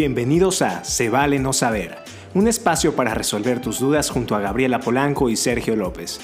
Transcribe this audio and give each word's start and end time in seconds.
Bienvenidos 0.00 0.62
a 0.62 0.84
Se 0.84 1.10
vale 1.10 1.40
no 1.40 1.52
saber, 1.52 1.96
un 2.32 2.46
espacio 2.46 2.94
para 2.94 3.14
resolver 3.14 3.60
tus 3.60 3.80
dudas 3.80 4.10
junto 4.10 4.36
a 4.36 4.40
Gabriela 4.40 4.78
Polanco 4.78 5.28
y 5.28 5.34
Sergio 5.34 5.74
López. 5.74 6.20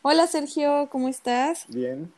Hola 0.00 0.26
Sergio, 0.26 0.88
¿cómo 0.90 1.10
estás? 1.10 1.66
Bien. 1.68 2.10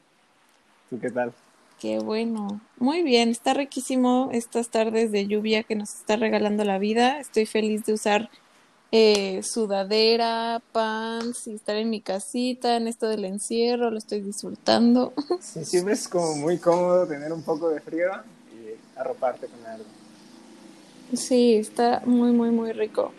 ¿Tú 0.89 1.00
qué 1.00 1.11
tal? 1.11 1.32
Qué 1.81 1.99
bueno. 1.99 2.61
Muy 2.79 3.03
bien, 3.03 3.31
está 3.31 3.55
riquísimo 3.55 4.29
estas 4.31 4.68
tardes 4.68 5.11
de 5.11 5.27
lluvia 5.27 5.64
que 5.64 5.75
nos 5.75 5.93
está 5.96 6.14
regalando 6.14 6.62
la 6.62 6.79
vida. 6.79 7.19
Estoy 7.19 7.45
feliz 7.45 7.85
de 7.87 7.95
usar 7.95 8.30
eh, 8.93 9.43
sudadera, 9.43 10.62
pants 10.71 11.48
y 11.48 11.55
estar 11.57 11.75
en 11.75 11.91
mi 11.91 12.01
casita 12.01 12.77
en 12.77 12.87
esto 12.87 13.09
del 13.09 13.25
encierro, 13.25 13.90
lo 13.90 13.98
estoy 13.98 14.21
disfrutando. 14.21 15.12
Sí, 15.40 15.64
siempre 15.64 15.95
es 15.95 16.07
como 16.07 16.37
muy 16.37 16.59
cómodo 16.59 17.04
tener 17.09 17.32
un 17.32 17.43
poco 17.43 17.68
de 17.68 17.81
frío 17.81 18.12
arroparte 18.96 19.46
con 19.46 19.67
algo. 19.67 19.85
Sí, 21.14 21.57
está 21.57 22.03
muy, 22.04 22.32
muy, 22.32 22.50
muy 22.50 22.73
rico. 22.73 23.13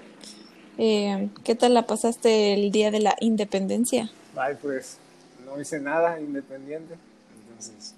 Eh, 0.78 1.30
¿Qué 1.44 1.56
tal 1.56 1.74
la 1.74 1.88
pasaste 1.88 2.54
el 2.54 2.72
día 2.72 2.92
de 2.92 3.00
la 3.00 3.16
independencia? 3.20 4.10
Ay, 4.36 4.56
pues 4.62 4.98
no 5.46 5.60
hice 5.60 5.80
nada 5.80 6.20
independiente. 6.20 6.96
Entonces, 7.42 7.96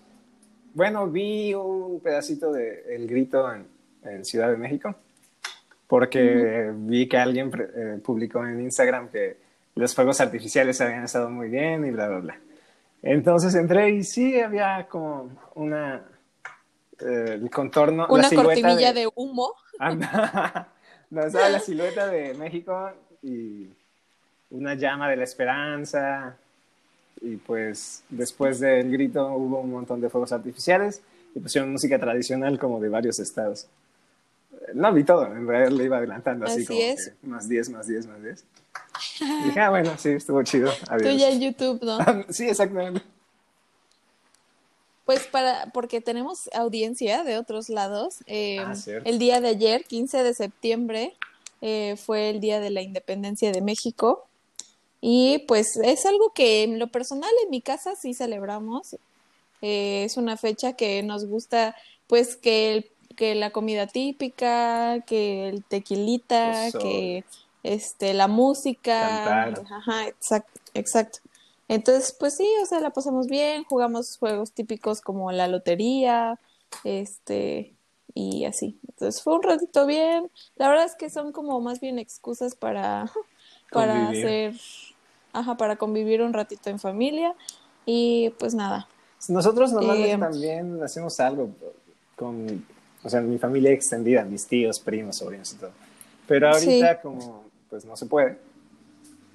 bueno, 0.73 1.08
vi 1.08 1.54
un 1.54 2.00
pedacito 2.00 2.52
de 2.52 2.96
El 2.96 3.08
Grito 3.08 3.52
en, 3.52 3.66
en 4.04 4.23
Ciudad 4.23 4.50
de 4.50 4.58
México 4.58 4.96
porque 5.90 6.72
vi 6.72 7.09
que 7.09 7.18
alguien 7.18 7.52
eh, 7.58 8.00
publicó 8.04 8.46
en 8.46 8.62
Instagram 8.62 9.09
que 9.09 9.38
los 9.73 9.96
fuegos 9.96 10.22
artificiales 10.22 10.80
habían 10.82 11.04
estado 11.04 11.32
muy 11.32 11.50
bien 11.50 11.84
y 11.84 11.90
bla, 11.90 12.08
bla, 12.08 12.20
bla. 12.20 12.40
Entonces 13.02 13.56
entré 13.56 13.90
y 13.90 14.04
sí 14.04 14.40
había 14.40 14.86
como 14.88 15.31
una, 15.56 16.03
eh, 17.02 17.39
el 17.42 17.50
contorno, 17.50 18.08
una 18.09 18.30
cortinilla 18.30 18.94
de, 18.94 19.09
humo. 19.16 19.53
no, 21.09 21.23
estaba 21.23 21.50
la 21.50 21.59
silueta 21.59 22.08
de 22.08 22.33
México 22.33 22.91
y 23.22 23.67
una 24.52 24.75
llama 24.75 25.09
de 25.09 25.17
la 25.17 25.23
esperanza 25.23 26.36
y 27.22 27.36
pues 27.38 28.03
después 28.09 28.59
del 28.59 28.91
grito 28.91 29.28
hubo 29.33 29.59
un 29.59 29.72
montón 29.72 30.02
de 30.02 30.09
fuegos 30.09 30.31
artificiales 30.31 31.02
y 31.36 31.39
pusieron 31.39 31.72
música 31.72 32.00
tradicional 32.00 32.58
como 32.58 32.80
de 32.80 32.89
varios 32.89 33.19
estados. 33.19 33.67
No 34.73 34.94
vi 34.94 35.03
todo, 35.03 35.25
en 35.25 35.47
realidad 35.47 35.72
le 35.72 35.84
iba 35.86 35.97
adelantando 35.97 36.45
así, 36.45 36.66
como 36.66 36.80
es. 36.80 37.13
más 37.23 37.47
10, 37.47 37.69
más 37.69 37.88
10, 37.88 38.08
más 38.08 38.22
10. 38.22 38.45
dije, 39.45 39.59
ah, 39.59 39.69
bueno, 39.69 39.91
sí, 39.97 40.09
estuvo 40.09 40.44
chido. 40.44 40.72
Adiós. 40.89 41.11
Tú 41.11 41.17
ya 41.17 41.30
en 41.30 41.41
YouTube, 41.41 41.84
¿no? 41.84 41.97
sí, 42.30 42.50
exactamente. 42.50 43.02
Pues 45.10 45.26
para, 45.26 45.72
porque 45.74 46.02
tenemos 46.02 46.52
audiencia 46.54 47.24
de 47.24 47.40
otros 47.40 47.70
lados. 47.70 48.18
Eh, 48.28 48.60
ah, 48.60 48.76
el 49.06 49.18
día 49.18 49.42
de 49.42 49.48
ayer, 49.48 49.86
15 49.86 50.22
de 50.22 50.36
septiembre, 50.36 51.16
eh, 51.62 51.96
fue 51.98 52.30
el 52.30 52.40
día 52.40 52.60
de 52.60 52.70
la 52.70 52.84
independencia 52.84 53.52
de 53.52 53.64
México. 53.64 54.28
Y 55.02 55.46
pues 55.48 55.78
es 55.78 56.06
algo 56.06 56.32
que 56.32 56.62
en 56.62 56.78
lo 56.78 56.90
personal 56.90 57.32
en 57.44 57.50
mi 57.50 57.60
casa 57.60 57.96
sí 57.96 58.14
celebramos. 58.14 58.98
Eh, 59.64 60.04
es 60.04 60.16
una 60.16 60.38
fecha 60.38 60.74
que 60.74 61.02
nos 61.02 61.26
gusta, 61.26 61.76
pues 62.06 62.36
que 62.36 62.74
el 62.74 62.92
que 63.16 63.34
la 63.34 63.50
comida 63.50 63.88
típica, 63.88 65.04
que 65.08 65.50
el 65.50 65.64
tequilita, 65.64 66.70
que 66.80 67.24
este 67.64 68.14
la 68.14 68.28
música, 68.28 69.46
ajá, 69.46 70.08
exacto, 70.08 70.62
exacto. 70.76 71.20
Entonces, 71.70 72.16
pues 72.20 72.36
sí, 72.36 72.48
o 72.62 72.66
sea, 72.66 72.81
la 72.81 72.89
pasamos 72.89 73.28
bien, 73.28 73.64
jugamos 73.64 74.17
juegos 74.17 74.52
típicos 74.52 75.02
como 75.02 75.31
la 75.31 75.48
lotería, 75.48 76.39
este, 76.84 77.75
y 78.16 78.46
así. 78.46 78.80
Entonces 78.90 79.22
fue 79.22 79.35
un 79.35 79.44
ratito 79.44 79.85
bien. 79.85 80.30
La 80.56 80.68
verdad 80.68 80.85
es 80.85 80.96
que 80.96 81.09
son 81.09 81.31
como 81.31 81.62
más 81.62 81.80
bien 81.80 82.00
excusas 82.00 82.56
para, 82.56 83.09
para 83.72 84.09
hacer, 84.09 84.56
ajá, 85.31 85.56
para 85.57 85.78
convivir 85.78 86.24
un 86.24 86.34
ratito 86.34 86.72
en 86.72 86.80
familia. 86.80 87.35
Y 87.86 88.31
pues 88.40 88.56
nada. 88.56 88.88
Nosotros 89.28 89.72
normalmente 89.72 90.13
eh, 90.13 90.18
también 90.18 90.84
hacemos 90.84 91.19
algo 91.19 91.50
con 92.16 92.66
o 93.03 93.09
sea, 93.09 93.22
mi 93.22 93.38
familia 93.38 93.72
extendida, 93.72 94.24
mis 94.25 94.46
tíos, 94.46 94.80
primos, 94.80 95.18
sobrinos 95.18 95.53
y 95.53 95.57
todo. 95.57 95.72
Pero 96.28 96.50
ahorita 96.50 97.01
como 97.01 97.44
pues 97.69 97.86
no 97.86 97.96
se 97.96 98.07
puede. 98.07 98.38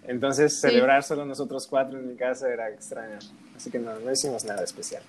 Entonces 0.07 0.61
celebrar 0.61 1.03
solo 1.03 1.25
nosotros 1.25 1.67
cuatro 1.67 1.99
en 1.99 2.09
mi 2.09 2.17
casa 2.17 2.49
era 2.49 2.69
extraño. 2.71 3.19
Así 3.57 3.71
que 3.71 3.79
no, 3.79 3.99
no 3.99 4.13
hicimos 4.13 4.45
nada 4.45 4.63
especial. 4.63 5.03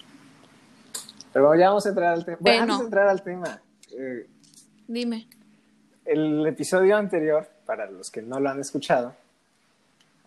Pero 1.33 1.53
ya 1.55 1.67
vamos 1.67 1.85
a 1.85 1.89
entrar 1.89 2.13
al 2.13 2.23
tema. 2.23 2.37
Bueno, 2.39 2.61
antes 2.61 2.77
de 2.79 2.85
entrar 2.85 3.07
al 3.09 3.23
tema. 3.23 3.61
Eh, 3.91 4.27
Dime. 4.87 5.27
El 6.05 6.45
episodio 6.45 6.95
anterior, 6.95 7.49
para 7.65 7.89
los 7.89 8.09
que 8.11 8.21
no 8.21 8.39
lo 8.39 8.49
han 8.49 8.59
escuchado, 8.61 9.15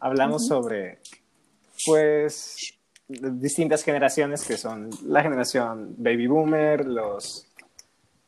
hablamos 0.01 0.47
sobre, 0.47 0.99
pues, 1.87 2.75
distintas 3.09 3.85
generaciones 3.85 4.45
que 4.45 4.57
son 4.57 4.91
la 5.07 5.23
generación 5.23 5.95
baby 5.97 6.27
boomer, 6.27 6.85
los 6.85 7.47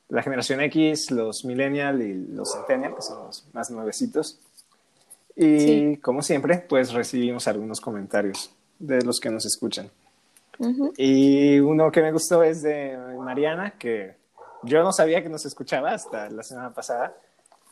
la 0.08 0.22
generación 0.22 0.60
X, 0.62 1.10
los 1.10 1.44
millennial 1.44 2.02
y 2.02 2.14
los 2.14 2.52
centennial, 2.52 2.96
que 2.96 3.02
son 3.02 3.26
los 3.26 3.46
más 3.52 3.70
nuevecitos. 3.70 4.40
Y 5.36 5.96
como 5.98 6.22
siempre, 6.22 6.64
pues 6.68 6.92
recibimos 6.92 7.48
algunos 7.48 7.80
comentarios 7.80 8.50
de 8.78 9.02
los 9.02 9.20
que 9.20 9.30
nos 9.30 9.46
escuchan. 9.46 9.90
Y 10.98 11.58
uno 11.58 11.90
que 11.90 12.02
me 12.02 12.12
gustó 12.12 12.42
es 12.42 12.62
de 12.62 12.98
Mariana, 13.18 13.74
que 13.78 14.14
yo 14.62 14.82
no 14.82 14.92
sabía 14.92 15.22
que 15.22 15.30
nos 15.30 15.46
escuchaba 15.46 15.92
hasta 15.92 16.28
la 16.28 16.42
semana 16.42 16.74
pasada, 16.74 17.16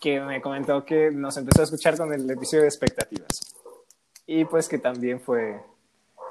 que 0.01 0.21
me 0.21 0.41
comentó 0.41 0.85
que 0.87 1.11
nos 1.11 1.37
empezó 1.37 1.61
a 1.61 1.65
escuchar 1.65 1.99
con 1.99 2.13
el 2.15 2.31
episodio 2.31 2.63
de 2.63 2.69
expectativas. 2.69 3.55
Y 4.27 4.47
pues 4.47 4.69
que 4.69 4.79
también 4.79 5.21
fue 5.21 5.61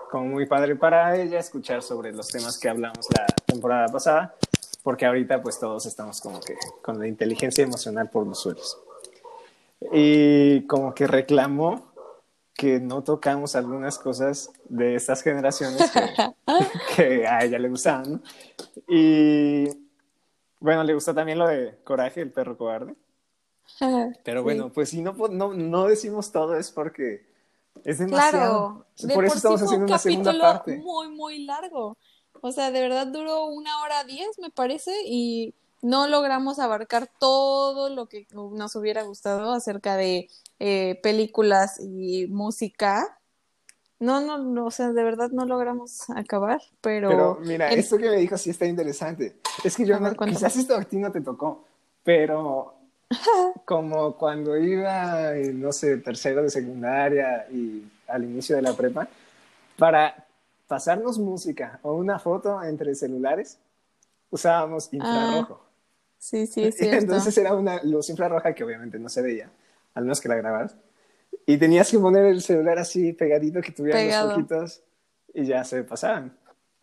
como 0.09 0.25
muy 0.25 0.47
padre 0.47 0.75
para 0.75 1.15
ella 1.15 1.39
escuchar 1.39 1.83
sobre 1.83 2.11
los 2.11 2.27
temas 2.29 2.57
que 2.57 2.69
hablamos 2.69 3.05
la 3.15 3.25
temporada 3.45 3.87
pasada 3.87 4.35
porque 4.87 5.05
ahorita 5.05 5.41
pues 5.41 5.59
todos 5.59 5.85
estamos 5.85 6.21
como 6.21 6.39
que 6.39 6.55
con 6.81 6.97
la 6.97 7.09
inteligencia 7.09 7.61
emocional 7.61 8.09
por 8.09 8.25
los 8.25 8.39
suelos. 8.39 8.77
Y 9.91 10.65
como 10.67 10.93
que 10.93 11.07
reclamó 11.07 11.93
que 12.57 12.79
no 12.79 13.03
tocamos 13.03 13.55
algunas 13.55 13.99
cosas 13.99 14.51
de 14.67 14.95
estas 14.95 15.21
generaciones 15.21 15.91
que, 16.95 17.27
a 17.27 17.43
ella 17.43 17.59
le 17.59 17.69
gustaban. 17.69 18.23
Y 18.87 19.67
bueno, 20.59 20.83
le 20.83 20.95
gustó 20.95 21.13
también 21.13 21.37
lo 21.37 21.47
de 21.47 21.77
Coraje, 21.83 22.21
el 22.21 22.31
perro 22.31 22.57
cobarde. 22.57 22.95
Pero 24.23 24.41
bueno, 24.41 24.71
pues 24.73 24.89
si 24.89 25.01
no, 25.01 25.13
no, 25.29 25.53
no 25.53 25.85
decimos 25.85 26.31
todo 26.31 26.57
es 26.57 26.71
porque 26.71 27.27
es 27.83 27.99
demasiado. 27.99 28.87
Claro, 28.95 29.13
por 29.13 29.25
eso 29.25 29.35
estamos 29.35 29.61
haciendo 29.61 29.85
una 29.85 29.99
segunda 29.99 30.39
parte. 30.39 30.77
Muy, 30.77 31.09
muy 31.09 31.45
largo. 31.45 31.95
O 32.41 32.51
sea, 32.51 32.71
de 32.71 32.81
verdad 32.81 33.07
duró 33.07 33.45
una 33.45 33.81
hora 33.81 34.03
diez, 34.03 34.39
me 34.39 34.49
parece, 34.49 34.91
y 35.05 35.53
no 35.81 36.07
logramos 36.07 36.59
abarcar 36.59 37.09
todo 37.19 37.89
lo 37.89 38.07
que 38.07 38.27
nos 38.31 38.75
hubiera 38.75 39.03
gustado 39.03 39.51
acerca 39.51 39.95
de 39.95 40.29
eh, 40.59 40.99
películas 41.03 41.79
y 41.79 42.27
música. 42.27 43.19
No, 43.99 44.21
no, 44.21 44.37
no, 44.37 44.65
o 44.65 44.71
sea, 44.71 44.91
de 44.91 45.03
verdad 45.03 45.29
no 45.31 45.45
logramos 45.45 46.09
acabar, 46.11 46.61
pero... 46.81 47.09
Pero 47.09 47.39
mira, 47.41 47.71
esto 47.71 47.97
que 47.97 48.09
me 48.09 48.17
dijo 48.17 48.37
sí 48.37 48.51
está 48.51 48.65
interesante. 48.65 49.37
Es 49.63 49.75
que 49.75 49.85
yo, 49.85 49.99
no, 49.99 50.13
quizás 50.13 50.55
esto 50.55 50.75
a 50.75 50.83
ti 50.83 50.97
no 50.97 51.11
te 51.11 51.21
tocó, 51.21 51.65
pero 52.03 52.75
como 53.65 54.15
cuando 54.15 54.57
iba, 54.57 55.31
no 55.53 55.71
sé, 55.71 55.97
tercero 55.97 56.43
de 56.43 56.49
secundaria 56.49 57.47
y 57.51 57.83
al 58.07 58.23
inicio 58.23 58.55
de 58.55 58.61
la 58.61 58.73
prepa, 58.73 59.07
para 59.77 60.27
pasarnos 60.67 61.17
música 61.17 61.79
o 61.81 61.93
una 61.93 62.19
foto 62.19 62.61
entre 62.63 62.93
celulares, 62.95 63.57
usábamos 64.29 64.93
infrarrojo. 64.93 65.61
Ah, 65.61 65.66
sí, 66.17 66.47
sí, 66.47 66.71
cierto. 66.71 66.97
Entonces 66.97 67.37
era 67.37 67.53
una 67.53 67.81
luz 67.83 68.09
infrarroja 68.09 68.53
que 68.53 68.63
obviamente 68.63 68.99
no 68.99 69.09
se 69.09 69.21
veía, 69.21 69.49
al 69.93 70.03
menos 70.03 70.21
que 70.21 70.29
la 70.29 70.35
grabaras. 70.35 70.75
Y 71.45 71.57
tenías 71.57 71.89
que 71.89 71.99
poner 71.99 72.25
el 72.25 72.41
celular 72.41 72.79
así 72.79 73.13
pegadito 73.13 73.61
que 73.61 73.71
tuviera 73.71 74.23
los 74.23 74.33
poquitos 74.33 74.81
y 75.33 75.45
ya 75.45 75.63
se 75.63 75.83
pasaban. 75.83 76.35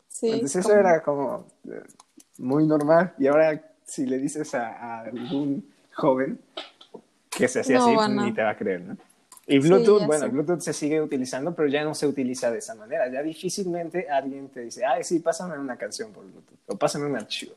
Sí, 0.08 0.30
Entonces 0.30 0.64
eso 0.64 0.74
era 0.74 1.02
como 1.02 1.46
eh, 1.68 1.82
muy 2.38 2.66
normal. 2.66 3.14
Y 3.18 3.26
ahora 3.26 3.60
si 3.84 4.06
le 4.06 4.18
dices 4.18 4.54
a, 4.54 5.00
algún 5.00 5.70
joven 5.92 6.38
que 7.30 7.48
se 7.48 7.60
hacía 7.60 7.78
así, 7.78 7.94
ni 8.10 8.32
te 8.32 8.42
va 8.42 8.50
a 8.50 8.56
creer, 8.56 8.80
¿no? 8.80 8.96
Y 9.46 9.58
Bluetooth, 9.58 10.06
bueno, 10.06 10.30
Bluetooth 10.30 10.60
se 10.60 10.72
sigue 10.72 11.02
utilizando, 11.02 11.54
pero 11.54 11.68
ya 11.68 11.84
no 11.84 11.94
se 11.94 12.06
utiliza 12.06 12.50
de 12.50 12.58
esa 12.58 12.74
manera. 12.74 13.10
Ya 13.10 13.22
difícilmente 13.22 14.08
alguien 14.08 14.48
te 14.48 14.60
dice, 14.60 14.86
ay, 14.86 15.04
sí, 15.04 15.18
pásame 15.18 15.58
una 15.58 15.76
canción 15.76 16.12
por 16.12 16.24
Bluetooth 16.24 16.58
o 16.66 16.78
pásame 16.78 17.06
un 17.06 17.16
archivo. 17.16 17.54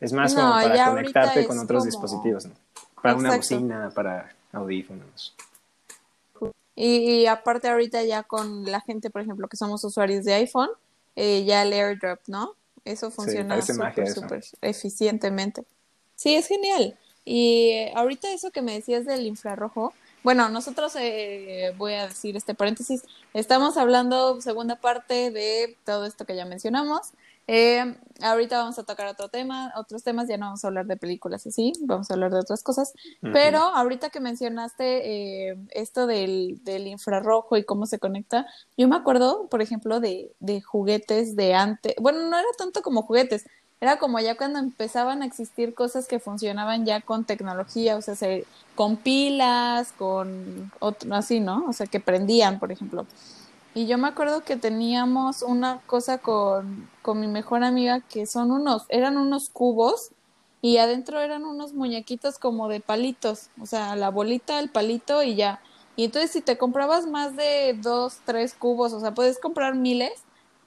Es 0.00 0.12
más 0.12 0.34
como 0.34 0.50
para 0.50 0.90
conectarte 0.90 1.46
con 1.46 1.58
otros 1.58 1.84
dispositivos, 1.84 2.46
¿no? 2.46 2.54
Para 3.02 3.16
una 3.16 3.36
bocina, 3.36 3.90
para 3.94 4.34
audífonos. 4.52 5.34
Y, 6.74 7.26
aparte 7.26 7.68
ahorita 7.68 8.04
ya 8.04 8.22
con 8.22 8.64
la 8.64 8.80
gente, 8.80 9.10
por 9.10 9.22
ejemplo, 9.22 9.48
que 9.48 9.56
somos 9.56 9.82
usuarios 9.82 10.24
de 10.24 10.34
iPhone, 10.34 10.70
eh, 11.16 11.44
ya 11.44 11.62
el 11.62 11.72
AirDrop, 11.72 12.20
¿no? 12.28 12.54
Eso 12.84 13.10
funciona 13.10 13.60
súper, 13.60 14.08
súper 14.08 14.44
eficientemente. 14.62 15.64
Sí, 16.14 16.36
es 16.36 16.46
genial. 16.46 16.96
Y 17.24 17.70
eh, 17.72 17.92
ahorita 17.96 18.32
eso 18.32 18.52
que 18.52 18.62
me 18.62 18.74
decías 18.74 19.04
del 19.04 19.26
infrarrojo, 19.26 19.92
bueno, 20.22 20.48
nosotros, 20.48 20.94
eh, 20.96 21.74
voy 21.76 21.94
a 21.94 22.08
decir 22.08 22.36
este 22.36 22.54
paréntesis, 22.54 23.02
estamos 23.34 23.76
hablando 23.76 24.40
segunda 24.40 24.76
parte 24.76 25.30
de 25.30 25.76
todo 25.84 26.06
esto 26.06 26.24
que 26.24 26.36
ya 26.36 26.44
mencionamos. 26.44 27.12
Eh, 27.50 27.96
ahorita 28.20 28.58
vamos 28.58 28.78
a 28.78 28.84
tocar 28.84 29.06
otro 29.06 29.30
tema, 29.30 29.72
otros 29.74 30.04
temas, 30.04 30.28
ya 30.28 30.36
no 30.36 30.46
vamos 30.46 30.62
a 30.62 30.68
hablar 30.68 30.84
de 30.84 30.98
películas 30.98 31.46
así, 31.46 31.72
vamos 31.80 32.10
a 32.10 32.14
hablar 32.14 32.30
de 32.30 32.40
otras 32.40 32.62
cosas. 32.62 32.92
Pero 33.22 33.58
ahorita 33.58 34.10
que 34.10 34.20
mencionaste 34.20 35.48
eh, 35.50 35.56
esto 35.70 36.06
del, 36.06 36.60
del, 36.62 36.86
infrarrojo 36.86 37.56
y 37.56 37.64
cómo 37.64 37.86
se 37.86 37.98
conecta, 37.98 38.46
yo 38.76 38.86
me 38.86 38.96
acuerdo, 38.96 39.48
por 39.48 39.62
ejemplo, 39.62 39.98
de, 39.98 40.30
de 40.40 40.60
juguetes 40.60 41.36
de 41.36 41.54
antes. 41.54 41.94
Bueno, 41.98 42.20
no 42.28 42.36
era 42.36 42.48
tanto 42.58 42.82
como 42.82 43.02
juguetes, 43.02 43.46
era 43.80 43.98
como 43.98 44.18
ya 44.20 44.36
cuando 44.36 44.58
empezaban 44.58 45.22
a 45.22 45.26
existir 45.26 45.72
cosas 45.72 46.06
que 46.06 46.18
funcionaban 46.18 46.84
ya 46.84 47.00
con 47.00 47.24
tecnología, 47.24 47.96
o 47.96 48.02
sea, 48.02 48.14
se, 48.14 48.44
con 48.74 48.96
pilas, 48.96 49.92
con 49.92 50.70
otro, 50.80 51.14
así, 51.14 51.40
¿no? 51.40 51.64
O 51.66 51.72
sea, 51.72 51.86
que 51.86 52.00
prendían, 52.00 52.58
por 52.58 52.72
ejemplo. 52.72 53.06
Y 53.74 53.86
yo 53.86 53.98
me 53.98 54.08
acuerdo 54.08 54.42
que 54.42 54.56
teníamos 54.56 55.42
una 55.42 55.80
cosa 55.86 56.18
con, 56.18 56.88
con 57.02 57.20
mi 57.20 57.26
mejor 57.26 57.62
amiga 57.62 58.00
que 58.00 58.26
son 58.26 58.50
unos, 58.50 58.86
eran 58.88 59.16
unos 59.16 59.50
cubos 59.50 60.10
y 60.62 60.78
adentro 60.78 61.20
eran 61.20 61.44
unos 61.44 61.74
muñequitos 61.74 62.38
como 62.38 62.68
de 62.68 62.80
palitos, 62.80 63.50
o 63.60 63.66
sea, 63.66 63.94
la 63.94 64.10
bolita, 64.10 64.58
el 64.58 64.70
palito 64.70 65.22
y 65.22 65.36
ya. 65.36 65.60
Y 65.96 66.04
entonces 66.04 66.30
si 66.30 66.40
te 66.40 66.58
comprabas 66.58 67.06
más 67.06 67.36
de 67.36 67.78
dos, 67.80 68.18
tres 68.24 68.54
cubos, 68.54 68.92
o 68.92 69.00
sea, 69.00 69.14
puedes 69.14 69.38
comprar 69.38 69.74
miles 69.74 70.12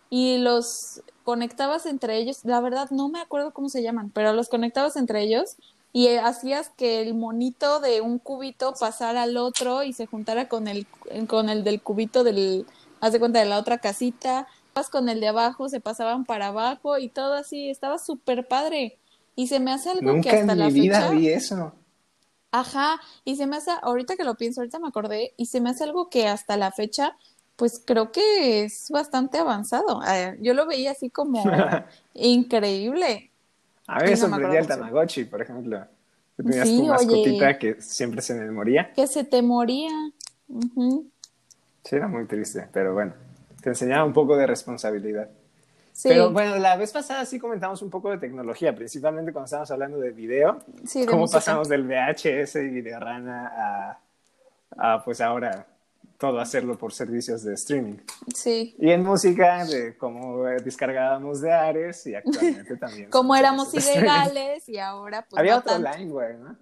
y 0.09 0.37
los 0.37 1.01
conectabas 1.23 1.85
entre 1.85 2.17
ellos, 2.17 2.43
la 2.43 2.59
verdad 2.61 2.89
no 2.91 3.09
me 3.09 3.19
acuerdo 3.19 3.51
cómo 3.51 3.69
se 3.69 3.83
llaman, 3.83 4.11
pero 4.13 4.33
los 4.33 4.49
conectabas 4.49 4.95
entre 4.95 5.21
ellos 5.21 5.55
y 5.93 6.07
hacías 6.07 6.69
que 6.77 7.01
el 7.01 7.13
monito 7.13 7.79
de 7.79 8.01
un 8.01 8.19
cubito 8.19 8.73
pasara 8.79 9.23
al 9.23 9.37
otro 9.37 9.83
y 9.83 9.93
se 9.93 10.05
juntara 10.05 10.47
con 10.47 10.67
el, 10.67 10.87
con 11.27 11.49
el 11.49 11.63
del 11.63 11.81
cubito 11.81 12.23
del, 12.23 12.65
haz 13.01 13.11
de 13.11 13.19
cuenta 13.19 13.39
de 13.39 13.45
la 13.45 13.59
otra 13.59 13.79
casita, 13.79 14.47
vas 14.73 14.89
con 14.89 15.09
el 15.09 15.19
de 15.19 15.27
abajo, 15.27 15.67
se 15.67 15.81
pasaban 15.81 16.23
para 16.23 16.47
abajo 16.47 16.97
y 16.97 17.09
todo 17.09 17.33
así, 17.33 17.69
estaba 17.69 17.97
súper 17.97 18.47
padre. 18.47 18.97
Y 19.35 19.47
se 19.47 19.59
me 19.59 19.71
hace 19.73 19.89
algo 19.89 20.21
que 20.21 20.29
hasta 20.29 20.53
en 20.53 20.59
la 20.59 20.67
mi 20.67 20.81
vida 20.81 21.09
vi 21.09 21.27
eso. 21.29 21.73
Ajá, 22.51 22.99
y 23.25 23.35
se 23.35 23.47
me 23.47 23.57
hace, 23.57 23.71
ahorita 23.81 24.15
que 24.15 24.23
lo 24.23 24.35
pienso, 24.35 24.61
ahorita 24.61 24.79
me 24.79 24.89
acordé, 24.89 25.33
y 25.37 25.45
se 25.45 25.61
me 25.61 25.69
hace 25.69 25.85
algo 25.85 26.09
que 26.09 26.27
hasta 26.27 26.57
la 26.57 26.71
fecha 26.71 27.15
pues 27.61 27.79
creo 27.85 28.11
que 28.11 28.63
es 28.63 28.87
bastante 28.89 29.37
avanzado. 29.37 30.01
Eh, 30.11 30.35
yo 30.41 30.55
lo 30.55 30.65
veía 30.65 30.91
así 30.91 31.11
como 31.11 31.43
increíble. 32.15 33.29
A 33.85 33.99
mí 33.99 34.09
me 34.09 34.17
sorprendía 34.17 34.61
el 34.61 34.67
Tamagotchi, 34.67 35.25
por 35.25 35.43
ejemplo. 35.43 35.85
Tenías 36.37 36.67
sí, 36.67 36.77
tu 36.77 36.85
mascotita 36.87 37.59
que 37.59 37.79
siempre 37.79 38.23
se 38.23 38.33
me 38.33 38.49
moría. 38.49 38.91
Que 38.93 39.05
se 39.05 39.23
te 39.23 39.43
moría. 39.43 39.91
Sí, 41.83 41.95
era 41.95 42.07
muy 42.07 42.25
triste, 42.25 42.67
pero 42.71 42.93
bueno, 42.93 43.13
te 43.61 43.69
enseñaba 43.69 44.03
un 44.03 44.13
poco 44.13 44.35
de 44.37 44.47
responsabilidad. 44.47 45.29
Sí. 45.93 46.09
Pero 46.09 46.31
bueno, 46.31 46.57
la 46.57 46.77
vez 46.77 46.91
pasada 46.91 47.25
sí 47.25 47.37
comentamos 47.37 47.81
un 47.81 47.89
poco 47.89 48.09
de 48.09 48.17
tecnología, 48.17 48.73
principalmente 48.73 49.33
cuando 49.33 49.45
estábamos 49.45 49.71
hablando 49.71 49.99
de 49.99 50.11
video. 50.11 50.59
Sí, 50.85 51.01
de 51.01 51.05
cómo 51.05 51.27
pasamos 51.27 51.67
del 51.67 51.83
VHS 51.83 52.55
y 52.55 52.81
de 52.81 52.97
rana 52.97 53.51
a, 54.77 54.93
a 54.93 55.03
pues 55.03 55.19
ahora 55.19 55.67
todo 56.21 56.39
hacerlo 56.39 56.77
por 56.77 56.93
servicios 56.93 57.43
de 57.43 57.55
streaming. 57.55 57.97
Sí. 58.33 58.75
Y 58.77 58.91
en 58.91 59.03
música, 59.03 59.65
de 59.65 59.97
cómo 59.97 60.43
descargábamos 60.43 61.41
de 61.41 61.51
Ares 61.51 62.05
y 62.05 62.13
actualmente 62.13 62.77
también. 62.77 63.09
como 63.09 63.35
éramos 63.35 63.73
ilegales 63.73 64.69
y 64.69 64.77
ahora 64.77 65.25
pues. 65.27 65.39
Había 65.39 65.57
otro 65.57 65.79
Lineware, 65.79 66.37
¿no? 66.37 66.55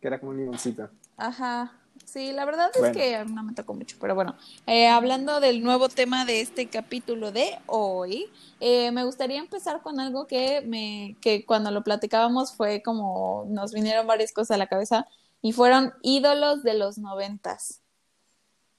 Que 0.00 0.06
era 0.06 0.20
como 0.20 0.30
un 0.30 0.38
limoncito. 0.38 0.88
Ajá. 1.16 1.72
Sí, 2.04 2.32
la 2.32 2.44
verdad 2.44 2.70
es 2.74 2.92
que 2.92 3.24
no 3.24 3.42
me 3.42 3.54
tocó 3.54 3.74
mucho, 3.74 3.96
pero 4.00 4.14
bueno, 4.14 4.36
eh, 4.66 4.88
hablando 4.88 5.40
del 5.40 5.62
nuevo 5.62 5.88
tema 5.88 6.24
de 6.24 6.42
este 6.42 6.68
capítulo 6.68 7.32
de 7.32 7.58
hoy, 7.66 8.30
eh, 8.60 8.90
me 8.92 9.04
gustaría 9.04 9.38
empezar 9.38 9.80
con 9.80 9.98
algo 9.98 10.26
que 10.26 10.60
me, 10.60 11.16
que 11.20 11.46
cuando 11.46 11.70
lo 11.70 11.82
platicábamos 11.82 12.54
fue 12.54 12.82
como 12.82 13.46
nos 13.48 13.72
vinieron 13.72 14.06
varias 14.06 14.32
cosas 14.32 14.56
a 14.56 14.58
la 14.58 14.66
cabeza 14.66 15.06
y 15.40 15.52
fueron 15.52 15.94
ídolos 16.02 16.62
de 16.62 16.74
los 16.74 16.98
noventas 16.98 17.82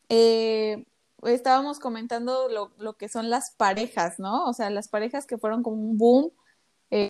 eh, 0.10 0.86
estábamos 1.24 1.80
comentando 1.80 2.50
lo, 2.50 2.72
lo, 2.78 2.94
que 2.98 3.10
son 3.10 3.30
las 3.30 3.52
parejas, 3.52 4.20
¿no? 4.20 4.46
O 4.46 4.54
sea, 4.54 4.70
las 4.70 4.88
parejas 4.88 5.26
que 5.26 5.38
fueron 5.38 5.64
como 5.64 5.78
un 5.78 5.98
boom, 5.98 6.32
eh, 6.92 7.10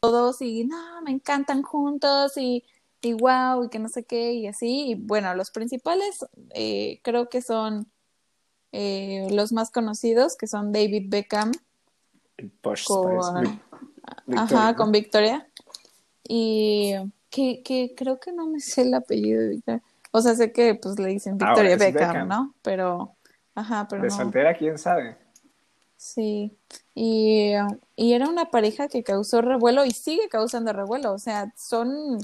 todos 0.00 0.42
y 0.42 0.64
no, 0.64 1.02
me 1.02 1.12
encantan 1.12 1.62
juntos 1.62 2.36
y, 2.36 2.64
y 3.02 3.14
wow, 3.14 3.64
y 3.64 3.68
que 3.68 3.78
no 3.78 3.88
sé 3.88 4.04
qué, 4.04 4.32
y 4.32 4.46
así. 4.46 4.90
Y 4.90 4.94
bueno, 4.94 5.34
los 5.34 5.50
principales 5.50 6.24
eh, 6.50 7.00
creo 7.02 7.28
que 7.28 7.42
son 7.42 7.90
eh, 8.72 9.28
los 9.30 9.52
más 9.52 9.70
conocidos, 9.70 10.36
que 10.36 10.46
son 10.46 10.72
David 10.72 11.06
Beckham. 11.08 11.52
con, 12.86 13.60
ajá, 14.36 14.76
con 14.76 14.92
Victoria. 14.92 15.48
Y 16.28 16.94
que, 17.30 17.62
que 17.62 17.94
creo 17.96 18.20
que 18.20 18.32
no 18.32 18.46
me 18.46 18.60
sé 18.60 18.82
el 18.82 18.94
apellido 18.94 19.42
de 19.42 19.48
Victoria. 19.48 19.82
O 20.12 20.20
sea, 20.20 20.34
sé 20.34 20.52
que 20.52 20.74
pues 20.74 20.98
le 20.98 21.08
dicen 21.08 21.38
Victoria 21.38 21.76
Beckham, 21.76 22.28
¿no? 22.28 22.54
Pero, 22.62 23.16
ajá, 23.54 23.86
pero 23.88 24.02
De 24.02 24.10
soltera, 24.10 24.54
quién 24.54 24.76
sabe. 24.76 25.16
Sí, 25.96 26.56
y, 26.94 27.52
y 27.94 28.12
era 28.14 28.28
una 28.28 28.46
pareja 28.46 28.88
que 28.88 29.02
causó 29.02 29.42
revuelo 29.42 29.84
y 29.84 29.90
sigue 29.90 30.28
causando 30.28 30.72
revuelo, 30.72 31.12
o 31.12 31.18
sea, 31.18 31.52
son 31.56 32.18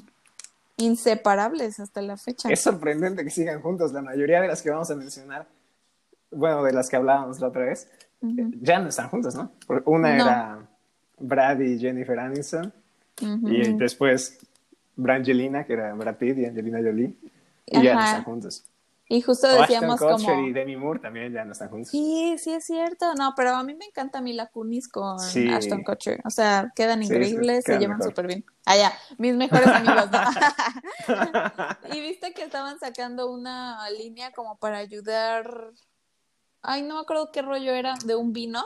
inseparables 0.77 1.81
hasta 1.81 2.03
la 2.03 2.17
fecha. 2.17 2.49
Es 2.51 2.61
sorprendente 2.61 3.25
que 3.25 3.31
sigan 3.31 3.61
juntos, 3.63 3.93
la 3.93 4.03
mayoría 4.03 4.41
de 4.41 4.49
las 4.49 4.63
que 4.63 4.71
vamos 4.71 4.91
a 4.91 4.97
mencionar, 4.97 5.47
bueno, 6.31 6.63
de 6.65 6.73
las 6.73 6.89
que 6.89 6.97
hablábamos 6.97 7.41
la 7.41 7.49
otra 7.49 7.65
vez, 7.65 7.89
ya 8.21 8.79
no 8.79 8.89
están 8.89 9.09
juntos, 9.09 9.35
¿no? 9.35 9.53
Una 9.85 10.15
era 10.15 10.69
Brad 11.19 11.61
y 11.61 11.79
Jennifer 11.79 12.19
Aniston, 12.19 12.73
y 13.21 13.73
después 13.75 14.39
Brangelina, 14.97 15.65
que 15.65 15.75
era 15.75 15.95
Brad 15.95 16.17
Pitt 16.17 16.39
y 16.39 16.45
Angelina 16.47 16.79
Jolie. 16.79 17.15
Y 17.67 17.83
ya 17.83 17.95
no 17.95 18.05
están 18.05 18.25
juntos. 18.25 18.65
Y 19.09 19.23
justo 19.23 19.47
decíamos 19.47 20.03
Ashton 20.03 20.23
como... 20.23 20.47
y 20.49 20.53
Demi 20.53 20.77
Moore 20.77 20.99
también 20.99 21.33
ya 21.33 21.45
no 21.45 21.53
están 21.53 21.71
juntos. 21.71 21.91
Sí, 21.91 22.35
sí 22.39 22.53
es 22.53 22.65
cierto. 22.65 23.15
No, 23.15 23.35
pero 23.37 23.51
a 23.51 23.63
mí 23.63 23.75
me 23.75 23.85
encanta 23.85 24.21
Mila 24.21 24.47
Kunis 24.47 24.89
con 24.89 25.19
Ashton 25.21 25.85
Kutcher. 25.85 26.21
O 26.25 26.31
sea, 26.31 26.73
quedan 26.75 27.05
increíbles, 27.05 27.65
se 27.65 27.79
llevan 27.79 28.03
súper 28.03 28.27
bien. 28.27 28.45
Ah, 28.65 28.77
ya, 28.77 28.93
mis 29.19 29.37
mejores 29.37 29.69
amigos, 29.69 30.11
¿no? 30.11 30.19
y 31.95 32.01
viste 32.01 32.33
que 32.33 32.43
estaban 32.43 32.81
sacando 32.81 33.31
una 33.31 33.89
línea 33.91 34.33
como 34.33 34.57
para 34.57 34.79
ayudar... 34.79 35.71
Ay, 36.63 36.83
no 36.83 36.97
me 36.97 37.01
acuerdo 37.03 37.31
qué 37.31 37.43
rollo 37.43 37.73
era, 37.75 37.95
de 38.05 38.17
un 38.17 38.33
vino 38.33 38.65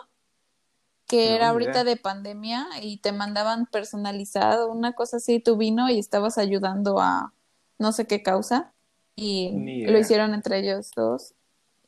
que 1.06 1.34
era 1.34 1.48
ahorita 1.48 1.84
de 1.84 1.96
pandemia 1.96 2.66
y 2.80 2.98
te 2.98 3.12
mandaban 3.12 3.66
personalizado, 3.66 4.70
una 4.70 4.92
cosa 4.92 5.18
así, 5.18 5.40
tu 5.40 5.56
vino 5.56 5.90
y 5.90 5.98
estabas 5.98 6.38
ayudando 6.38 7.00
a 7.00 7.34
no 7.78 7.92
sé 7.92 8.06
qué 8.06 8.22
causa 8.22 8.72
y 9.16 9.84
lo 9.86 9.98
hicieron 9.98 10.34
entre 10.34 10.58
ellos 10.58 10.90
dos 10.96 11.34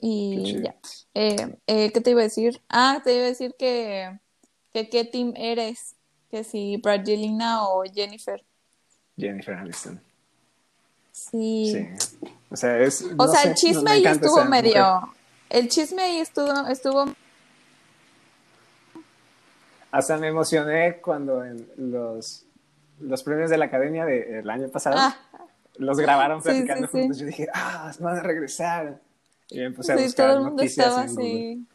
y 0.05 0.61
ya. 0.61 0.75
Eh, 1.15 1.57
eh, 1.69 1.93
¿Qué 1.93 2.01
te 2.01 2.11
iba 2.11 2.21
a 2.21 2.25
decir? 2.25 2.61
Ah, 2.69 3.01
te 3.05 3.15
iba 3.15 3.25
a 3.25 3.29
decir 3.29 3.55
que, 3.57 4.19
que 4.73 4.89
qué 4.89 5.05
team 5.05 5.33
eres, 5.37 5.95
que 6.29 6.43
si 6.43 6.77
Bradgelina 6.79 7.69
o 7.69 7.85
Jennifer. 7.85 8.43
Jennifer 9.17 9.55
Aniston. 9.55 10.01
Sí. 11.13 11.73
sí. 11.73 12.29
O 12.51 12.57
sea, 12.57 12.81
es, 12.81 13.07
o 13.17 13.29
sea 13.29 13.43
el 13.45 13.55
chisme 13.55 13.93
ahí 13.93 14.05
estuvo 14.05 14.45
medio... 14.45 15.15
El 15.49 15.69
chisme 15.69 16.03
ahí 16.03 16.17
estuvo, 16.19 16.67
estuvo... 16.67 17.05
Hasta 19.93 20.17
me 20.17 20.29
emocioné 20.29 20.97
cuando 20.97 21.45
en 21.45 21.69
los, 21.77 22.45
los 22.99 23.23
premios 23.23 23.51
de 23.51 23.59
la 23.59 23.67
academia 23.67 24.05
del 24.05 24.51
año 24.51 24.69
pasado... 24.69 24.97
Ah 24.99 25.17
los 25.77 25.99
grabaron 25.99 26.43
platicando 26.43 26.89
juntos. 26.89 27.19
Yo 27.19 27.27
dije, 27.27 27.49
ah, 27.55 27.93
van 27.99 28.19
a 28.19 28.23
regresar. 28.23 29.01
Y 29.49 29.61
me 29.61 29.71
puse 29.71 29.93
a 29.93 29.97
buscar 29.97 30.29
todo 30.29 30.39
el 30.39 30.45
mundo 30.45 30.63
estaba 30.63 31.03
así 31.03 31.67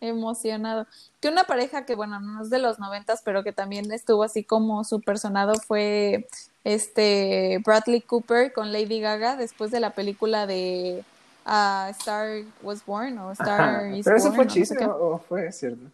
emocionado. 0.00 0.86
Que 1.20 1.28
una 1.28 1.44
pareja 1.44 1.84
que, 1.84 1.94
bueno, 1.94 2.20
no 2.20 2.42
es 2.42 2.50
de 2.50 2.58
los 2.58 2.78
noventas, 2.78 3.22
pero 3.24 3.44
que 3.44 3.52
también 3.52 3.90
estuvo 3.92 4.22
así 4.22 4.44
como 4.44 4.84
súper 4.84 5.18
sonado 5.18 5.54
fue 5.54 6.26
este 6.64 7.60
Bradley 7.64 8.00
Cooper 8.00 8.52
con 8.52 8.72
Lady 8.72 9.00
Gaga 9.00 9.36
después 9.36 9.70
de 9.70 9.80
la 9.80 9.90
película 9.90 10.46
de 10.46 11.04
uh, 11.46 11.90
Star 11.90 12.42
Was 12.62 12.84
Born 12.84 13.18
o 13.18 13.32
Star 13.32 13.92
Is 13.94 14.04
Pero 14.04 14.16
eso 14.16 14.32
fue 14.32 14.46
chiste 14.46 14.84
o 14.84 15.18
fue 15.18 15.52
cierto. 15.52 15.84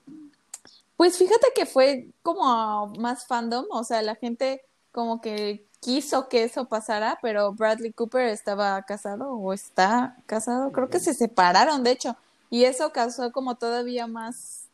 Pues 0.97 1.19
fíjate 1.19 1.49
que 1.55 1.67
fue 1.67 2.07
como 2.23 2.87
más 2.99 3.27
fandom, 3.27 3.67
o 3.71 3.85
sea, 3.85 4.01
la 4.01 4.15
gente 4.15 4.63
como 4.93 5.21
que 5.21 5.66
quiso 5.87 6.29
que 6.29 6.43
eso 6.43 6.65
pasara, 6.65 7.17
pero 7.23 7.53
Bradley 7.53 7.93
Cooper 7.93 8.27
estaba 8.27 8.83
casado 8.83 9.31
o 9.31 9.53
está 9.53 10.17
casado, 10.27 10.73
creo 10.73 10.91
que 10.91 10.99
se 10.99 11.15
separaron, 11.15 11.85
de 11.85 11.93
hecho, 11.93 12.17
y 12.51 12.65
eso 12.65 12.91
causó 12.91 13.31
como 13.31 13.55
todavía 13.55 14.09
más 14.09 14.67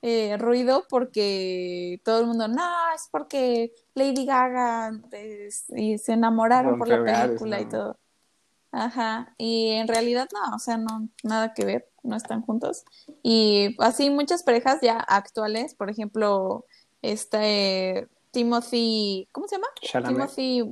eh, 0.00 0.36
ruido 0.38 0.86
porque 0.88 2.00
todo 2.04 2.20
el 2.20 2.28
mundo, 2.28 2.46
no, 2.46 2.62
es 2.94 3.08
porque 3.10 3.72
Lady 3.94 4.24
Gaga 4.24 4.92
y 5.70 5.98
se 5.98 6.12
enamoraron 6.12 6.78
por 6.78 6.86
la 6.86 7.26
película 7.26 7.60
y 7.60 7.64
todo. 7.64 7.98
Ajá, 8.70 9.34
y 9.38 9.70
en 9.70 9.88
realidad 9.88 10.28
no, 10.32 10.54
o 10.54 10.60
sea, 10.60 10.76
no, 10.76 11.08
nada 11.24 11.52
que 11.52 11.64
ver, 11.64 11.88
no 12.04 12.14
están 12.14 12.42
juntos. 12.42 12.84
Y 13.24 13.74
así 13.80 14.08
muchas 14.08 14.44
parejas 14.44 14.78
ya 14.82 15.00
actuales, 15.00 15.74
por 15.74 15.90
ejemplo, 15.90 16.64
este 17.02 18.08
Timothy, 18.30 19.28
¿cómo 19.32 19.48
se 19.48 19.56
llama? 19.56 19.68
Timothy, 20.06 20.62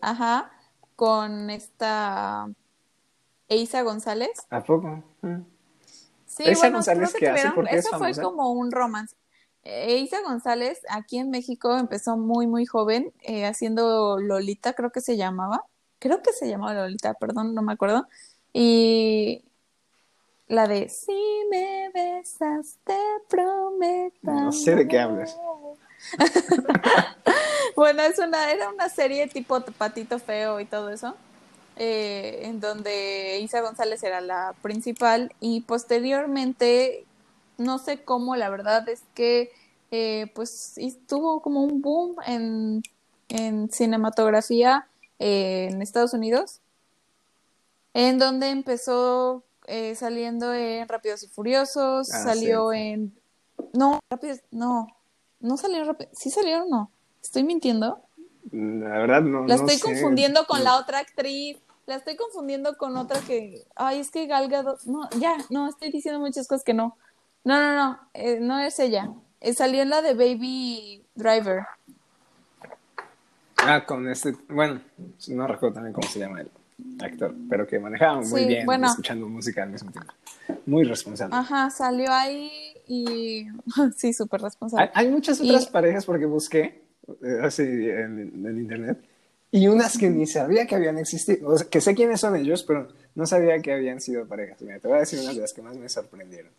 ajá, 0.00 0.50
con 0.96 1.50
esta 1.50 2.48
Eisa 3.48 3.82
González. 3.82 4.30
¿A 4.50 4.62
poco? 4.62 5.02
Mm. 5.22 5.42
Sí, 6.26 6.44
bueno, 6.56 6.78
González 6.78 7.12
que 7.12 7.28
hace 7.28 7.52
eso 7.70 7.98
fue 7.98 8.12
como 8.14 8.52
un 8.52 8.70
romance. 8.70 9.16
Eisa 9.62 10.22
González 10.22 10.80
aquí 10.88 11.18
en 11.18 11.30
México 11.30 11.76
empezó 11.76 12.16
muy, 12.16 12.46
muy 12.46 12.66
joven 12.66 13.12
eh, 13.20 13.44
haciendo 13.44 14.18
Lolita, 14.18 14.72
creo 14.72 14.90
que 14.90 15.00
se 15.00 15.16
llamaba. 15.16 15.64
Creo 15.98 16.22
que 16.22 16.32
se 16.32 16.48
llamaba 16.48 16.74
Lolita, 16.74 17.14
perdón, 17.14 17.54
no 17.54 17.62
me 17.62 17.74
acuerdo. 17.74 18.06
Y 18.52 19.44
la 20.48 20.66
de 20.66 20.88
Si 20.88 21.12
me 21.50 21.90
besas, 21.92 22.78
te 22.84 22.98
prometo. 23.28 24.16
No 24.22 24.50
sé 24.50 24.74
de 24.74 24.88
qué 24.88 24.98
hablas. 24.98 25.38
bueno, 27.76 28.02
es 28.02 28.18
una, 28.18 28.50
era 28.50 28.68
una 28.70 28.88
serie 28.88 29.26
tipo 29.28 29.60
Patito 29.60 30.18
Feo 30.18 30.60
y 30.60 30.64
todo 30.64 30.90
eso. 30.90 31.16
Eh, 31.82 32.42
en 32.42 32.60
donde 32.60 33.38
Isa 33.40 33.62
González 33.62 34.02
era 34.02 34.20
la 34.20 34.54
principal 34.60 35.32
y 35.40 35.62
posteriormente, 35.62 37.06
no 37.56 37.78
sé 37.78 38.02
cómo, 38.02 38.36
la 38.36 38.50
verdad 38.50 38.86
es 38.90 39.00
que 39.14 39.50
eh, 39.90 40.30
pues 40.34 40.74
tuvo 41.08 41.40
como 41.40 41.64
un 41.64 41.80
boom 41.80 42.16
en, 42.26 42.82
en 43.30 43.70
cinematografía 43.70 44.88
eh, 45.18 45.68
en 45.70 45.80
Estados 45.80 46.12
Unidos, 46.12 46.60
en 47.94 48.18
donde 48.18 48.50
empezó 48.50 49.42
saliendo 49.94 50.52
en 50.52 50.86
Rápidos 50.86 51.22
y 51.22 51.28
Furiosos, 51.28 52.12
ah, 52.12 52.24
salió 52.24 52.72
en... 52.74 53.14
No, 53.72 54.00
Rápidos, 54.10 54.40
no, 54.50 54.88
no 55.40 55.56
salió 55.56 55.84
Rápidos, 55.84 56.12
¿sí 56.16 56.30
salieron 56.30 56.62
o 56.64 56.70
no? 56.70 56.90
¿Estoy 57.22 57.44
mintiendo? 57.44 58.02
La 58.52 58.98
verdad 58.98 59.22
no. 59.22 59.46
La 59.46 59.54
estoy 59.56 59.78
confundiendo 59.78 60.46
con 60.46 60.64
la 60.64 60.76
otra 60.76 60.98
actriz. 60.98 61.58
La 61.86 61.96
estoy 61.96 62.16
confundiendo 62.16 62.76
con 62.76 62.96
otra 62.96 63.20
que. 63.20 63.64
Ay, 63.74 64.00
es 64.00 64.10
que 64.10 64.26
Galgado. 64.26 64.78
No, 64.86 65.08
ya, 65.18 65.36
no, 65.50 65.68
estoy 65.68 65.90
diciendo 65.90 66.20
muchas 66.20 66.46
cosas 66.46 66.64
que 66.64 66.74
no. 66.74 66.96
No, 67.44 67.60
no, 67.60 67.74
no. 67.74 67.98
Eh, 68.14 68.38
no 68.40 68.58
es 68.58 68.78
ella. 68.78 69.10
Eh, 69.40 69.54
salió 69.54 69.82
en 69.82 69.90
la 69.90 70.02
de 70.02 70.14
Baby 70.14 71.04
Driver. 71.14 71.66
Ah, 73.56 73.84
con 73.84 74.08
este. 74.08 74.34
Bueno, 74.48 74.80
no 75.28 75.46
recuerdo 75.46 75.74
también 75.74 75.92
cómo 75.92 76.08
se 76.08 76.18
llama 76.18 76.40
el 76.40 76.50
actor, 77.00 77.34
pero 77.48 77.66
que 77.66 77.78
manejaba 77.78 78.20
muy 78.20 78.46
bien 78.46 78.66
escuchando 78.84 79.28
música 79.28 79.62
al 79.62 79.70
mismo 79.70 79.90
tiempo. 79.90 80.12
Muy 80.66 80.84
responsable. 80.84 81.34
Ajá, 81.36 81.70
salió 81.70 82.12
ahí 82.12 82.74
y. 82.90 83.46
sí, 83.96 84.12
súper 84.12 84.42
responsable. 84.42 84.90
Hay, 84.94 85.08
muchas 85.08 85.40
otras 85.40 85.66
parejas 85.66 86.04
porque 86.04 86.26
busqué 86.26 86.82
eh, 87.22 87.38
así 87.42 87.62
en, 87.62 88.44
en 88.46 88.58
internet 88.58 88.98
y 89.52 89.66
unas 89.66 89.98
que 89.98 90.10
ni 90.10 90.26
sabía 90.26 90.66
que 90.66 90.76
habían 90.76 90.98
existido, 90.98 91.48
o 91.48 91.58
sea, 91.58 91.68
que 91.68 91.80
sé 91.80 91.94
quiénes 91.94 92.20
son 92.20 92.36
ellos, 92.36 92.62
pero 92.62 92.88
no 93.16 93.26
sabía 93.26 93.60
que 93.60 93.72
habían 93.72 94.00
sido 94.00 94.26
parejas. 94.26 94.62
Mira, 94.62 94.78
te 94.78 94.86
voy 94.86 94.98
a 94.98 95.00
decir 95.00 95.18
unas 95.20 95.34
de 95.34 95.40
las 95.40 95.52
que 95.52 95.62
más 95.62 95.76
me 95.76 95.88
sorprendieron. 95.88 96.52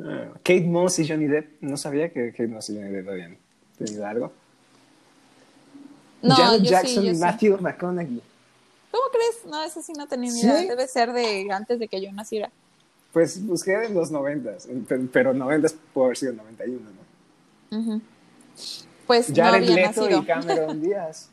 Ah, 0.00 0.32
Kate 0.38 0.66
Moss 0.66 1.00
y 1.00 1.08
Johnny 1.08 1.26
Depp, 1.26 1.62
no 1.62 1.76
sabía 1.76 2.12
que 2.12 2.30
Kate 2.30 2.46
Moss 2.46 2.70
y 2.70 2.76
Johnny 2.76 2.90
Depp 2.90 3.08
habían 3.08 3.38
tenido 3.76 4.06
algo. 4.06 4.32
No, 6.22 6.34
Janet 6.36 6.62
Jackson 6.62 7.06
y 7.06 7.14
Matthew 7.14 7.58
McConaughey. 7.60 8.22
¿Cómo 8.92 9.04
crees? 9.10 9.44
No, 9.46 9.62
eso 9.64 9.82
sí 9.82 9.92
no 9.94 10.06
tenía 10.06 10.30
ni 10.32 10.40
idea. 10.40 10.62
Debe 10.62 10.86
ser 10.86 11.12
de 11.12 11.48
antes 11.50 11.80
de 11.80 11.88
que 11.88 12.00
yo 12.00 12.12
naciera. 12.12 12.50
Pues 13.14 13.46
busqué 13.46 13.72
en 13.74 13.94
los 13.94 14.10
noventas, 14.10 14.68
pero 15.12 15.32
noventas 15.32 15.76
puede 15.92 16.06
haber 16.06 16.16
sido 16.16 16.32
91, 16.32 16.80
¿no? 17.70 18.00
Pues 19.06 19.32
Jared 19.32 19.68
no 19.68 19.74
Leto 19.76 20.10
y 20.10 20.24
Cameron 20.24 20.80
Díaz. 20.82 21.30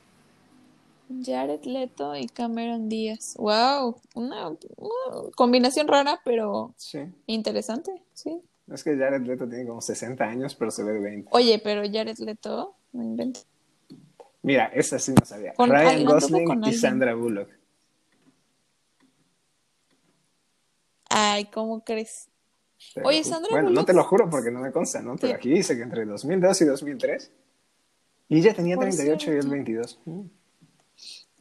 Jared 1.26 1.64
Leto 1.64 2.16
y 2.16 2.28
Cameron 2.28 2.88
Díaz. 2.88 3.36
Wow, 3.40 4.00
una, 4.14 4.56
combinación 5.36 5.88
rara, 5.88 6.22
pero 6.24 6.76
interesante, 7.26 7.92
sí. 8.14 8.40
Es 8.72 8.84
que 8.84 8.96
Jared 8.96 9.24
Leto 9.24 9.50
tiene 9.50 9.66
como 9.66 9.82
60 9.82 10.24
años, 10.24 10.54
pero 10.54 10.70
se 10.70 10.84
ve 10.84 10.94
de 10.94 11.00
20. 11.00 11.30
Oye, 11.32 11.60
pero 11.64 11.82
Jared 11.92 12.20
Leto, 12.20 12.76
no 12.94 13.04
invento. 13.04 13.40
Mira, 14.44 14.66
esa 14.68 15.00
sí 15.00 15.16
no 15.20 15.26
sabía. 15.26 15.56
Ryan 15.58 16.06
Gosling 16.06 16.64
y 16.64 16.74
Sandra 16.74 17.16
Bullock. 17.16 17.50
Ay, 21.12 21.46
¿cómo 21.46 21.84
crees? 21.84 22.30
Oye, 23.04 23.24
Sandra 23.24 23.52
bueno, 23.52 23.70
no 23.70 23.86
te 23.86 23.94
lo 23.94 24.04
juro 24.04 24.30
porque 24.30 24.52
no 24.52 24.60
me 24.60 24.72
consta, 24.72 25.02
¿no? 25.02 25.16
Pero 25.16 25.36
aquí 25.36 25.50
dice 25.50 25.76
que 25.76 25.84
entre 25.84 26.06
2002 26.06 26.62
y 26.62 26.66
2003. 26.66 27.32
Y 28.30 28.38
ella 28.40 28.54
tenía 28.54 28.78
38 28.78 29.34
y 29.34 29.36
él 29.36 29.48
22. 29.48 30.00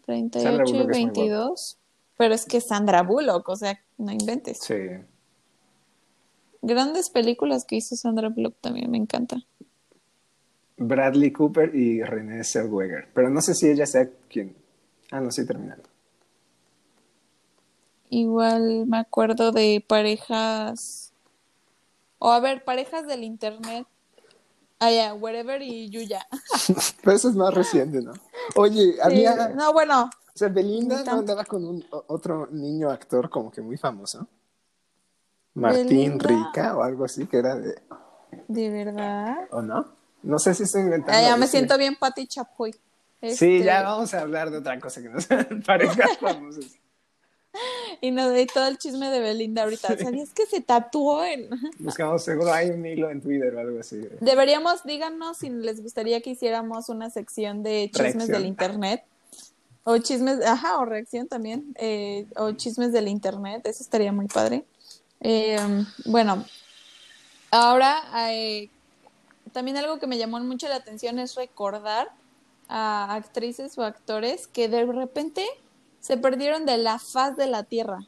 38 0.07 0.75
y 0.75 0.87
22. 0.87 1.79
Pero 2.17 2.35
es 2.35 2.45
que 2.45 2.61
Sandra 2.61 3.03
Bullock, 3.03 3.49
o 3.49 3.57
sea, 3.57 3.81
no 3.97 4.13
inventes. 4.13 4.59
Sí. 4.59 4.75
Grandes 6.63 7.11
películas 7.11 7.65
que 7.65 7.77
hizo 7.77 7.97
Sandra 7.97 8.29
Bullock 8.29 8.57
también 8.61 8.91
me 8.91 8.99
encanta. 8.99 9.37
Bradley 10.77 11.31
Cooper 11.31 11.75
y 11.75 12.03
René 12.03 12.43
Zellweger. 12.45 13.09
Pero 13.15 13.31
no 13.31 13.41
sé 13.41 13.55
si 13.55 13.69
ella 13.69 13.87
sea 13.87 14.09
quien. 14.29 14.57
Ah, 15.11 15.21
no, 15.21 15.31
sí, 15.31 15.47
terminando. 15.47 15.90
Igual 18.11 18.87
me 18.87 18.99
acuerdo 18.99 19.53
de 19.53 19.83
parejas. 19.87 21.13
O 22.19 22.31
a 22.31 22.41
ver, 22.41 22.65
parejas 22.65 23.07
del 23.07 23.25
internet 23.25 23.87
Ah, 24.83 24.91
ya, 24.91 25.13
Wherever 25.13 25.61
y 25.61 25.91
Yuya. 25.91 26.27
Pero 27.05 27.17
eso 27.17 27.29
es 27.29 27.37
más 27.37 27.53
reciente, 27.53 28.01
¿no? 28.01 28.15
Oye, 28.57 28.97
había. 29.03 29.49
No, 29.51 29.75
bueno. 29.75 30.05
O 30.05 30.39
sea, 30.41 30.49
Belinda 30.49 31.05
no 31.05 31.19
andaba 31.19 31.45
con 31.45 31.67
un 31.67 31.85
otro 31.91 32.49
niño 32.51 32.89
actor 32.89 33.29
como 33.29 33.51
que 33.51 33.61
muy 33.61 33.77
famoso. 33.77 34.27
Martín 35.53 36.19
Rica 36.19 36.75
o 36.79 36.83
algo 36.83 37.05
así, 37.05 37.27
que 37.27 37.37
era 37.37 37.57
de. 37.57 37.79
¿De 38.49 38.71
verdad? 38.71 39.37
¿O 39.51 39.61
no? 39.61 39.85
No 40.23 40.39
sé 40.39 40.55
si 40.55 40.63
estoy 40.63 40.81
inventando. 40.83 41.13
Ah, 41.13 41.23
ya 41.23 41.37
me 41.37 41.47
siento 41.47 41.77
bien 41.77 41.97
Pati 41.97 42.27
Chapoy. 42.27 42.73
Sí, 43.21 43.63
ya 43.63 43.81
este 43.81 43.85
vamos 43.85 44.15
a 44.15 44.21
hablar 44.23 44.51
de 44.51 44.59
otra 44.59 44.81
cosa 44.81 45.03
que 45.03 45.11
no 45.11 45.21
sean 45.21 45.63
parejas 45.67 46.17
famosas. 46.17 46.65
Y 48.01 48.11
nos 48.11 48.33
de 48.33 48.47
todo 48.47 48.67
el 48.67 48.79
chisme 48.79 49.11
de 49.11 49.21
Belinda 49.21 49.65
ahorita. 49.65 49.99
¿Sabías 49.99 50.33
que 50.33 50.47
se 50.47 50.61
tatuó 50.61 51.25
en.? 51.25 51.49
Buscamos, 51.79 52.23
seguro 52.23 52.53
hay 52.53 52.71
un 52.71 52.85
hilo 52.87 53.11
en 53.11 53.21
Twitter 53.21 53.55
o 53.55 53.61
algo 53.61 53.81
así. 53.81 54.01
Deberíamos, 54.21 54.85
díganos 54.85 55.39
si 55.39 55.51
les 55.51 55.83
gustaría 55.83 56.21
que 56.21 56.31
hiciéramos 56.31 56.89
una 56.89 57.11
sección 57.11 57.63
de 57.63 57.91
chismes 57.93 58.29
del 58.29 58.47
internet. 58.47 59.05
O 59.85 59.99
chismes, 59.99 60.45
ajá, 60.45 60.79
o 60.79 60.85
reacción 60.85 61.27
también. 61.27 61.75
Eh, 61.79 62.27
o 62.37 62.53
chismes 62.53 62.93
del 62.93 63.09
internet, 63.09 63.67
eso 63.67 63.83
estaría 63.83 64.13
muy 64.13 64.27
padre. 64.27 64.65
Eh, 65.21 65.59
bueno, 66.07 66.45
ahora 67.51 68.03
eh, 68.31 68.71
también 69.53 69.77
algo 69.77 69.99
que 69.99 70.07
me 70.07 70.17
llamó 70.17 70.39
mucho 70.41 70.69
la 70.69 70.77
atención 70.77 71.19
es 71.19 71.35
recordar 71.35 72.11
a 72.69 73.15
actrices 73.15 73.77
o 73.79 73.83
actores 73.83 74.47
que 74.47 74.69
de 74.69 74.87
repente 74.87 75.45
se 76.01 76.17
perdieron 76.17 76.67
de 76.67 76.79
la 76.79 76.99
faz 76.99 77.37
de 77.37 77.47
la 77.47 77.65
tierra. 77.65 78.07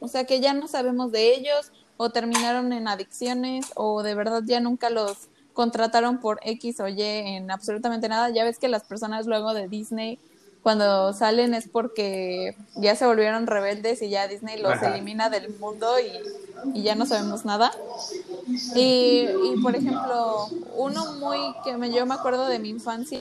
O 0.00 0.08
sea 0.08 0.24
que 0.24 0.40
ya 0.40 0.54
no 0.54 0.66
sabemos 0.66 1.12
de 1.12 1.34
ellos 1.34 1.70
o 1.96 2.10
terminaron 2.10 2.72
en 2.72 2.88
adicciones 2.88 3.66
o 3.76 4.02
de 4.02 4.14
verdad 4.14 4.42
ya 4.44 4.60
nunca 4.60 4.90
los 4.90 5.28
contrataron 5.52 6.18
por 6.18 6.40
X 6.42 6.80
o 6.80 6.88
Y 6.88 7.02
en 7.02 7.50
absolutamente 7.50 8.08
nada. 8.08 8.30
Ya 8.30 8.44
ves 8.44 8.58
que 8.58 8.68
las 8.68 8.84
personas 8.84 9.26
luego 9.26 9.54
de 9.54 9.68
Disney 9.68 10.18
cuando 10.62 11.12
salen 11.12 11.54
es 11.54 11.68
porque 11.68 12.56
ya 12.76 12.94
se 12.94 13.04
volvieron 13.04 13.46
rebeldes 13.46 14.00
y 14.00 14.08
ya 14.08 14.28
Disney 14.28 14.60
los 14.60 14.80
elimina 14.80 15.28
del 15.28 15.56
mundo 15.58 15.94
y, 15.98 16.82
ya 16.82 16.94
no 16.94 17.04
sabemos 17.06 17.44
nada. 17.44 17.72
Y, 18.76 19.26
y, 19.44 19.60
por 19.60 19.74
ejemplo, 19.74 20.46
uno 20.76 21.14
muy 21.14 21.38
que 21.64 21.76
me, 21.76 21.92
yo 21.92 22.06
me 22.06 22.14
acuerdo 22.14 22.46
de 22.46 22.60
mi 22.60 22.68
infancia, 22.68 23.20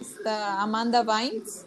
está 0.00 0.62
Amanda 0.62 1.02
Bynes 1.02 1.66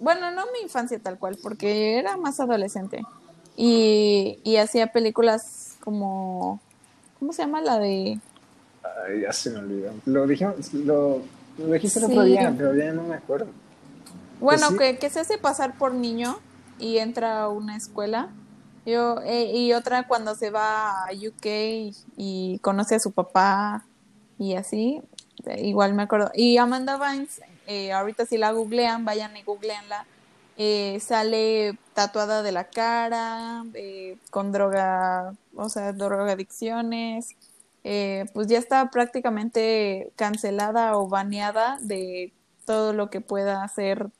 bueno, 0.00 0.30
no 0.30 0.42
mi 0.52 0.60
infancia 0.62 0.98
tal 0.98 1.18
cual, 1.18 1.38
porque 1.42 1.98
era 1.98 2.16
más 2.16 2.40
adolescente. 2.40 3.02
Y, 3.56 4.38
y 4.42 4.56
hacía 4.56 4.88
películas 4.88 5.76
como, 5.80 6.60
¿cómo 7.18 7.32
se 7.32 7.42
llama 7.42 7.60
la 7.60 7.78
de? 7.78 8.18
Ay, 9.06 9.22
ya 9.22 9.32
se 9.32 9.50
me 9.50 9.58
olvidó. 9.58 9.92
Lo 10.06 10.26
dijimos, 10.26 10.74
lo, 10.74 11.22
lo 11.58 11.72
dijiste 11.72 12.00
el 12.00 12.06
otro 12.06 12.24
día, 12.24 12.52
pero 12.56 12.74
ya 12.74 12.92
no 12.92 13.04
me 13.04 13.14
acuerdo. 13.14 13.46
Bueno, 14.40 14.66
pues 14.68 14.92
que, 14.92 14.98
que 14.98 15.10
se 15.10 15.20
hace 15.20 15.38
pasar 15.38 15.78
por 15.78 15.94
niño 15.94 16.38
y 16.78 16.98
entra 16.98 17.42
a 17.42 17.48
una 17.48 17.76
escuela 17.76 18.30
Yo, 18.84 19.20
eh, 19.24 19.52
y 19.54 19.72
otra 19.72 20.06
cuando 20.06 20.34
se 20.34 20.50
va 20.50 21.04
a 21.04 21.12
UK 21.12 21.46
y, 22.16 22.58
conoce 22.60 22.96
a 22.96 23.00
su 23.00 23.12
papá 23.12 23.86
y 24.38 24.54
así, 24.54 25.00
igual 25.58 25.94
me 25.94 26.02
acuerdo. 26.02 26.30
Y 26.34 26.58
Amanda 26.58 26.98
Vines, 26.98 27.40
eh, 27.66 27.92
ahorita 27.92 28.26
si 28.26 28.38
la 28.38 28.52
googlean, 28.52 29.04
vayan 29.04 29.36
y 29.36 29.42
googleenla, 29.42 30.06
eh, 30.56 30.98
sale 31.00 31.76
tatuada 31.94 32.42
de 32.42 32.52
la 32.52 32.64
cara, 32.64 33.64
eh, 33.74 34.16
con 34.30 34.52
droga, 34.52 35.34
o 35.56 35.68
sea, 35.68 35.92
drogadicciones, 35.92 37.34
eh, 37.82 38.26
pues 38.32 38.46
ya 38.46 38.58
está 38.58 38.88
prácticamente 38.90 40.12
cancelada 40.16 40.96
o 40.96 41.08
baneada 41.08 41.78
de 41.80 42.32
todo 42.66 42.92
lo 42.92 43.10
que 43.10 43.20
pueda 43.20 43.64
hacer 43.64 44.10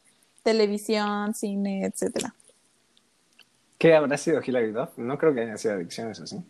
televisión, 0.43 1.35
cine, 1.35 1.87
etcétera. 1.87 2.35
¿Qué 3.79 3.95
habrá 3.95 4.19
sido 4.19 4.41
Hilary 4.45 4.73
Duff? 4.73 4.91
No 4.97 5.17
creo 5.19 5.35
que 5.35 5.43
haya 5.43 5.57
sido 5.57 5.75
adicciones 5.75 6.21
así. 6.21 6.43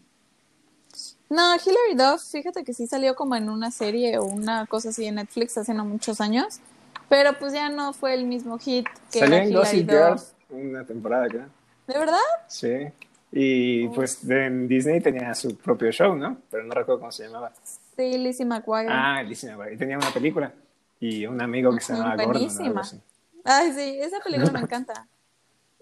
No, 1.28 1.54
Hilary 1.56 1.94
Duff, 1.94 2.22
fíjate 2.30 2.64
que 2.64 2.72
sí 2.72 2.86
salió 2.86 3.14
como 3.14 3.36
en 3.36 3.50
una 3.50 3.70
serie 3.70 4.18
o 4.18 4.24
una 4.24 4.66
cosa 4.66 4.90
así 4.90 5.04
en 5.06 5.16
Netflix 5.16 5.58
hace 5.58 5.74
no 5.74 5.84
muchos 5.84 6.20
años. 6.20 6.60
Pero 7.08 7.38
pues 7.38 7.52
ya 7.52 7.68
no 7.68 7.92
fue 7.92 8.14
el 8.14 8.24
mismo 8.24 8.58
hit 8.58 8.86
que 9.12 9.20
Salió 9.20 9.36
en 9.38 9.52
Gossip 9.52 9.88
Girl 9.88 10.16
una 10.50 10.84
temporada, 10.84 11.26
creo. 11.28 11.46
¿De 11.86 11.98
verdad? 11.98 12.18
Sí. 12.46 12.88
Y 13.32 13.88
pues 13.88 14.28
en 14.28 14.68
Disney 14.68 15.00
tenía 15.00 15.34
su 15.34 15.56
propio 15.56 15.90
show, 15.90 16.14
¿no? 16.14 16.38
Pero 16.50 16.64
no 16.64 16.74
recuerdo 16.74 17.00
cómo 17.00 17.12
se 17.12 17.24
llamaba. 17.24 17.52
Sí, 17.96 18.18
Lizzie 18.18 18.46
McGuire. 18.46 18.88
Ah, 18.88 19.22
Lizzie 19.22 19.50
McGuire. 19.50 19.74
Y 19.74 19.76
tenía 19.76 19.98
una 19.98 20.10
película. 20.10 20.52
Y 21.00 21.26
un 21.26 21.42
amigo 21.42 21.74
que 21.74 21.80
se 21.80 21.94
llamaba 21.94 22.24
Buenísima. 22.24 22.82
Gordon. 22.82 23.02
Ay, 23.44 23.72
sí, 23.72 23.98
esa 24.00 24.20
película 24.20 24.50
me 24.52 24.60
encanta. 24.60 25.06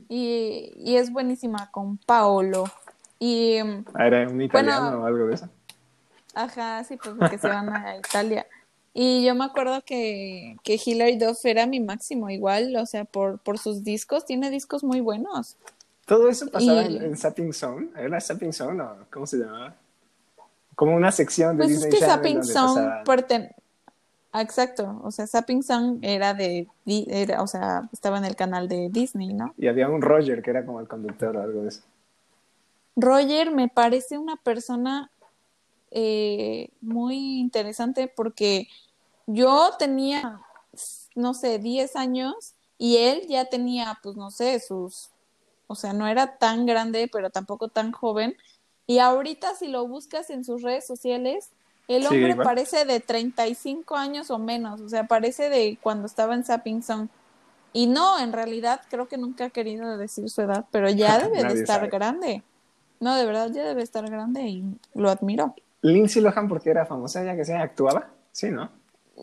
Y, 0.08 0.72
y, 0.76 0.96
es 0.96 1.12
buenísima 1.12 1.70
con 1.70 1.98
Paolo. 1.98 2.64
Y, 3.18 3.58
ah, 3.94 4.06
¿Era 4.06 4.28
un 4.28 4.40
italiano 4.40 5.02
o 5.02 5.06
algo 5.06 5.26
de 5.26 5.34
eso? 5.34 5.48
Ajá, 6.34 6.82
sí, 6.84 6.96
pues 6.96 7.14
porque 7.18 7.38
se 7.38 7.48
van 7.48 7.68
a 7.68 7.96
Italia. 7.96 8.46
Y 8.94 9.24
yo 9.24 9.34
me 9.34 9.44
acuerdo 9.44 9.82
que, 9.82 10.56
que 10.62 10.78
Hilary 10.84 11.16
Duff 11.16 11.44
era 11.44 11.66
mi 11.66 11.80
máximo 11.80 12.28
igual, 12.28 12.76
o 12.76 12.84
sea, 12.84 13.04
por, 13.04 13.38
por 13.38 13.58
sus 13.58 13.84
discos, 13.84 14.26
tiene 14.26 14.50
discos 14.50 14.84
muy 14.84 15.00
buenos. 15.00 15.56
Todo 16.04 16.28
eso 16.28 16.46
pasaba 16.50 16.82
en, 16.82 17.02
en 17.02 17.16
Sapping 17.16 17.52
Zone, 17.52 17.88
¿era 17.96 18.20
Sapping 18.20 18.52
Zone 18.52 18.82
o 18.82 18.96
cómo 19.10 19.26
se 19.26 19.38
llamaba? 19.38 19.74
Como 20.74 20.94
una 20.94 21.12
sección 21.12 21.56
de 21.56 21.64
pues 21.64 21.70
Disney 21.70 21.92
es 21.92 22.00
que 22.00 22.06
Sapping 22.06 22.44
Zone 22.44 23.54
Exacto, 24.34 24.98
o 25.04 25.10
sea, 25.10 25.26
Sapping 25.26 25.62
Zone 25.62 25.98
era 26.00 26.32
de, 26.32 26.66
era, 26.86 27.42
o 27.42 27.46
sea, 27.46 27.82
estaba 27.92 28.16
en 28.16 28.24
el 28.24 28.34
canal 28.34 28.66
de 28.66 28.88
Disney, 28.90 29.34
¿no? 29.34 29.52
Y 29.58 29.68
había 29.68 29.90
un 29.90 30.00
Roger 30.00 30.42
que 30.42 30.50
era 30.50 30.64
como 30.64 30.80
el 30.80 30.88
conductor 30.88 31.36
o 31.36 31.42
algo 31.42 31.62
de 31.62 31.68
eso. 31.68 31.82
Roger 32.96 33.50
me 33.50 33.68
parece 33.68 34.16
una 34.16 34.36
persona 34.36 35.10
eh, 35.94 36.70
muy 36.80 37.38
interesante 37.38 38.08
porque 38.08 38.68
yo 39.26 39.70
tenía, 39.78 40.40
no 41.14 41.34
sé, 41.34 41.58
10 41.58 41.96
años 41.96 42.54
y 42.78 42.96
él 42.96 43.26
ya 43.28 43.44
tenía, 43.44 43.98
pues 44.02 44.16
no 44.16 44.30
sé, 44.30 44.58
sus, 44.58 45.10
o 45.66 45.74
sea, 45.74 45.92
no 45.92 46.06
era 46.06 46.38
tan 46.38 46.66
grande, 46.66 47.08
pero 47.12 47.30
tampoco 47.30 47.68
tan 47.68 47.92
joven. 47.92 48.36
Y 48.86 48.98
ahorita 48.98 49.54
si 49.54 49.68
lo 49.68 49.86
buscas 49.86 50.30
en 50.30 50.44
sus 50.44 50.62
redes 50.62 50.86
sociales, 50.86 51.50
el 51.88 52.06
hombre 52.06 52.36
parece 52.36 52.84
de 52.84 53.00
35 53.00 53.96
años 53.96 54.30
o 54.30 54.38
menos, 54.38 54.80
o 54.80 54.88
sea, 54.88 55.04
parece 55.04 55.50
de 55.50 55.78
cuando 55.82 56.06
estaba 56.06 56.34
en 56.34 56.44
Sapping 56.44 56.82
Zone. 56.82 57.08
Y 57.74 57.86
no, 57.86 58.18
en 58.18 58.32
realidad 58.32 58.82
creo 58.88 59.08
que 59.08 59.18
nunca 59.18 59.46
ha 59.46 59.50
querido 59.50 59.96
decir 59.96 60.28
su 60.30 60.42
edad, 60.42 60.66
pero 60.70 60.88
ya 60.90 61.18
debe 61.28 61.44
de 61.44 61.60
estar 61.60 61.88
grande. 61.88 62.42
No, 63.00 63.16
de 63.16 63.26
verdad 63.26 63.50
ya 63.52 63.64
debe 63.64 63.82
estar 63.82 64.08
grande 64.08 64.42
y 64.42 64.64
lo 64.94 65.10
admiro. 65.10 65.54
Lindsay 65.82 66.22
Lohan, 66.22 66.48
porque 66.48 66.70
era 66.70 66.86
famosa 66.86 67.24
ya 67.24 67.36
que 67.36 67.44
se 67.44 67.54
actuaba, 67.54 68.08
sí, 68.30 68.50
¿no? 68.50 68.70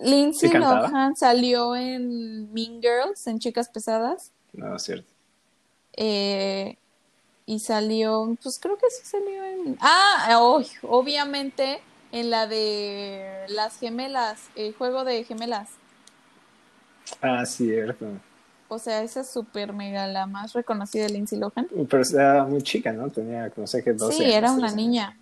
Lindsay 0.04 0.52
Lohan 0.52 1.16
salió 1.16 1.76
en 1.76 2.54
Mean 2.54 2.82
Girls, 2.82 3.26
en 3.28 3.40
Chicas 3.40 3.70
Pesadas. 3.70 4.32
No, 4.54 4.76
es 4.76 4.84
cierto. 4.84 5.10
Eh, 5.94 6.78
y 7.46 7.60
salió, 7.60 8.38
pues 8.44 8.60
creo 8.60 8.78
que 8.78 8.90
sí 8.90 9.06
salió 9.06 9.44
en... 9.44 9.78
Ah, 9.82 10.40
obviamente 10.84 11.82
en 12.12 12.30
la 12.30 12.48
de 12.48 13.46
las 13.50 13.80
gemelas, 13.80 14.40
el 14.56 14.74
juego 14.74 15.04
de 15.04 15.24
gemelas. 15.24 15.70
Ah, 17.22 17.46
cierto. 17.46 18.06
O 18.68 18.78
sea, 18.78 19.02
esa 19.02 19.22
es 19.22 19.30
súper 19.30 19.74
mega 19.74 20.06
la 20.08 20.28
más 20.28 20.54
reconocida 20.54 21.04
de 21.04 21.10
Lindsay 21.10 21.40
Lohan. 21.40 21.68
Pero 21.90 22.04
era 22.14 22.46
muy 22.46 22.62
chica, 22.62 22.94
¿no? 22.94 23.10
Tenía, 23.10 23.52
no 23.56 23.66
sé 23.66 23.84
qué, 23.84 23.94
12 23.94 24.16
Sí, 24.16 24.24
era 24.32 24.52
una 24.52 24.72
niña. 24.72 25.19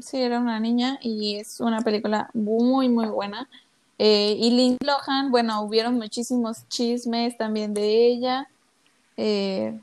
Sí, 0.00 0.20
era 0.20 0.38
una 0.40 0.60
niña 0.60 0.98
y 1.02 1.36
es 1.36 1.60
una 1.60 1.80
película 1.80 2.30
muy, 2.34 2.88
muy 2.88 3.06
buena. 3.06 3.48
Eh, 3.98 4.36
y 4.38 4.50
Lindsay 4.50 4.86
Lohan, 4.86 5.30
bueno, 5.30 5.60
hubieron 5.62 5.96
muchísimos 5.96 6.68
chismes 6.68 7.36
también 7.36 7.74
de 7.74 8.06
ella. 8.06 8.48
Eh, 9.16 9.78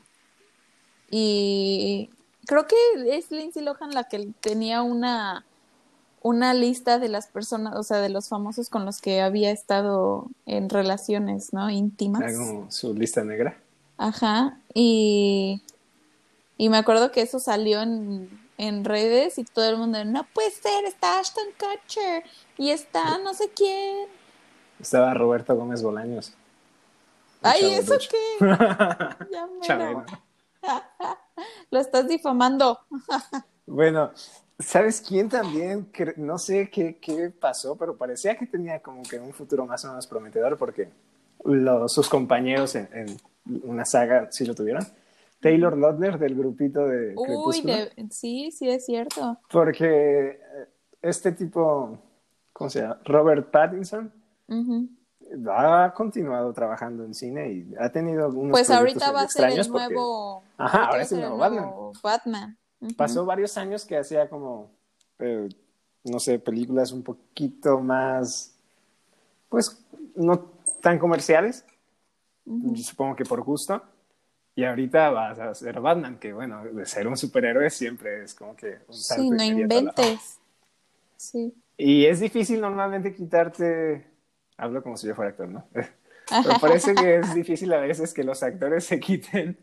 y 1.10 2.10
creo 2.46 2.66
que 2.66 2.76
es 3.16 3.30
Lindsay 3.30 3.62
Lohan 3.62 3.92
la 3.92 4.04
que 4.04 4.32
tenía 4.40 4.82
una, 4.82 5.44
una 6.22 6.54
lista 6.54 6.98
de 6.98 7.08
las 7.08 7.26
personas, 7.26 7.74
o 7.76 7.82
sea, 7.82 7.98
de 7.98 8.08
los 8.08 8.28
famosos 8.28 8.70
con 8.70 8.86
los 8.86 9.00
que 9.00 9.20
había 9.20 9.50
estado 9.50 10.28
en 10.46 10.70
relaciones, 10.70 11.52
¿no? 11.52 11.68
Íntimas. 11.70 12.34
su 12.70 12.94
lista 12.94 13.22
negra. 13.22 13.58
Ajá. 13.98 14.58
Y, 14.72 15.62
y 16.56 16.68
me 16.70 16.78
acuerdo 16.78 17.12
que 17.12 17.22
eso 17.22 17.38
salió 17.38 17.82
en 17.82 18.45
en 18.58 18.84
redes 18.84 19.38
y 19.38 19.44
todo 19.44 19.68
el 19.68 19.76
mundo, 19.76 20.04
no 20.04 20.26
puede 20.32 20.50
ser, 20.50 20.84
está 20.84 21.18
Ashton 21.18 21.46
Kutcher 21.58 22.24
y 22.56 22.70
está 22.70 23.18
no 23.18 23.34
sé 23.34 23.50
quién. 23.54 24.08
Estaba 24.80 25.14
Roberto 25.14 25.54
Gómez 25.54 25.82
Bolaños. 25.82 26.34
Ay, 27.42 27.74
¿eso 27.74 27.94
qué? 27.98 28.46
ya 29.68 30.04
Lo 31.70 31.80
estás 31.80 32.08
difamando. 32.08 32.80
bueno, 33.66 34.10
¿sabes 34.58 35.00
quién 35.00 35.28
también? 35.28 35.90
No 36.16 36.38
sé 36.38 36.70
qué, 36.70 36.98
qué, 36.98 37.30
pasó, 37.30 37.76
pero 37.76 37.96
parecía 37.96 38.36
que 38.36 38.46
tenía 38.46 38.80
como 38.80 39.02
que 39.02 39.18
un 39.18 39.32
futuro 39.32 39.66
más 39.66 39.84
o 39.84 39.88
menos 39.88 40.06
prometedor 40.06 40.56
porque 40.56 40.88
los, 41.44 41.92
sus 41.92 42.08
compañeros 42.08 42.74
en, 42.74 42.88
en 42.92 43.16
una 43.62 43.84
saga 43.84 44.28
sí 44.32 44.44
lo 44.44 44.54
tuvieron 44.54 44.86
Taylor 45.46 45.78
Lautner 45.78 46.18
del 46.18 46.34
grupito 46.34 46.88
de 46.88 47.14
Uy, 47.14 47.62
sí, 48.10 48.50
sí 48.50 48.68
es 48.68 48.84
cierto. 48.84 49.38
Porque 49.48 50.30
eh, 50.30 50.68
este 51.00 51.30
tipo, 51.30 51.96
¿cómo 52.52 52.68
se 52.68 52.80
llama? 52.80 52.98
Robert 53.04 53.48
Pattinson 53.52 54.12
ha 55.48 55.94
continuado 55.94 56.52
trabajando 56.52 57.04
en 57.04 57.14
cine 57.14 57.52
y 57.52 57.74
ha 57.78 57.92
tenido 57.92 58.24
algunos 58.24 58.50
Pues 58.50 58.70
ahorita 58.70 59.12
va 59.12 59.22
a 59.22 59.28
ser 59.28 59.50
el 59.50 59.68
nuevo 59.68 60.42
Ajá, 60.56 60.86
ahora 60.86 61.02
es 61.02 61.12
el 61.12 61.20
nuevo 61.20 61.38
Batman. 61.38 61.70
Batman. 62.02 62.58
Pasó 62.96 63.24
varios 63.24 63.56
años 63.56 63.84
que 63.84 63.98
hacía 63.98 64.28
como 64.28 64.72
eh, 65.20 65.48
no 66.02 66.18
sé, 66.18 66.40
películas 66.40 66.90
un 66.90 67.04
poquito 67.04 67.78
más 67.78 68.52
pues 69.48 69.80
no 70.16 70.50
tan 70.80 70.98
comerciales. 70.98 71.64
Supongo 72.74 73.14
que 73.14 73.24
por 73.24 73.42
gusto 73.42 73.80
y 74.56 74.64
ahorita 74.64 75.10
vas 75.10 75.38
a 75.38 75.54
ser 75.54 75.80
Batman, 75.80 76.18
que 76.18 76.32
bueno, 76.32 76.64
de 76.64 76.86
ser 76.86 77.06
un 77.06 77.16
superhéroe 77.18 77.68
siempre 77.68 78.24
es 78.24 78.34
como 78.34 78.56
que 78.56 78.78
un 78.88 78.94
Sí, 78.94 79.28
no 79.28 79.44
inventes. 79.44 80.38
Sí. 81.18 81.54
Y 81.76 82.06
es 82.06 82.20
difícil 82.20 82.62
normalmente 82.62 83.14
quitarte. 83.14 84.06
Hablo 84.56 84.82
como 84.82 84.96
si 84.96 85.06
yo 85.06 85.14
fuera 85.14 85.32
actor, 85.32 85.48
¿no? 85.48 85.66
Pero 85.74 86.58
parece 86.58 86.94
que 86.94 87.16
es 87.16 87.34
difícil 87.34 87.70
a 87.74 87.80
veces 87.80 88.14
que 88.14 88.24
los 88.24 88.42
actores 88.42 88.86
se 88.86 88.98
quiten 88.98 89.58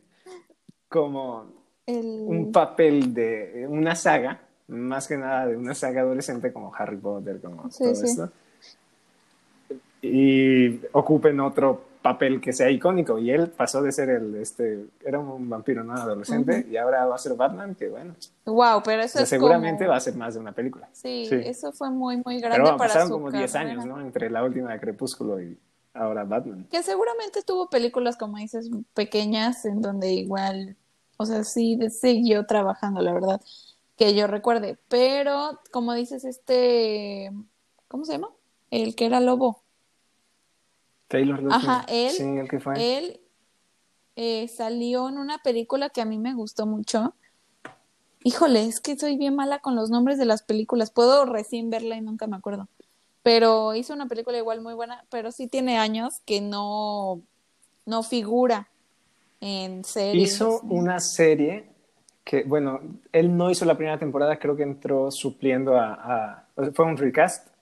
como 0.87 1.51
un 1.87 2.51
papel 2.51 3.15
de 3.15 3.65
una 3.67 3.95
saga, 3.95 4.41
más 4.67 5.07
que 5.07 5.17
nada 5.17 5.47
de 5.47 5.57
una 5.57 5.73
saga 5.73 6.01
adolescente 6.01 6.53
como 6.53 6.71
Harry 6.75 6.97
Potter, 6.97 7.41
como 7.41 7.67
todo 7.67 7.91
esto. 7.91 8.31
Y 10.03 10.81
ocupen 10.91 11.39
otro 11.39 11.92
papel 12.03 12.41
que 12.41 12.53
sea 12.53 12.69
icónico. 12.69 13.17
Y 13.17 13.31
él 13.31 13.49
pasó 13.49 13.81
de 13.81 13.91
ser 13.91 14.09
el 14.09 14.35
este 14.35 14.85
era 15.03 15.17
un 15.17 15.49
vampiro 15.49 15.83
no 15.83 15.93
adolescente 15.93 16.67
y 16.69 16.77
ahora 16.77 17.05
va 17.05 17.15
a 17.15 17.17
ser 17.17 17.33
Batman 17.33 17.73
que 17.73 17.89
bueno. 17.89 18.13
Wow 18.45 18.83
pero 18.83 19.01
eso 19.01 19.19
es 19.19 19.29
seguramente 19.29 19.87
va 19.87 19.95
a 19.95 19.99
ser 19.99 20.15
más 20.15 20.35
de 20.35 20.41
una 20.41 20.51
película. 20.51 20.87
Sí, 20.91 21.27
eso 21.31 21.71
fue 21.71 21.89
muy 21.89 22.21
muy 22.23 22.39
grande 22.39 22.65
pero, 22.65 22.77
para 22.77 22.89
pasaron 22.89 23.09
como 23.09 23.31
10 23.31 23.55
años 23.55 23.85
no 23.85 23.99
entre 24.01 24.29
la 24.29 24.43
última 24.43 24.73
de 24.73 24.79
Crepúsculo 24.79 25.41
y 25.41 25.57
ahora 25.93 26.25
Batman. 26.25 26.67
Que 26.69 26.83
seguramente 26.83 27.41
tuvo 27.41 27.69
películas 27.69 28.17
como 28.17 28.37
dices 28.37 28.69
pequeñas 28.93 29.65
en 29.65 29.81
donde 29.81 30.11
igual 30.11 30.75
o 31.17 31.25
sea 31.25 31.43
sí 31.45 31.79
siguió 31.89 32.45
trabajando 32.45 33.01
la 33.01 33.13
verdad 33.13 33.41
que 33.95 34.13
yo 34.13 34.27
recuerde. 34.27 34.77
Pero 34.89 35.61
como 35.71 35.93
dices 35.93 36.25
este 36.25 37.31
cómo 37.87 38.03
se 38.03 38.11
llama 38.11 38.29
el 38.71 38.95
que 38.95 39.05
era 39.05 39.21
lobo 39.21 39.62
Taylor 41.13 41.39
Ajá, 41.51 41.85
él, 41.89 42.49
Él 42.75 43.19
eh, 44.15 44.47
salió 44.47 45.07
en 45.09 45.19
una 45.19 45.37
película 45.37 45.91
que 45.91 46.01
a 46.01 46.05
mí 46.05 46.17
me 46.17 46.33
gustó 46.33 46.65
mucho, 46.65 47.13
Híjole, 48.23 48.65
es 48.65 48.79
que 48.79 48.97
soy 48.97 49.17
bien 49.17 49.35
mala 49.35 49.59
con 49.59 49.75
los 49.75 49.89
nombres 49.89 50.17
de 50.17 50.25
las 50.25 50.43
películas. 50.43 50.91
Puedo 50.91 51.25
recién 51.25 51.69
verla 51.69 51.97
y 51.97 52.01
nunca 52.01 52.25
me 52.25 52.37
acuerdo. 52.37 52.69
Pero 53.21 53.75
hizo 53.75 53.93
una 53.93 54.07
película 54.07 54.37
igual 54.37 54.61
muy 54.61 54.73
buena, 54.73 55.03
pero 55.09 55.31
sí 55.31 55.47
tiene 55.47 55.77
años 55.77 56.21
que 56.25 56.39
no, 56.39 57.21
no 57.85 58.01
figura 58.01 58.69
en 59.41 59.83
series. 59.83 60.35
Hizo 60.35 60.61
una 60.61 60.99
serie 60.99 61.65
que, 62.23 62.43
bueno, 62.43 62.79
él 63.11 63.35
no 63.35 63.51
hizo 63.51 63.65
la 63.65 63.75
primera 63.75 63.99
temporada, 63.99 64.39
creo 64.39 64.55
que 64.55 64.63
entró 64.63 65.11
supliendo 65.11 65.77
a, 65.77 66.47
fue 66.73 66.85
un 66.85 66.95
recast 66.95 67.52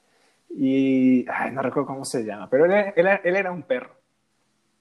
y, 0.55 1.25
ay, 1.29 1.51
no 1.51 1.61
recuerdo 1.61 1.87
cómo 1.87 2.05
se 2.05 2.23
llama, 2.23 2.49
pero 2.49 2.65
él, 2.65 2.93
él 2.95 3.35
era 3.35 3.51
un 3.51 3.63
perro 3.63 4.01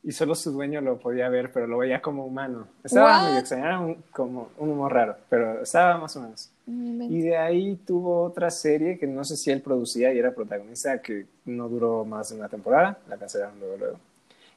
y 0.02 0.12
solo 0.12 0.35
su 0.35 0.50
dueño 0.52 0.80
lo 0.80 0.98
podía 0.98 1.28
ver, 1.28 1.52
pero 1.52 1.66
lo 1.66 1.78
veía 1.78 2.00
como 2.00 2.24
humano. 2.24 2.68
Estaba 2.83 3.24
medio 3.24 3.40
extraño, 3.40 3.64
era 3.64 3.96
como 4.12 4.48
un 4.56 4.70
humor 4.70 4.92
raro, 4.92 5.16
pero 5.28 5.62
estaba 5.62 5.98
más 5.98 6.16
o 6.16 6.22
menos. 6.22 6.50
Y 6.66 7.20
de 7.20 7.37
ahí 7.37 7.76
tuvo 7.85 8.22
otra 8.22 8.50
serie 8.50 8.98
que 8.98 9.06
no 9.06 9.24
sé 9.24 9.37
si 9.37 9.50
él 9.50 9.61
producía 9.61 10.12
y 10.14 10.18
era 10.18 10.35
protagonista, 10.35 11.02
que 11.02 11.26
no 11.44 11.68
duró 11.68 12.04
más 12.04 12.30
de 12.30 12.37
una 12.37 12.48
temporada, 12.48 12.98
la 13.09 13.18
cancelaron 13.18 13.59
luego, 13.59 13.76
luego. 13.76 13.98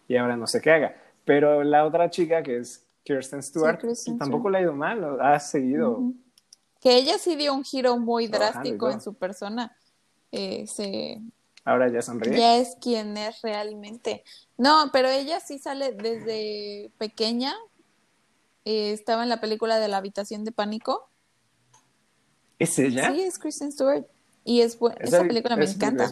Y 0.07 0.15
ahora 0.15 0.37
no 0.37 0.47
sé 0.47 0.61
qué 0.61 0.71
haga. 0.71 0.95
Pero 1.25 1.63
la 1.63 1.85
otra 1.85 2.09
chica, 2.09 2.41
que 2.41 2.59
es 2.59 2.85
Kirsten 3.03 3.43
Stewart, 3.43 3.81
tampoco 4.17 4.49
le 4.49 4.59
ha 4.59 4.61
ido 4.61 4.73
mal, 4.73 5.19
ha 5.19 5.39
seguido. 5.39 5.99
Que 6.79 6.95
ella 6.97 7.17
sí 7.17 7.35
dio 7.35 7.53
un 7.53 7.63
giro 7.63 7.97
muy 7.97 8.27
drástico 8.27 8.91
en 8.91 9.01
su 9.01 9.13
persona. 9.15 9.75
Eh, 10.33 10.65
se 10.67 11.21
Ahora 11.63 11.89
ya 11.89 12.01
sonríe. 12.01 12.37
Ya 12.37 12.57
es 12.57 12.75
quien 12.81 13.15
es 13.15 13.41
realmente. 13.41 14.23
No, 14.57 14.89
pero 14.91 15.07
ella 15.07 15.39
sí 15.39 15.59
sale 15.59 15.93
desde 15.93 16.91
pequeña. 16.97 17.53
Eh, 18.65 18.91
estaba 18.91 19.23
en 19.23 19.29
la 19.29 19.39
película 19.39 19.77
de 19.77 19.87
la 19.87 19.97
habitación 19.97 20.43
de 20.43 20.51
pánico. 20.51 21.07
¿Es 22.59 22.77
ella? 22.79 23.11
Sí, 23.11 23.21
es 23.21 23.39
Kristen 23.39 23.71
Stewart. 23.71 24.05
Y 24.43 24.61
es 24.61 24.77
esa, 24.99 25.23
película 25.23 25.55
me 25.55 25.65
encanta. 25.65 26.11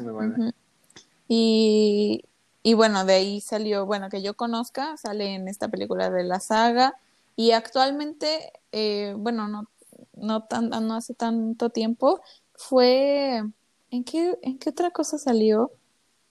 y, 1.27 2.23
y 2.63 2.73
bueno, 2.75 3.03
de 3.03 3.13
ahí 3.13 3.41
salió, 3.41 3.85
bueno, 3.85 4.07
que 4.09 4.21
yo 4.21 4.35
conozca, 4.35 4.95
sale 4.95 5.33
en 5.33 5.49
esta 5.49 5.67
película 5.67 6.09
de 6.09 6.23
la 6.23 6.39
saga. 6.39 6.95
Y 7.35 7.51
actualmente, 7.51 8.53
eh, 8.71 9.15
bueno, 9.17 9.49
no, 9.49 9.67
no, 10.13 10.43
tan, 10.43 10.69
no 10.69 10.95
hace 10.95 11.13
tanto 11.13 11.71
tiempo, 11.71 12.21
fue 12.53 13.43
¿En 13.91 14.05
qué, 14.05 14.39
¿En 14.41 14.57
qué 14.57 14.69
otra 14.69 14.89
cosa 14.89 15.17
salió? 15.17 15.71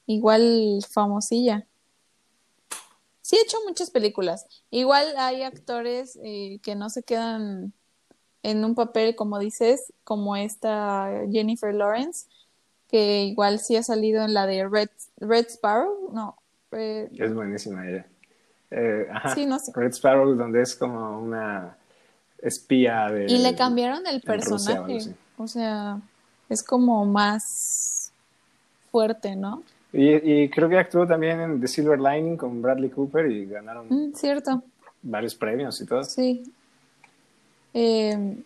Igual 0.06 0.80
famosilla. 0.90 1.66
Sí, 3.20 3.36
he 3.36 3.42
hecho 3.42 3.58
muchas 3.68 3.90
películas. 3.90 4.46
Igual 4.70 5.06
hay 5.18 5.42
actores 5.42 6.18
eh, 6.24 6.58
que 6.62 6.74
no 6.74 6.88
se 6.88 7.02
quedan 7.02 7.74
en 8.42 8.64
un 8.64 8.74
papel, 8.74 9.14
como 9.14 9.38
dices, 9.38 9.92
como 10.04 10.36
esta 10.36 11.10
Jennifer 11.30 11.74
Lawrence, 11.74 12.26
que 12.88 13.24
igual 13.24 13.60
sí 13.60 13.76
ha 13.76 13.82
salido 13.82 14.24
en 14.24 14.32
la 14.32 14.46
de 14.46 14.66
Red, 14.66 14.88
Red 15.18 15.46
Sparrow. 15.50 16.10
No. 16.12 16.36
es 16.72 17.34
buenísima 17.34 17.86
ella. 17.86 18.06
Eh, 18.70 19.06
ajá, 19.12 19.34
sí, 19.34 19.44
no 19.44 19.58
sé. 19.58 19.70
Red 19.74 19.92
Sparrow, 19.92 20.34
donde 20.34 20.62
es 20.62 20.74
como 20.74 21.20
una 21.20 21.76
espía 22.38 23.10
de. 23.10 23.26
Y 23.30 23.38
le 23.38 23.54
cambiaron 23.54 24.06
el 24.06 24.22
personaje. 24.22 25.14
o 25.36 25.46
sea 25.46 26.00
es 26.50 26.62
como 26.62 27.06
más 27.06 28.12
fuerte, 28.90 29.36
¿no? 29.36 29.62
Y, 29.92 30.48
creo 30.50 30.68
que 30.68 30.78
actuó 30.78 31.06
también 31.06 31.40
en 31.40 31.60
The 31.60 31.66
Silver 31.66 31.98
Lining 31.98 32.36
con 32.36 32.60
Bradley 32.62 32.90
Cooper 32.90 33.30
y 33.30 33.46
ganaron 33.46 33.86
mm, 33.88 34.14
cierto. 34.14 34.62
varios 35.02 35.34
premios 35.34 35.80
y 35.80 35.86
todo. 35.86 36.04
Sí. 36.04 36.42
Em, 37.72 38.44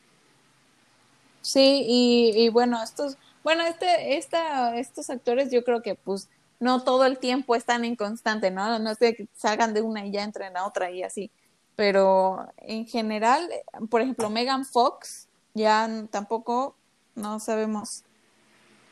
sí, 1.43 1.85
y, 1.87 2.49
bueno, 2.51 2.83
estos, 2.83 3.19
bueno, 3.43 3.67
este, 3.67 4.17
esta, 4.17 4.79
estos 4.79 5.11
actores 5.11 5.51
yo 5.51 5.65
creo 5.65 5.83
que 5.83 5.95
pues 5.95 6.29
no 6.61 6.83
todo 6.83 7.05
el 7.05 7.19
tiempo 7.19 7.57
están 7.57 7.85
en 7.85 7.97
constante, 7.97 8.51
¿no? 8.51 8.79
No 8.79 8.91
es 8.91 8.99
que 8.99 9.29
salgan 9.35 9.75
de 9.75 9.83
una 9.83 10.07
y 10.07 10.13
ya 10.13 10.25
entren 10.25 10.57
a 10.57 10.67
otra 10.67 10.91
y 10.91 11.03
así. 11.03 11.31
Pero 11.77 12.47
en 12.59 12.87
general, 12.87 13.51
por 13.91 14.01
ejemplo, 14.01 14.31
Megan 14.31 14.65
Fox 14.65 15.29
ya 15.53 15.89
tampoco 16.11 16.77
no 17.15 17.41
sabemos 17.41 18.05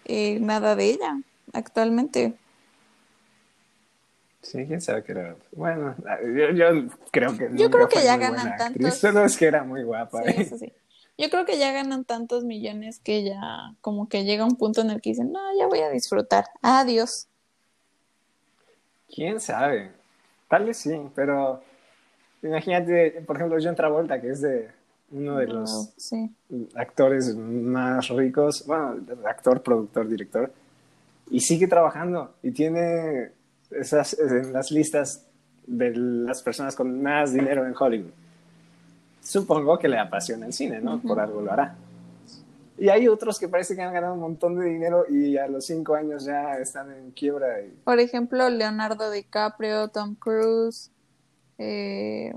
eh, 0.05 0.39
nada 0.41 0.77
de 0.77 0.91
ella 0.91 1.19
actualmente. 1.53 2.35
Sí, 4.43 4.67
quién 4.67 4.81
sabe 4.81 5.05
qué 5.05 5.13
era. 5.13 5.37
Bueno, 5.53 5.95
yo, 6.55 6.89
creo 7.13 7.37
que. 7.39 7.51
Yo 7.55 7.71
creo 7.71 7.89
que 7.89 8.03
ya 8.03 8.17
ganan 8.17 8.57
tantos. 8.57 8.95
Solo 8.95 9.25
es 9.25 9.37
que 9.37 9.47
era 9.47 9.63
muy 9.63 9.85
guapa. 9.85 10.23
Sí, 10.25 10.35
eso 10.37 10.59
sí. 10.59 10.73
Yo 11.19 11.31
creo 11.31 11.45
que 11.45 11.59
ya 11.59 11.73
ganan 11.73 12.05
tantos 12.05 12.43
millones 12.45 12.99
que 12.99 13.23
ya, 13.23 13.75
como 13.81 14.09
que 14.09 14.25
llega 14.25 14.45
un 14.45 14.57
punto 14.57 14.81
en 14.81 14.91
el 14.91 15.01
que 15.01 15.11
dicen, 15.11 15.31
no, 15.31 15.41
ya 15.59 15.67
voy 15.67 15.81
a 15.81 15.91
disfrutar. 15.91 16.47
Adiós. 16.63 17.29
Quién 19.15 19.41
sabe. 19.41 19.93
Tal 20.49 20.65
vez 20.65 20.79
sí, 20.79 21.01
pero 21.15 21.63
imagínate, 22.43 23.23
por 23.27 23.37
ejemplo, 23.37 23.59
John 23.63 23.77
Travolta, 23.77 24.21
que 24.21 24.31
es 24.31 24.41
de 24.41 24.71
uno 25.13 25.37
de 25.37 25.47
los 25.47 25.93
actores 26.75 27.37
más 27.37 28.09
ricos, 28.09 28.65
bueno, 28.67 28.97
actor, 29.27 29.63
productor, 29.63 30.09
director, 30.09 30.53
y 31.31 31.41
sigue 31.41 31.67
trabajando 31.67 32.35
y 32.43 32.51
tiene 32.51 33.31
esas 33.71 34.19
en 34.19 34.53
las 34.53 34.71
listas 34.71 35.27
de 35.67 35.95
las 35.95 36.43
personas 36.43 36.75
con 36.75 37.03
más 37.03 37.33
dinero 37.33 37.67
en 37.67 37.75
Hollywood. 37.79 38.11
Supongo 39.23 39.79
que 39.79 39.89
le 39.89 39.99
apasiona 39.99 40.47
el 40.47 40.53
cine, 40.53 40.81
¿no? 40.81 41.01
Por 41.01 41.21
algo 41.21 41.41
lo 41.41 41.53
hará. 41.53 41.77
Y 42.79 42.89
hay 42.89 43.07
otros 43.07 43.39
que 43.39 43.49
parece 43.49 43.77
que 43.77 43.83
han 43.83 43.93
ganado 43.93 44.15
un 44.15 44.21
montón 44.21 44.59
de 44.59 44.67
dinero 44.67 45.05
y 45.09 45.37
a 45.37 45.47
los 45.47 45.67
cinco 45.67 45.95
años 45.95 46.25
ya 46.25 46.55
están 46.55 46.91
en 46.91 47.13
quiebra. 47.13 47.47
Por 47.85 48.01
ejemplo, 48.01 48.49
Leonardo 48.51 49.11
DiCaprio, 49.11 49.89
Tom 49.89 50.17
Cruise, 50.17 50.91
eh, 51.59 52.35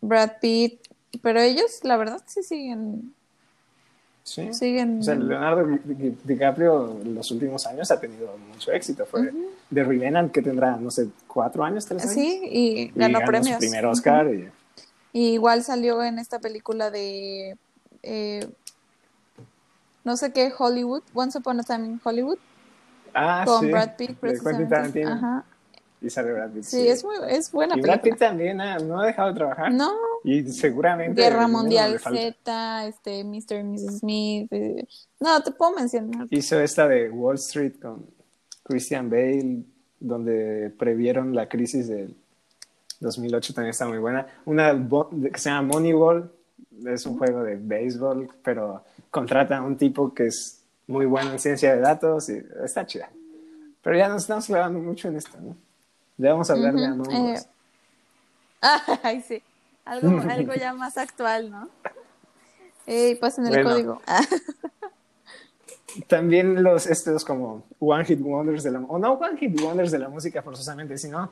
Brad 0.00 0.38
Pitt, 0.40 0.80
pero 1.18 1.40
ellos, 1.40 1.80
la 1.82 1.96
verdad, 1.96 2.22
sí 2.26 2.42
siguen. 2.42 3.14
Sí. 4.22 4.52
Siguen. 4.52 5.00
O 5.00 5.02
sea, 5.02 5.14
Leonardo 5.14 5.66
DiCaprio 6.24 7.00
en 7.02 7.14
los 7.14 7.30
últimos 7.30 7.66
años 7.66 7.90
ha 7.90 7.98
tenido 7.98 8.36
mucho 8.52 8.70
éxito. 8.70 9.04
Fue 9.06 9.32
de 9.70 9.84
Revenant, 9.84 10.30
que 10.30 10.42
tendrá, 10.42 10.76
no 10.76 10.90
sé, 10.90 11.08
cuatro 11.26 11.64
años, 11.64 11.86
tres 11.86 12.02
años. 12.02 12.14
Sí, 12.14 12.40
y 12.44 12.86
ganó, 12.94 13.08
y 13.08 13.12
ganó 13.12 13.26
premios. 13.26 13.54
Su 13.54 13.58
primer 13.58 13.86
Oscar. 13.86 14.26
y... 14.32 14.50
igual 15.12 15.64
salió 15.64 16.02
en 16.02 16.18
esta 16.18 16.38
película 16.38 16.90
de. 16.90 17.56
Eh, 18.02 18.48
no 20.04 20.16
sé 20.16 20.32
qué, 20.32 20.52
Hollywood, 20.56 21.02
Once 21.12 21.38
Upon 21.38 21.60
a 21.60 21.62
Time 21.62 21.86
in 21.86 22.00
Hollywood. 22.02 22.38
Ah, 23.14 23.42
con 23.46 23.60
sí. 23.60 23.70
Brad 23.70 23.96
Pitt, 23.96 24.16
precisamente. 24.16 25.04
Ajá. 25.04 25.44
Y 26.02 26.08
sale 26.08 26.32
Brad 26.32 26.50
Pitt. 26.50 26.62
Sí, 26.64 26.88
Es, 26.88 27.04
muy, 27.04 27.16
es 27.28 27.52
buena 27.52 27.76
y 27.76 27.80
Brad 27.80 28.00
Pitt 28.00 28.16
también 28.16 28.56
no 28.56 29.00
ha 29.00 29.06
dejado 29.06 29.28
de 29.28 29.34
trabajar. 29.34 29.72
No. 29.72 29.92
Y 30.24 30.44
seguramente. 30.50 31.20
Guerra 31.20 31.46
Mundial 31.46 31.98
Z, 31.98 32.86
este, 32.86 33.24
Mr. 33.24 33.60
y 33.60 33.64
Mrs. 33.64 33.98
Smith. 33.98 34.52
Eh, 34.52 34.86
no, 35.18 35.42
te 35.42 35.50
puedo 35.50 35.72
mencionar. 35.72 36.26
Hizo 36.30 36.58
esta 36.60 36.88
de 36.88 37.10
Wall 37.10 37.36
Street 37.36 37.74
con 37.80 38.06
Christian 38.62 39.10
Bale, 39.10 39.62
donde 39.98 40.72
previeron 40.78 41.34
la 41.34 41.48
crisis 41.48 41.88
del 41.88 42.14
2008, 43.00 43.54
también 43.54 43.70
está 43.70 43.86
muy 43.86 43.98
buena. 43.98 44.26
Una 44.44 44.72
que 45.32 45.38
se 45.38 45.50
llama 45.50 45.74
Moneyball, 45.74 46.30
es 46.86 47.06
un 47.06 47.18
juego 47.18 47.42
de 47.42 47.56
béisbol, 47.56 48.28
pero 48.42 48.84
contrata 49.10 49.58
a 49.58 49.62
un 49.62 49.76
tipo 49.76 50.14
que 50.14 50.26
es 50.26 50.62
muy 50.86 51.06
bueno 51.06 51.32
en 51.32 51.38
ciencia 51.38 51.74
de 51.74 51.80
datos 51.80 52.28
y 52.28 52.42
está 52.64 52.86
chida. 52.86 53.10
Pero 53.82 53.96
ya 53.96 54.08
nos 54.08 54.22
estamos 54.22 54.46
clavando 54.46 54.78
mucho 54.78 55.08
en 55.08 55.16
esto, 55.16 55.38
¿no? 55.40 55.56
Ya 56.20 56.32
vamos 56.32 56.50
a 56.50 56.52
hablar 56.52 56.74
de 56.74 56.84
Among 56.84 57.08
Us. 57.08 57.40
Eh, 57.40 57.46
ay, 59.02 59.22
sí. 59.22 59.42
Algo, 59.86 60.20
algo 60.30 60.54
ya 60.54 60.74
más 60.74 60.98
actual, 60.98 61.50
¿no? 61.50 61.68
Ey, 62.86 63.14
pasen 63.14 63.46
el 63.46 63.64
código. 63.64 64.02
también 66.06 66.62
los 66.62 66.86
estos 66.86 67.24
como 67.24 67.64
One 67.78 68.04
Hit 68.04 68.20
Wonders 68.20 68.62
de 68.62 68.70
la 68.70 68.80
o 68.80 68.98
no 68.98 69.14
One 69.14 69.38
Hit 69.38 69.60
Wonders 69.60 69.90
de 69.90 69.98
la 69.98 70.08
música 70.08 70.42
forzosamente, 70.42 70.98
sino 70.98 71.30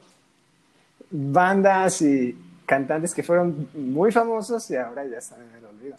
bandas 1.11 2.01
y 2.01 2.37
cantantes 2.65 3.15
que 3.15 3.23
fueron 3.23 3.69
muy 3.75 4.11
famosos 4.11 4.71
y 4.71 4.77
ahora 4.77 5.07
ya 5.07 5.19
están 5.19 5.43
en 5.43 5.55
el 5.55 5.65
olvido. 5.67 5.97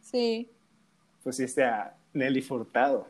Sí. 0.00 0.48
Pusiste 1.24 1.64
a 1.64 1.92
Nelly 2.12 2.42
Furtado. 2.42 3.08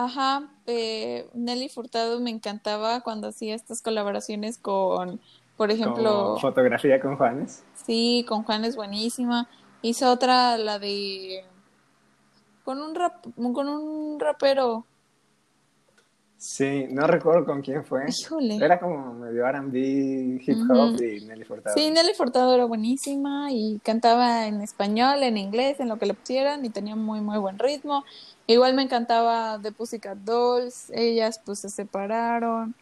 Ajá, 0.00 0.48
eh, 0.66 1.28
Nelly 1.34 1.68
Furtado 1.68 2.20
me 2.20 2.30
encantaba 2.30 3.00
cuando 3.00 3.26
hacía 3.26 3.56
estas 3.56 3.82
colaboraciones 3.82 4.56
con, 4.56 5.20
por 5.56 5.72
ejemplo... 5.72 6.36
fotografía 6.40 7.00
con 7.00 7.16
Juanes. 7.16 7.64
Sí, 7.84 8.24
con 8.28 8.44
Juanes 8.44 8.76
buenísima. 8.76 9.48
Hizo 9.82 10.08
otra, 10.12 10.56
la 10.56 10.78
de... 10.78 11.42
Con 12.64 12.80
un, 12.80 12.94
rap, 12.94 13.26
con 13.34 13.68
un 13.68 14.20
rapero. 14.20 14.86
Sí, 16.36 16.86
no 16.90 17.08
recuerdo 17.08 17.44
con 17.44 17.60
quién 17.60 17.84
fue. 17.84 18.04
Híjole. 18.08 18.54
Era 18.54 18.78
como 18.78 19.14
medio 19.14 19.44
R&B, 19.48 20.40
hip 20.46 20.58
hop 20.70 20.94
y 21.02 21.24
Nelly 21.24 21.42
Furtado. 21.42 21.74
Sí, 21.76 21.90
Nelly 21.90 22.14
Furtado 22.16 22.54
era 22.54 22.66
buenísima 22.66 23.50
y 23.50 23.80
cantaba 23.80 24.46
en 24.46 24.60
español, 24.62 25.24
en 25.24 25.36
inglés, 25.38 25.80
en 25.80 25.88
lo 25.88 25.98
que 25.98 26.06
le 26.06 26.14
pusieran 26.14 26.64
y 26.64 26.70
tenía 26.70 26.94
muy, 26.94 27.20
muy 27.20 27.38
buen 27.38 27.58
ritmo. 27.58 28.04
Igual 28.48 28.72
me 28.72 28.82
encantaba 28.82 29.60
The 29.62 29.72
Pussycat 29.72 30.16
Dolls, 30.18 30.90
ellas 30.94 31.38
pues 31.44 31.58
se 31.58 31.68
separaron. 31.68 32.74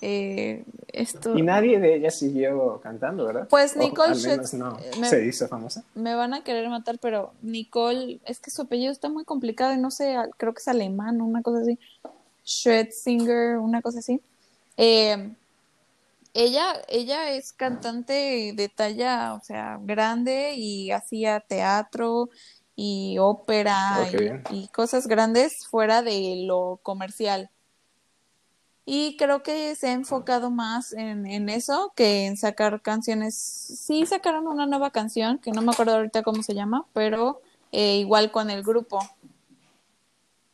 Eh, 0.00 0.64
esto... 0.92 1.36
Y 1.36 1.42
nadie 1.42 1.80
de 1.80 1.96
ellas 1.96 2.16
siguió 2.16 2.80
cantando, 2.80 3.26
¿verdad? 3.26 3.48
Pues 3.50 3.76
Nicole 3.76 4.14
no 4.52 4.78
eh, 4.78 5.04
se 5.04 5.26
hizo 5.26 5.48
famosa. 5.48 5.82
Me 5.96 6.14
van 6.14 6.34
a 6.34 6.44
querer 6.44 6.68
matar, 6.68 7.00
pero 7.00 7.32
Nicole, 7.42 8.20
es 8.26 8.38
que 8.38 8.52
su 8.52 8.62
apellido 8.62 8.92
está 8.92 9.08
muy 9.08 9.24
complicado 9.24 9.74
y 9.74 9.78
no 9.78 9.90
sé, 9.90 10.16
creo 10.36 10.54
que 10.54 10.60
es 10.60 10.68
alemán, 10.68 11.20
una 11.20 11.42
cosa 11.42 11.62
así. 11.62 11.80
Singer, 12.44 13.58
una 13.58 13.82
cosa 13.82 13.98
así. 13.98 14.20
Eh, 14.76 15.32
ella, 16.32 16.74
ella 16.86 17.32
es 17.32 17.52
cantante 17.52 18.52
de 18.54 18.68
talla, 18.68 19.34
o 19.34 19.44
sea, 19.44 19.80
grande 19.82 20.54
y 20.54 20.92
hacía 20.92 21.40
teatro 21.40 22.30
y 22.80 23.18
ópera 23.18 24.08
y, 24.52 24.68
cosas 24.68 25.08
grandes 25.08 25.66
fuera 25.66 26.00
de 26.00 26.44
lo 26.46 26.78
comercial. 26.84 27.50
Y 28.86 29.16
creo 29.16 29.42
que 29.42 29.74
se 29.74 29.88
ha 29.88 29.92
enfocado 29.92 30.52
más 30.52 30.92
en, 30.92 31.26
en, 31.26 31.48
eso 31.48 31.92
que 31.96 32.26
en 32.26 32.36
sacar 32.36 32.80
canciones. 32.80 33.34
Sí 33.34 34.06
sacaron 34.06 34.46
una 34.46 34.64
nueva 34.64 34.92
canción, 34.92 35.40
que 35.40 35.50
no 35.50 35.60
me 35.60 35.72
acuerdo 35.72 35.96
ahorita 35.96 36.22
cómo 36.22 36.44
se 36.44 36.54
llama, 36.54 36.86
pero 36.92 37.42
eh, 37.72 37.96
igual 37.96 38.30
con 38.30 38.48
el 38.48 38.62
grupo. 38.62 39.00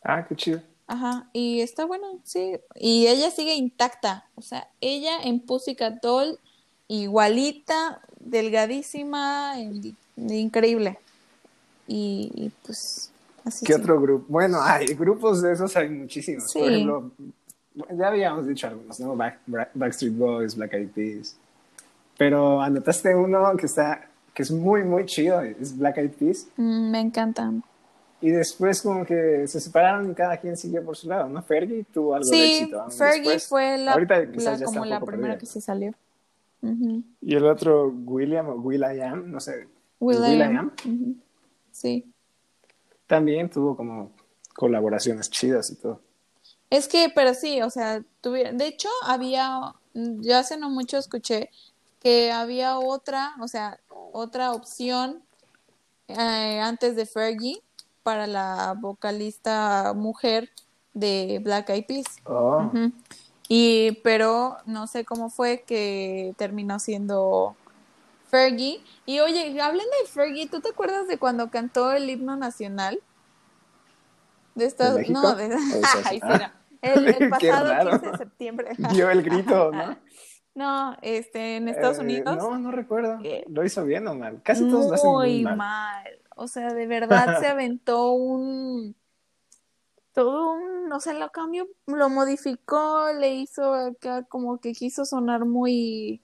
Ah, 0.03 0.25
qué 0.27 0.35
chido. 0.35 0.63
Ajá, 0.87 1.29
y 1.35 1.61
está 1.61 1.85
bueno, 1.85 2.21
sí. 2.25 2.59
Y 2.75 3.07
ella 3.07 3.31
sigue 3.33 3.55
intacta. 3.55 4.31
O 4.35 4.41
sea, 4.41 4.67
ella 4.81 5.21
en 5.23 5.41
Pussycat 5.41 6.01
Doll, 6.01 6.39
igualita, 6.89 8.01
delgadísima, 8.19 9.57
increíble. 10.17 10.99
Y, 11.87 12.51
pues 12.65 13.11
así. 13.45 13.67
¿Qué 13.67 13.75
otro 13.75 14.01
grupo? 14.01 14.27
Bueno, 14.29 14.59
hay 14.63 14.87
grupos 14.95 15.43
de 15.43 15.53
esos, 15.53 15.77
hay 15.77 15.89
muchísimos. 15.89 16.53
Por 16.53 16.71
ejemplo, 16.71 17.11
ya 17.97 18.09
habíamos 18.09 18.47
dicho 18.47 18.67
algunos, 18.67 18.99
¿no? 19.01 19.17
Backstreet 19.75 20.17
Boys, 20.17 20.57
Black 20.57 20.75
Eyed 20.75 20.89
Peas. 20.91 21.37
Pero 22.17 22.61
anotaste 22.63 23.15
uno 23.15 23.57
que 23.57 23.67
está, 23.67 24.09
que 24.33 24.43
es 24.43 24.51
muy, 24.51 24.85
muy 24.85 25.05
chido, 25.07 25.41
es 25.41 25.77
Black 25.77 25.99
Eyed 25.99 26.13
Peas. 26.13 26.47
Mm, 26.57 26.91
me 26.91 27.01
encantan. 27.01 27.63
Y 28.21 28.31
después 28.31 28.81
como 28.81 29.05
que 29.05 29.47
se 29.47 29.61
separaron 29.61 30.11
y 30.11 30.15
cada 30.15 30.39
quien 30.39 30.57
siguió 30.57 30.83
por 30.83 30.97
su 30.97 31.09
lado, 31.09 31.29
¿no? 31.29 31.43
Fergie 31.43 31.85
tuvo 31.93 32.15
algo 32.15 32.31
de 32.31 32.47
éxito. 32.47 32.87
Sí, 32.89 32.97
Fergie 32.97 33.39
fue 33.39 33.77
la, 33.77 33.95
como 34.65 34.85
la 34.87 35.01
primera 35.01 35.37
que 35.37 35.45
se 35.45 35.61
salió. 35.61 35.93
Y 37.21 37.35
el 37.35 37.45
otro, 37.45 37.89
William 37.89 38.49
o 38.49 38.55
Will.i.am, 38.55 39.31
no 39.31 39.41
sé. 39.41 39.69
Will.i.am. 40.01 40.73
Sí. 41.75 42.07
También 43.09 43.51
tuvo 43.51 43.77
como 43.77 44.13
colaboraciones 44.55 45.29
chidas 45.29 45.71
y 45.71 45.75
todo. 45.75 46.01
Es 46.71 46.89
que, 46.89 47.11
pero 47.15 47.35
sí, 47.35 47.61
o 47.63 47.69
sea, 47.69 48.03
tuvieron, 48.21 48.57
de 48.57 48.69
hecho 48.69 48.89
había, 49.03 49.75
yo 49.93 50.39
hace 50.39 50.57
no 50.57 50.71
mucho 50.71 50.97
escuché 50.99 51.51
que 52.01 52.31
había 52.31 52.79
otra, 52.79 53.35
o 53.41 53.49
sea, 53.49 53.81
otra 54.13 54.53
opción 54.53 55.23
eh, 56.09 56.61
antes 56.61 56.95
de 56.97 57.07
Fergie 57.07 57.61
para 58.03 58.27
la 58.27 58.75
vocalista 58.79 59.93
mujer 59.97 60.51
de 60.93 61.41
Black 61.43 61.71
Eyed 61.71 61.87
Peas. 61.87 62.07
Oh. 62.25 62.71
Y 63.49 63.93
pero 64.05 64.59
no 64.65 64.87
sé 64.87 65.05
cómo 65.05 65.29
fue 65.29 65.65
que 65.67 66.35
terminó 66.39 66.79
siendo 66.79 67.57
Fergie. 68.31 68.83
Y 69.07 69.21
oye, 69.21 69.61
hablando 69.61 69.91
de 70.03 70.09
Fergie, 70.09 70.49
¿tú 70.49 70.61
te 70.61 70.71
acuerdas 70.71 71.07
de 71.09 71.19
cuando 71.19 71.51
cantó 71.51 71.93
el 71.93 72.09
himno 72.09 72.37
nacional? 72.37 73.01
De 74.55 74.67
Estados 74.67 75.09
No, 75.09 75.35
de... 75.35 75.57
Ay, 76.05 76.21
el, 76.83 77.31
pasado 77.31 77.91
15 77.91 78.11
de 78.11 78.19
septiembre. 78.19 78.71
Dio 78.93 79.11
el 79.11 79.23
grito, 79.23 79.73
¿no? 79.73 79.97
No, 80.55 80.97
este, 81.03 81.57
en 81.57 81.69
Estados 81.69 81.99
eh, 81.99 82.03
Unidos. 82.03 82.37
No, 82.37 82.59
no 82.59 82.71
recuerdo. 82.71 83.19
¿Lo 83.49 83.65
hizo 83.65 83.85
bien 83.85 84.07
o 84.07 84.15
mal? 84.15 84.41
Casi 84.43 84.69
todos 84.69 84.87
lo 84.87 84.95
hacen 84.95 85.11
muy 85.11 85.43
mal. 85.43 85.57
mal. 85.57 86.21
O 86.37 86.47
sea, 86.47 86.73
de 86.73 86.87
verdad 86.87 87.41
se 87.41 87.49
aventó 87.49 88.13
un 88.13 88.95
todo 90.13 90.53
un, 90.53 90.93
o 90.93 91.01
sea, 91.01 91.13
lo 91.15 91.31
cambió, 91.31 91.67
lo 91.87 92.09
modificó, 92.09 93.13
le 93.19 93.35
hizo 93.35 93.75
acá 93.75 94.23
como 94.23 94.59
que 94.61 94.73
quiso 94.73 95.05
sonar 95.05 95.45
muy 95.45 96.23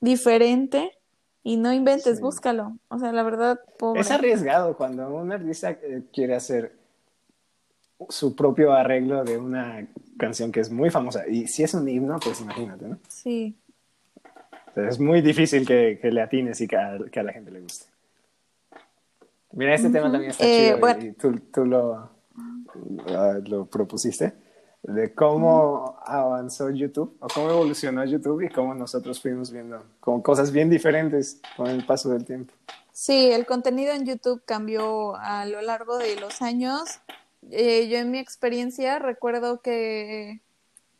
diferente 0.00 0.97
y 1.48 1.56
no 1.56 1.72
inventes, 1.72 2.20
búscalo. 2.20 2.76
O 2.88 2.98
sea, 2.98 3.10
la 3.10 3.22
verdad, 3.22 3.58
pobre. 3.78 4.02
Es 4.02 4.10
arriesgado 4.10 4.76
cuando 4.76 5.08
un 5.08 5.32
artista 5.32 5.70
eh, 5.70 6.02
quiere 6.12 6.34
hacer 6.34 6.76
su 8.10 8.36
propio 8.36 8.74
arreglo 8.74 9.24
de 9.24 9.38
una 9.38 9.86
canción 10.18 10.52
que 10.52 10.60
es 10.60 10.70
muy 10.70 10.90
famosa. 10.90 11.26
Y 11.26 11.46
si 11.46 11.62
es 11.62 11.72
un 11.72 11.88
himno, 11.88 12.20
pues 12.22 12.42
imagínate, 12.42 12.86
¿no? 12.86 12.98
Sí. 13.08 13.56
es 14.76 15.00
muy 15.00 15.22
difícil 15.22 15.66
que, 15.66 15.98
le 16.02 16.20
atines 16.20 16.60
y 16.60 16.68
que 16.68 16.76
a, 16.76 16.98
la 16.98 17.32
gente 17.32 17.50
le 17.50 17.62
guste. 17.62 17.86
Mira, 19.52 19.74
este 19.74 19.88
tema 19.88 20.12
también 20.12 20.32
está 20.32 20.44
eh, 20.44 20.74
chido 20.76 21.00
y 21.00 21.12
tú, 21.12 21.40
tú 21.50 21.64
lo, 21.64 22.10
lo 23.46 23.64
propusiste 23.64 24.34
de 24.88 25.12
cómo 25.12 26.00
avanzó 26.06 26.70
YouTube 26.70 27.14
o 27.20 27.28
cómo 27.28 27.50
evolucionó 27.50 28.04
YouTube 28.06 28.40
y 28.40 28.48
cómo 28.48 28.74
nosotros 28.74 29.20
fuimos 29.20 29.52
viendo 29.52 29.84
como 30.00 30.22
cosas 30.22 30.50
bien 30.50 30.70
diferentes 30.70 31.42
con 31.58 31.66
el 31.66 31.84
paso 31.84 32.08
del 32.08 32.24
tiempo. 32.24 32.54
Sí, 32.90 33.30
el 33.30 33.44
contenido 33.44 33.92
en 33.92 34.06
YouTube 34.06 34.42
cambió 34.46 35.14
a 35.16 35.44
lo 35.44 35.60
largo 35.60 35.98
de 35.98 36.18
los 36.18 36.40
años. 36.40 37.00
Eh, 37.50 37.88
yo 37.88 37.98
en 37.98 38.10
mi 38.10 38.18
experiencia 38.18 38.98
recuerdo 38.98 39.60
que, 39.60 40.40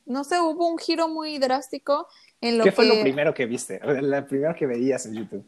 no 0.05 0.23
sé, 0.23 0.39
hubo 0.39 0.69
un 0.69 0.77
giro 0.77 1.09
muy 1.09 1.39
drástico 1.39 2.09
en 2.43 2.59
lo 2.59 2.65
que... 2.65 2.71
¿Qué 2.71 2.77
fue 2.77 2.85
lo 2.85 3.01
primero 3.01 3.33
que 3.33 3.47
viste? 3.47 3.81
La 4.03 4.27
primero 4.27 4.55
que 4.55 4.67
veías 4.67 5.07
en 5.07 5.15
YouTube. 5.15 5.45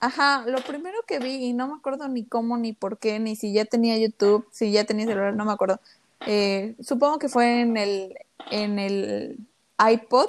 Ajá, 0.00 0.44
lo 0.46 0.58
primero 0.58 0.98
que 1.06 1.20
vi, 1.20 1.44
y 1.44 1.52
no 1.52 1.68
me 1.68 1.74
acuerdo 1.74 2.08
ni 2.08 2.24
cómo, 2.24 2.56
ni 2.56 2.72
por 2.72 2.98
qué, 2.98 3.20
ni 3.20 3.36
si 3.36 3.52
ya 3.52 3.64
tenía 3.64 3.96
YouTube, 3.96 4.48
si 4.50 4.72
ya 4.72 4.84
tenía 4.84 5.06
celular, 5.06 5.34
no 5.34 5.44
me 5.44 5.52
acuerdo. 5.52 5.78
Eh, 6.26 6.76
supongo 6.80 7.18
que 7.18 7.28
fue 7.28 7.60
en 7.62 7.76
el, 7.76 8.14
en 8.50 8.78
el 8.78 9.38
iPod, 9.78 10.28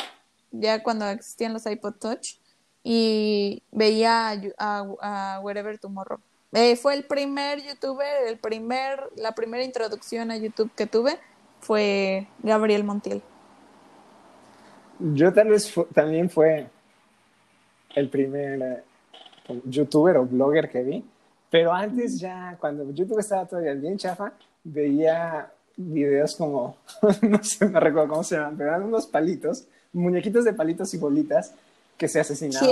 ya 0.52 0.82
cuando 0.84 1.08
existían 1.10 1.54
los 1.54 1.66
iPod 1.66 1.96
Touch, 1.96 2.38
y 2.84 3.62
veía 3.72 4.42
a, 4.58 5.40
Wherever 5.42 5.78
Tomorrow. 5.78 6.20
Eh, 6.54 6.76
fue 6.76 6.96
el 6.96 7.06
primer 7.06 7.62
youtuber, 7.62 8.28
el 8.28 8.38
primer, 8.38 9.10
la 9.16 9.34
primera 9.34 9.64
introducción 9.64 10.32
a 10.32 10.38
YouTube 10.38 10.72
que 10.76 10.86
tuve 10.86 11.18
fue 11.62 12.28
Gabriel 12.40 12.84
Montiel. 12.84 13.22
Yo 15.00 15.32
tal 15.34 15.50
vez 15.50 15.74
también 15.94 16.30
fue 16.30 16.68
el 17.96 18.10
primer 18.10 18.62
eh, 19.48 19.62
youtuber 19.66 20.18
o 20.18 20.26
blogger 20.26 20.70
que 20.70 20.84
vi, 20.84 21.06
pero 21.50 21.74
antes 21.74 22.20
ya, 22.20 22.58
cuando 22.60 22.92
YouTube 22.92 23.20
estaba 23.20 23.46
todavía 23.46 23.74
bien 23.74 23.98
chafa, 23.98 24.34
veía 24.64 25.52
videos 25.94 26.36
como, 26.36 26.78
no 27.22 27.44
sé, 27.44 27.70
no 27.70 27.80
recuerdo 27.80 28.10
cómo 28.10 28.24
se 28.24 28.36
llaman, 28.36 28.58
pero 28.58 28.70
eran 28.70 28.84
unos 28.84 29.08
palitos, 29.08 29.66
muñequitos 29.94 30.46
de 30.46 30.54
palitos 30.54 30.94
y 30.94 30.98
bolitas 30.98 31.54
que 31.98 32.08
se 32.08 32.20
asesinaban. 32.20 32.70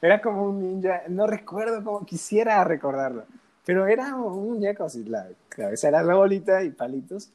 Era 0.00 0.20
como 0.20 0.44
un 0.44 0.60
ninja, 0.60 1.02
no 1.08 1.26
recuerdo 1.26 1.82
cómo, 1.82 2.06
quisiera 2.06 2.62
recordarlo, 2.64 3.24
pero 3.64 3.86
era 3.86 4.14
un 4.14 4.50
muñeco 4.50 4.84
así, 4.84 5.04
la 5.04 5.26
cabeza 5.48 5.88
era 5.88 6.02
la 6.02 6.14
bolita 6.14 6.62
y 6.62 6.70
palitos, 6.70 7.30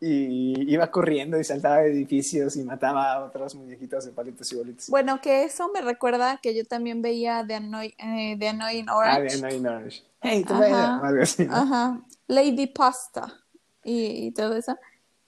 y 0.00 0.72
iba 0.72 0.90
corriendo 0.90 1.38
y 1.38 1.44
saltaba 1.44 1.78
de 1.78 1.90
edificios 1.90 2.56
y 2.56 2.64
mataba 2.64 3.12
a 3.12 3.24
otros 3.24 3.54
muñequitos 3.54 4.06
de 4.06 4.12
palitos 4.12 4.50
y 4.50 4.56
bolitas. 4.56 4.88
Bueno, 4.88 5.20
que 5.20 5.44
eso 5.44 5.70
me 5.74 5.82
recuerda 5.82 6.38
que 6.42 6.54
yo 6.54 6.64
también 6.64 7.02
veía 7.02 7.44
The, 7.46 7.56
Annoy 7.56 7.94
eh, 7.98 8.48
Annoying 8.48 8.88
Orange. 8.88 9.20
Ah, 9.20 9.28
The 9.28 9.34
Annoying 9.34 9.66
Orange. 9.66 10.02
Hey, 10.22 10.44
tú 10.46 10.54
algo 10.54 11.22
así. 11.22 11.46
Ajá. 11.50 12.00
Lady 12.28 12.66
Pasta 12.68 13.39
y, 13.84 14.32
todo 14.32 14.56
eso. 14.56 14.76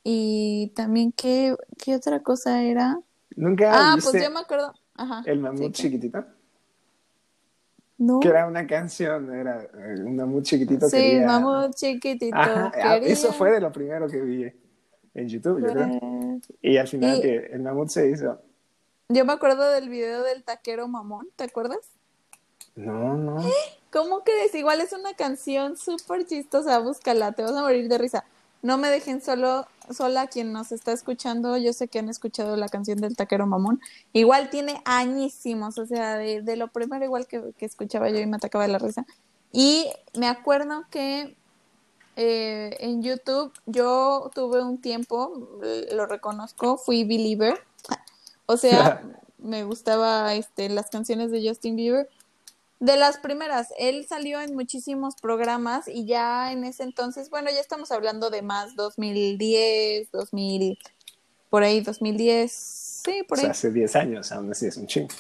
Y 0.05 0.73
también, 0.75 1.13
¿qué, 1.13 1.55
¿qué 1.79 1.95
otra 1.95 2.21
cosa 2.23 2.63
era? 2.63 2.99
¿Nunca 3.37 3.71
Ah, 3.73 3.97
pues 4.03 4.23
yo 4.23 4.31
me 4.31 4.41
acuerdo. 4.41 4.75
Ajá. 4.95 5.23
El 5.27 5.39
mamut 5.39 5.73
chiquitito. 5.73 6.25
No. 7.99 8.21
Que 8.21 8.29
era 8.29 8.47
una 8.47 8.67
canción, 8.67 9.33
era 9.33 9.63
eh, 9.63 10.03
un 10.05 10.17
mamut 10.17 10.45
chiquitito. 10.45 10.89
Sí, 10.89 10.97
quería... 10.97 11.27
mamut 11.27 11.75
chiquitito. 11.75 12.37
Ajá, 12.37 12.73
ah, 12.75 12.97
Eso 12.97 13.33
fue 13.33 13.53
de 13.53 13.61
lo 13.61 13.71
primero 13.71 14.09
que 14.09 14.21
vi 14.21 14.53
en 15.15 15.29
YouTube, 15.29 15.61
yo 15.61 15.73
creo. 15.73 16.41
Y 16.61 16.77
al 16.77 16.89
final 16.89 17.21
que 17.21 17.37
el 17.53 17.63
mamut 17.63 17.89
se 17.89 18.11
hizo. 18.11 18.41
Yo 19.09 19.25
me 19.25 19.33
acuerdo 19.33 19.71
del 19.71 19.89
video 19.89 20.23
del 20.23 20.43
taquero 20.43 20.89
mamón, 20.89 21.29
¿te 21.37 21.45
acuerdas? 21.45 21.79
No, 22.75 23.17
no. 23.17 23.37
¿Cómo 23.91 24.25
que 24.25 24.33
Igual 24.55 24.81
Es 24.81 24.93
una 24.93 25.15
canción 25.15 25.77
súper 25.77 26.25
chistosa, 26.25 26.79
búscala, 26.79 27.33
te 27.33 27.43
vas 27.43 27.53
a 27.53 27.61
morir 27.61 27.89
de 27.89 27.99
risa. 27.99 28.25
No 28.63 28.79
me 28.79 28.89
dejen 28.89 29.21
solo, 29.21 29.67
sola 29.91 30.29
quien 30.29 30.53
nos 30.53 30.71
está 30.71 30.93
escuchando. 30.93 31.57
Yo 31.57 31.73
sé 31.73 31.89
que 31.89 31.99
han 31.99 32.09
escuchado 32.09 32.57
la 32.57 32.69
canción 32.69 32.99
del 33.01 33.17
taquero 33.17 33.47
mamón. 33.47 33.81
Igual 34.13 34.51
tiene 34.51 34.81
añísimos, 34.85 35.79
o 35.79 35.87
sea, 35.87 36.17
de, 36.17 36.57
lo 36.57 36.69
primero 36.69 37.05
igual 37.05 37.27
que, 37.27 37.53
escuchaba 37.59 38.09
yo 38.09 38.19
y 38.19 38.27
me 38.27 38.37
atacaba 38.37 38.69
la 38.69 38.79
risa. 38.79 39.05
Y 39.51 39.91
me 40.17 40.29
acuerdo 40.29 40.85
que 40.91 41.37
eh, 42.15 42.77
en 42.79 43.03
YouTube 43.03 43.53
yo 43.67 44.31
tuve 44.33 44.63
un 44.63 44.81
tiempo, 44.81 45.59
lo 45.93 46.07
reconozco, 46.07 46.79
fui 46.79 47.03
believer. 47.03 47.59
O 48.47 48.57
sea, 48.57 49.03
me 49.39 49.65
gustaba 49.65 50.35
este, 50.35 50.69
las 50.69 50.89
canciones 50.89 51.33
de 51.33 51.47
Justin 51.47 51.75
Bieber 51.75 52.09
de 52.83 52.97
las 52.97 53.19
primeras, 53.19 53.73
él 53.79 54.07
salió 54.09 54.41
en 54.41 54.57
muchísimos 54.57 55.15
programas 55.15 55.87
y 55.87 56.05
ya 56.05 56.51
en 56.51 56.65
ese 56.65 56.83
entonces, 56.83 57.31
bueno, 57.31 57.49
ya 57.49 57.61
estamos 57.61 57.93
hablando 57.93 58.29
de 58.29 58.43
más 58.43 58.75
2010, 58.75 60.11
2000, 60.11 60.79
por 61.49 61.63
ahí 61.63 61.81
2010, 61.81 62.51
sí, 62.51 63.23
por 63.23 63.39
ahí. 63.39 63.45
O 63.45 63.47
sea, 63.47 63.51
hace 63.53 63.71
10 63.71 63.95
años, 63.95 64.33
aún 64.33 64.51
así 64.51 64.67
es 64.67 64.77
un 64.77 64.89
chingo. 64.89 65.11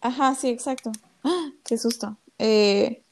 Ajá, 0.00 0.34
sí, 0.34 0.48
exacto. 0.48 0.90
¡Ah! 1.22 1.52
Qué 1.64 1.78
susto. 1.78 2.16
Eh, 2.40 3.02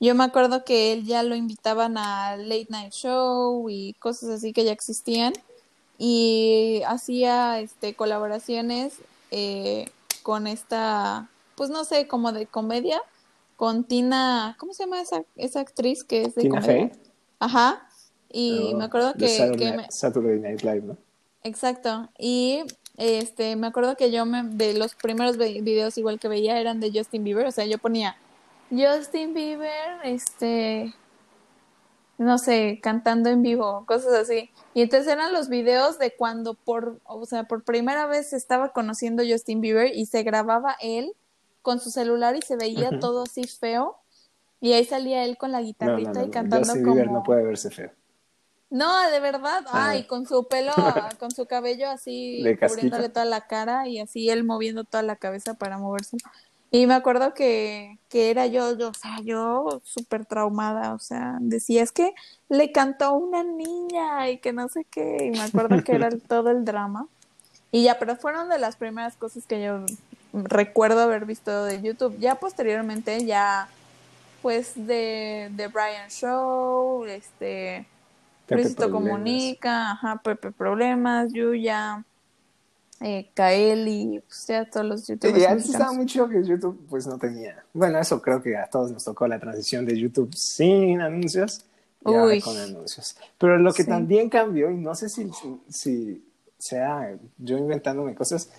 yo 0.00 0.14
me 0.14 0.24
acuerdo 0.24 0.64
que 0.64 0.94
él 0.94 1.04
ya 1.04 1.22
lo 1.22 1.34
invitaban 1.34 1.98
a 1.98 2.38
Late 2.38 2.68
Night 2.70 2.94
Show 2.94 3.68
y 3.68 3.92
cosas 3.98 4.30
así 4.30 4.54
que 4.54 4.64
ya 4.64 4.72
existían 4.72 5.34
y 5.98 6.80
hacía 6.86 7.60
este 7.60 7.92
colaboraciones 7.92 8.94
eh, 9.30 9.90
con 10.22 10.46
esta 10.46 11.28
pues 11.56 11.70
no 11.70 11.84
sé, 11.84 12.06
como 12.06 12.32
de 12.32 12.46
comedia, 12.46 13.00
con 13.56 13.84
Tina, 13.84 14.56
¿cómo 14.58 14.74
se 14.74 14.84
llama 14.84 15.00
esa, 15.00 15.22
esa 15.36 15.60
actriz 15.60 16.04
que 16.04 16.22
es 16.22 16.34
de 16.34 16.42
Tina 16.42 16.60
comedia? 16.60 16.92
Ajá. 17.38 17.88
Y 18.30 18.72
oh, 18.72 18.78
me 18.78 18.84
acuerdo 18.84 19.14
que, 19.14 19.28
Saturday, 19.90 20.40
Night 20.40 20.62
Live, 20.62 20.82
¿no? 20.82 20.96
Exacto. 21.44 22.08
Y 22.18 22.64
este, 22.96 23.54
me 23.56 23.66
acuerdo 23.66 23.96
que 23.96 24.10
yo 24.10 24.26
me, 24.26 24.42
de 24.42 24.74
los 24.74 24.94
primeros 24.94 25.36
videos 25.36 25.98
igual 25.98 26.18
que 26.18 26.28
veía 26.28 26.58
eran 26.58 26.80
de 26.80 26.90
Justin 26.92 27.22
Bieber, 27.22 27.46
o 27.46 27.50
sea, 27.50 27.66
yo 27.66 27.78
ponía 27.78 28.16
Justin 28.70 29.34
Bieber, 29.34 29.98
este, 30.04 30.94
no 32.18 32.38
sé, 32.38 32.80
cantando 32.82 33.30
en 33.30 33.42
vivo, 33.42 33.84
cosas 33.86 34.14
así. 34.14 34.50
Y 34.74 34.82
entonces 34.82 35.12
eran 35.12 35.32
los 35.32 35.48
videos 35.48 35.98
de 35.98 36.12
cuando 36.12 36.54
por, 36.54 36.98
o 37.04 37.26
sea, 37.26 37.44
por 37.44 37.62
primera 37.62 38.06
vez 38.06 38.32
estaba 38.32 38.72
conociendo 38.72 39.22
Justin 39.28 39.60
Bieber 39.60 39.94
y 39.94 40.06
se 40.06 40.22
grababa 40.22 40.76
él 40.80 41.12
con 41.64 41.80
su 41.80 41.90
celular 41.90 42.36
y 42.36 42.42
se 42.42 42.56
veía 42.56 43.00
todo 43.00 43.22
así 43.22 43.44
feo. 43.44 43.96
Y 44.60 44.74
ahí 44.74 44.84
salía 44.84 45.24
él 45.24 45.38
con 45.38 45.50
la 45.50 45.62
guitarrita 45.62 46.22
y 46.22 46.30
cantando 46.30 46.72
como... 46.74 47.04
no 47.06 47.22
puede 47.22 47.42
verse 47.42 47.70
feo. 47.70 47.90
No, 48.68 49.10
de 49.10 49.18
verdad. 49.18 49.64
Ah. 49.68 49.88
Ay, 49.88 50.04
con 50.04 50.26
su 50.26 50.46
pelo, 50.46 50.72
con 51.18 51.30
su 51.30 51.46
cabello 51.46 51.88
así 51.88 52.44
cubriéndole 52.60 53.08
toda 53.08 53.24
la 53.24 53.46
cara 53.46 53.88
y 53.88 53.98
así 53.98 54.28
él 54.28 54.44
moviendo 54.44 54.84
toda 54.84 55.02
la 55.02 55.16
cabeza 55.16 55.54
para 55.54 55.78
moverse. 55.78 56.18
Y 56.70 56.86
me 56.86 56.94
acuerdo 56.94 57.32
que, 57.32 57.98
que 58.10 58.30
era 58.30 58.46
yo, 58.46 58.76
yo, 58.76 58.88
o 58.88 58.94
sea, 58.94 59.20
yo 59.22 59.80
súper 59.84 60.26
traumada, 60.26 60.92
o 60.92 60.98
sea, 60.98 61.38
decía, 61.40 61.82
es 61.82 61.92
que 61.92 62.14
le 62.48 62.72
cantó 62.72 63.14
una 63.14 63.42
niña 63.42 64.28
y 64.28 64.38
que 64.38 64.52
no 64.52 64.68
sé 64.68 64.84
qué, 64.90 65.18
y 65.26 65.30
me 65.30 65.40
acuerdo 65.40 65.82
que 65.82 65.92
era 65.92 66.10
todo 66.28 66.50
el 66.50 66.64
drama. 66.64 67.06
Y 67.70 67.84
ya, 67.84 67.98
pero 67.98 68.16
fueron 68.16 68.48
de 68.48 68.58
las 68.58 68.76
primeras 68.76 69.16
cosas 69.16 69.46
que 69.46 69.62
yo 69.62 69.86
recuerdo 70.34 71.00
haber 71.00 71.24
visto 71.24 71.64
de 71.64 71.80
YouTube. 71.80 72.18
Ya 72.18 72.34
posteriormente, 72.34 73.24
ya 73.24 73.68
pues 74.42 74.72
de, 74.74 75.50
de 75.52 75.68
Brian 75.68 76.10
Show, 76.10 77.04
este, 77.06 77.86
Luisito 78.48 78.90
Comunica, 78.90 79.92
ajá, 79.92 80.20
Pepe 80.22 80.50
Problemas, 80.50 81.32
Yuya, 81.32 82.04
eh, 83.00 83.30
Kaeli, 83.32 84.22
pues 84.26 84.46
ya 84.46 84.68
todos 84.68 84.86
los 84.86 85.06
youtubers. 85.06 85.38
Y 85.38 85.44
antes 85.44 85.70
estaba 85.70 85.92
mucho 85.92 86.28
que 86.28 86.44
YouTube 86.44 86.86
pues 86.90 87.06
no 87.06 87.18
tenía. 87.18 87.64
Bueno, 87.72 87.98
eso 87.98 88.20
creo 88.20 88.42
que 88.42 88.56
a 88.56 88.66
todos 88.66 88.90
nos 88.90 89.04
tocó 89.04 89.26
la 89.26 89.38
transición 89.38 89.86
de 89.86 89.98
YouTube 89.98 90.34
sin 90.34 91.00
anuncios 91.00 91.64
y 92.04 92.12
ahora 92.12 92.34
con 92.42 92.56
anuncios. 92.58 93.16
Pero 93.38 93.56
lo 93.58 93.72
que 93.72 93.84
también 93.84 94.28
cambió, 94.28 94.70
y 94.70 94.76
no 94.76 94.94
sé 94.94 95.08
si, 95.08 95.30
si 95.68 96.22
sea 96.58 97.16
yo 97.38 97.56
inventándome 97.56 98.14
cosas, 98.14 98.50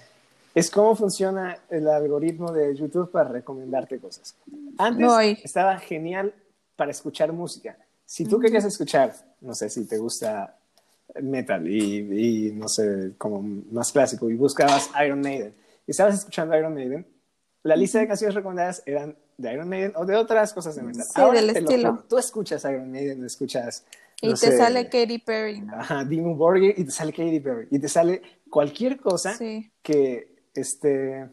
es 0.55 0.71
cómo 0.71 0.95
funciona 0.95 1.57
el 1.69 1.85
algoritmo 1.89 2.49
de 2.53 2.73
YouTube 2.73 3.11
para 3.11 3.29
recomendarte 3.29 3.99
cosas. 3.99 4.37
Antes 4.77 5.43
estaba 5.43 5.77
genial 5.77 6.33
para 6.77 6.91
escuchar 6.91 7.33
música. 7.33 7.77
Si 8.05 8.23
tú 8.25 8.39
querías 8.39 8.63
escuchar, 8.63 9.13
no 9.41 9.53
sé 9.53 9.69
si 9.69 9.85
te 9.85 9.97
gusta 9.97 10.57
metal 11.21 11.67
y, 11.67 12.53
no 12.53 12.69
sé, 12.69 13.15
como 13.17 13.41
más 13.41 13.91
clásico, 13.91 14.29
y 14.29 14.35
buscabas 14.35 14.89
Iron 15.05 15.19
Maiden, 15.19 15.53
y 15.85 15.91
estabas 15.91 16.15
escuchando 16.15 16.57
Iron 16.57 16.73
Maiden, 16.73 17.05
la 17.63 17.75
lista 17.75 17.99
de 17.99 18.07
canciones 18.07 18.35
recomendadas 18.35 18.81
eran 18.85 19.17
de 19.37 19.53
Iron 19.53 19.67
Maiden 19.67 19.91
o 19.97 20.05
de 20.05 20.15
otras 20.15 20.53
cosas 20.53 20.77
de 20.77 20.83
metal. 20.83 21.03
Sí, 21.03 21.21
del 21.33 21.49
estilo. 21.49 22.05
tú 22.07 22.17
escuchas 22.17 22.63
Iron 22.63 22.89
Maiden, 22.89 23.25
escuchas... 23.25 23.83
y 24.21 24.33
te 24.33 24.57
sale 24.57 24.85
Katy 24.85 25.19
Perry. 25.19 25.59
¿no? 25.61 25.75
Ajá, 25.75 26.05
Dimmu 26.05 26.35
Borgir 26.35 26.75
y 26.77 26.85
te 26.85 26.91
sale 26.91 27.11
Katy 27.11 27.41
Perry. 27.41 27.67
Y 27.71 27.79
te 27.79 27.89
sale 27.89 28.21
cualquier 28.49 28.97
cosa 29.01 29.37
que 29.81 30.34
este, 30.55 31.29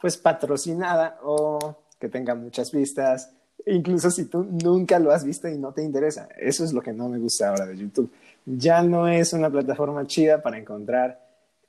pues 0.00 0.16
patrocinada 0.16 1.18
o 1.22 1.76
que 1.98 2.08
tenga 2.08 2.34
muchas 2.34 2.72
vistas, 2.72 3.30
incluso 3.66 4.10
si 4.10 4.24
tú 4.24 4.44
nunca 4.44 4.98
lo 4.98 5.12
has 5.12 5.24
visto 5.24 5.48
y 5.48 5.58
no 5.58 5.72
te 5.72 5.82
interesa. 5.82 6.28
Eso 6.38 6.64
es 6.64 6.72
lo 6.72 6.82
que 6.82 6.92
no 6.92 7.08
me 7.08 7.18
gusta 7.18 7.48
ahora 7.48 7.66
de 7.66 7.76
YouTube. 7.76 8.10
Ya 8.44 8.82
no 8.82 9.06
es 9.06 9.32
una 9.32 9.50
plataforma 9.50 10.06
chida 10.06 10.42
para 10.42 10.58
encontrar 10.58 11.20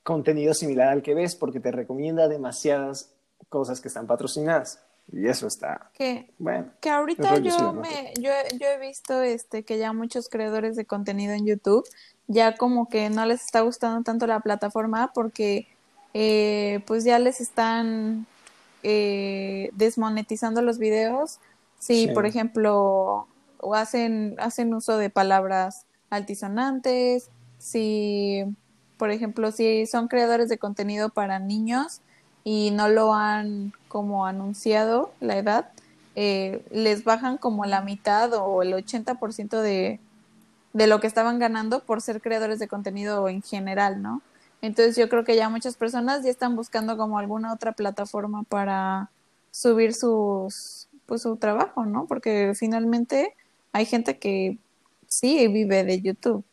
contenido 0.01 0.53
similar 0.53 0.89
al 0.89 1.03
que 1.03 1.13
ves 1.13 1.35
porque 1.35 1.59
te 1.59 1.71
recomienda 1.71 2.27
demasiadas 2.27 3.11
cosas 3.49 3.79
que 3.79 3.87
están 3.87 4.07
patrocinadas. 4.07 4.79
Y 5.11 5.27
eso 5.27 5.47
está. 5.47 5.91
Que, 5.93 6.31
bueno. 6.39 6.71
Que 6.79 6.89
ahorita 6.89 7.37
yo, 7.39 7.73
me, 7.73 8.13
yo, 8.19 8.31
yo 8.57 8.67
he 8.67 8.79
visto 8.79 9.21
este, 9.21 9.63
que 9.63 9.77
ya 9.77 9.91
muchos 9.91 10.29
creadores 10.29 10.75
de 10.77 10.85
contenido 10.85 11.33
en 11.33 11.45
YouTube 11.45 11.85
ya 12.27 12.55
como 12.55 12.87
que 12.87 13.09
no 13.09 13.25
les 13.25 13.41
está 13.41 13.61
gustando 13.61 14.03
tanto 14.03 14.27
la 14.27 14.39
plataforma 14.39 15.11
porque 15.13 15.67
eh, 16.13 16.81
pues 16.85 17.03
ya 17.03 17.19
les 17.19 17.41
están 17.41 18.27
eh, 18.83 19.69
desmonetizando 19.73 20.61
los 20.61 20.77
videos. 20.77 21.39
Si, 21.79 22.07
por 22.07 22.25
ejemplo, 22.25 23.27
o 23.59 23.75
hacen, 23.75 24.35
hacen 24.39 24.73
uso 24.73 24.97
de 24.97 25.09
palabras 25.09 25.85
altisonantes, 26.09 27.29
si, 27.57 28.43
por 28.97 29.11
ejemplo, 29.11 29.51
si 29.51 29.85
son 29.85 30.07
creadores 30.07 30.49
de 30.49 30.57
contenido 30.57 31.09
para 31.09 31.39
niños 31.39 32.01
y 32.43 32.71
no 32.71 32.87
lo 32.87 33.13
han 33.13 33.73
como 33.87 34.25
anunciado 34.25 35.11
la 35.19 35.37
edad, 35.37 35.69
eh, 36.15 36.63
les 36.71 37.03
bajan 37.03 37.37
como 37.37 37.65
la 37.65 37.81
mitad 37.81 38.31
o 38.33 38.61
el 38.61 38.73
80% 38.73 39.61
de, 39.61 39.99
de 40.73 40.87
lo 40.87 40.99
que 40.99 41.07
estaban 41.07 41.39
ganando 41.39 41.79
por 41.81 42.01
ser 42.01 42.21
creadores 42.21 42.59
de 42.59 42.67
contenido 42.67 43.27
en 43.29 43.41
general, 43.41 44.01
¿no? 44.01 44.21
Entonces 44.63 44.95
yo 44.95 45.09
creo 45.09 45.25
que 45.25 45.35
ya 45.35 45.49
muchas 45.49 45.75
personas 45.75 46.23
ya 46.23 46.29
están 46.29 46.55
buscando 46.55 46.95
como 46.95 47.19
alguna 47.19 47.51
otra 47.53 47.73
plataforma 47.73 48.43
para 48.43 49.11
subir 49.51 49.93
sus 49.93 50.87
pues 51.05 51.21
su 51.21 51.35
trabajo, 51.35 51.85
¿no? 51.85 52.07
Porque 52.07 52.53
finalmente 52.55 53.35
hay 53.73 53.85
gente 53.85 54.17
que 54.19 54.57
sí 55.05 55.49
vive 55.49 55.83
de 55.83 55.99
YouTube. 55.99 56.45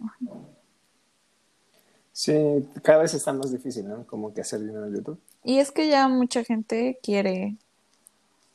Sí, 2.11 2.68
cada 2.83 3.03
vez 3.03 3.14
está 3.14 3.33
más 3.33 3.53
difícil, 3.53 3.88
¿no? 3.88 4.05
Como 4.09 4.35
que 4.35 4.40
hacer 4.40 4.59
dinero 4.59 4.87
en 4.87 4.96
YouTube. 4.96 5.20
Y 5.44 5.61
es 5.61 5.70
que 5.70 5.87
ya 5.87 6.09
mucha 6.09 6.42
gente 6.42 6.99
quiere 7.05 7.59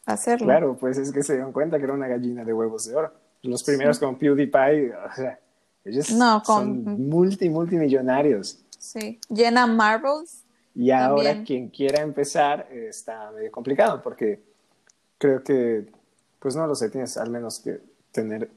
hacerlo. 0.05 0.47
Claro, 0.47 0.75
pues 0.77 0.97
es 0.97 1.13
que 1.13 1.23
se 1.23 1.31
dieron 1.31 1.53
cuenta 1.53 1.77
que 1.77 1.85
era 1.85 1.93
una 1.93 2.09
gallina 2.09 2.43
de 2.43 2.51
huevos 2.51 2.89
de 2.89 2.95
oro. 2.97 3.13
Los 3.41 3.63
primeros 3.63 3.99
con 3.99 4.17
PewDiePie, 4.17 4.91
o 4.91 5.15
sea, 5.15 5.39
ellos 5.85 6.07
son 6.43 7.07
multi, 7.07 7.49
multimillonarios. 7.49 8.64
Sí, 8.85 9.19
llena 9.29 9.65
Marvels. 9.67 10.43
Y 10.75 10.91
ahora 10.91 11.43
quien 11.43 11.69
quiera 11.69 12.01
empezar 12.01 12.67
está 12.71 13.31
medio 13.31 13.51
complicado 13.51 14.01
porque 14.01 14.41
creo 15.17 15.43
que, 15.43 15.85
pues 16.39 16.55
no 16.55 16.67
lo 16.67 16.75
sé, 16.75 16.89
tienes 16.89 17.17
al 17.17 17.29
menos 17.29 17.59
que 17.59 17.79
tener 18.11 18.51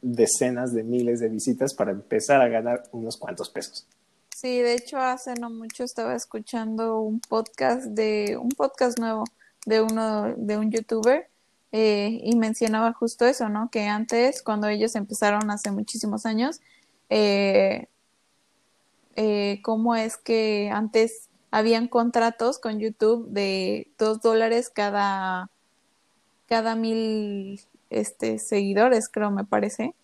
decenas 0.00 0.72
de 0.72 0.82
miles 0.82 1.20
de 1.20 1.28
visitas 1.28 1.74
para 1.74 1.90
empezar 1.92 2.40
a 2.40 2.48
ganar 2.48 2.84
unos 2.92 3.16
cuantos 3.16 3.50
pesos. 3.50 3.86
Sí, 4.34 4.60
de 4.60 4.74
hecho 4.74 4.98
hace 4.98 5.34
no 5.34 5.50
mucho 5.50 5.84
estaba 5.84 6.14
escuchando 6.14 7.00
un 7.00 7.20
podcast 7.20 7.84
de 7.84 8.38
un 8.40 8.48
podcast 8.48 8.98
nuevo 8.98 9.24
de 9.66 9.82
uno 9.82 10.34
de 10.36 10.56
un 10.56 10.70
youtuber 10.70 11.28
eh, 11.72 12.20
y 12.24 12.34
mencionaba 12.36 12.92
justo 12.94 13.26
eso, 13.26 13.50
¿no? 13.50 13.68
Que 13.70 13.86
antes 13.86 14.42
cuando 14.42 14.66
ellos 14.68 14.96
empezaron 14.96 15.50
hace 15.50 15.70
muchísimos 15.70 16.24
años 16.24 16.60
eh, 17.10 17.86
eh, 19.22 19.60
cómo 19.60 19.96
es 19.96 20.16
que 20.16 20.70
antes 20.72 21.28
habían 21.50 21.88
contratos 21.88 22.58
con 22.58 22.80
YouTube 22.80 23.28
de 23.28 23.90
dos 23.98 24.22
dólares 24.22 24.70
cada, 24.70 25.50
cada 26.46 26.74
mil 26.74 27.60
este, 27.90 28.38
seguidores, 28.38 29.10
creo, 29.10 29.30
me 29.30 29.44
parece. 29.44 29.94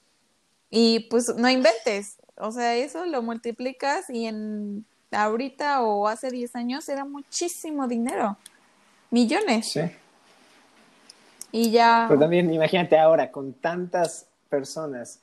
Y 0.69 1.09
pues 1.09 1.35
no 1.35 1.49
inventes, 1.49 2.19
o 2.37 2.53
sea, 2.53 2.77
eso 2.77 3.07
lo 3.07 3.23
multiplicas 3.23 4.11
y 4.11 4.27
en 4.27 4.85
ahorita 5.11 5.81
o 5.83 6.09
hace 6.09 6.31
10 6.31 6.55
años 6.55 6.87
era 6.91 7.07
muchísimo 7.07 7.89
dinero, 7.89 8.37
millones. 9.11 9.71
Sí. 9.73 9.81
Y 11.53 11.71
ya... 11.71 12.05
Pero 12.07 12.21
también 12.21 12.53
imagínate 12.53 12.99
ahora 12.99 13.33
con 13.33 13.55
tantas 13.55 14.27
personas 14.51 15.21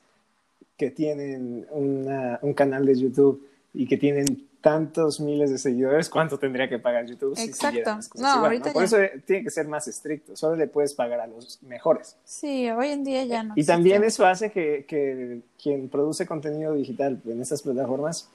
que 0.76 0.90
tienen 0.90 1.64
un 1.70 2.54
canal 2.54 2.86
de 2.86 2.98
YouTube 2.98 3.53
y 3.74 3.86
que 3.86 3.96
tienen 3.96 4.48
tantos 4.60 5.20
miles 5.20 5.50
de 5.50 5.58
seguidores, 5.58 6.08
¿cuánto 6.08 6.38
tendría 6.38 6.68
que 6.68 6.78
pagar 6.78 7.04
YouTube? 7.04 7.34
Exacto. 7.36 7.98
no, 8.14 8.28
ahorita 8.28 8.72
Por 8.72 8.84
eso 8.84 8.96
tiene 9.26 9.44
que 9.44 9.50
ser 9.50 9.68
más 9.68 9.86
estricto. 9.88 10.34
Solo 10.36 10.56
le 10.56 10.68
puedes 10.68 10.94
pagar 10.94 11.20
a 11.20 11.26
los 11.26 11.62
mejores. 11.64 12.16
Sí, 12.24 12.70
hoy 12.70 12.88
en 12.88 13.04
día 13.04 13.24
ya 13.24 13.42
no. 13.42 13.52
Y 13.56 13.64
también 13.64 14.02
eso 14.04 14.24
hace 14.24 14.50
que, 14.50 14.86
que, 14.88 15.42
quien 15.62 15.90
produce 15.90 16.24
contenido 16.24 16.72
digital 16.72 17.20
en 17.26 17.42
estas 17.42 17.60
plataformas 17.60 18.28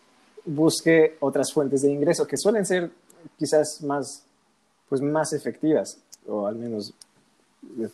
busque 0.46 1.18
otras 1.20 1.52
fuentes 1.52 1.82
de 1.82 1.90
ingreso 1.90 2.28
que 2.28 2.38
suelen 2.38 2.66
ser 2.66 2.92
quizás 3.38 3.82
más, 3.82 4.24
pues 4.88 5.02
más 5.02 5.34
efectivas 5.34 5.98
o 6.28 6.46
al 6.46 6.56
menos 6.56 6.94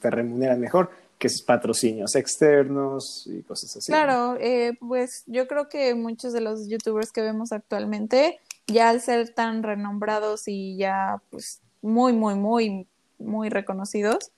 te 0.02 0.10
remuneran 0.10 0.60
mejor 0.60 0.90
que 1.18 1.28
es 1.28 1.42
patrocinios 1.42 2.16
externos 2.16 3.28
y 3.28 3.42
cosas 3.44 3.78
así. 3.78 3.92
Claro, 3.92 4.38
eh, 4.40 4.78
pues 4.80 5.24
yo 5.28 5.48
creo 5.48 5.70
que 5.70 5.96
muchos 5.96 6.34
de 6.34 6.42
los 6.42 6.68
youtubers 6.68 7.12
que 7.12 7.22
vemos 7.22 7.52
actualmente, 7.52 8.40
ya 8.68 8.90
al 8.90 9.02
ser 9.02 9.30
tan 9.34 9.64
renombrados 9.64 10.48
y 10.48 10.76
ya 10.78 11.22
pues 11.30 11.62
muy, 11.82 12.14
muy, 12.14 12.36
muy, 12.36 12.88
muy 13.18 13.50
reconocidos, 13.50 14.32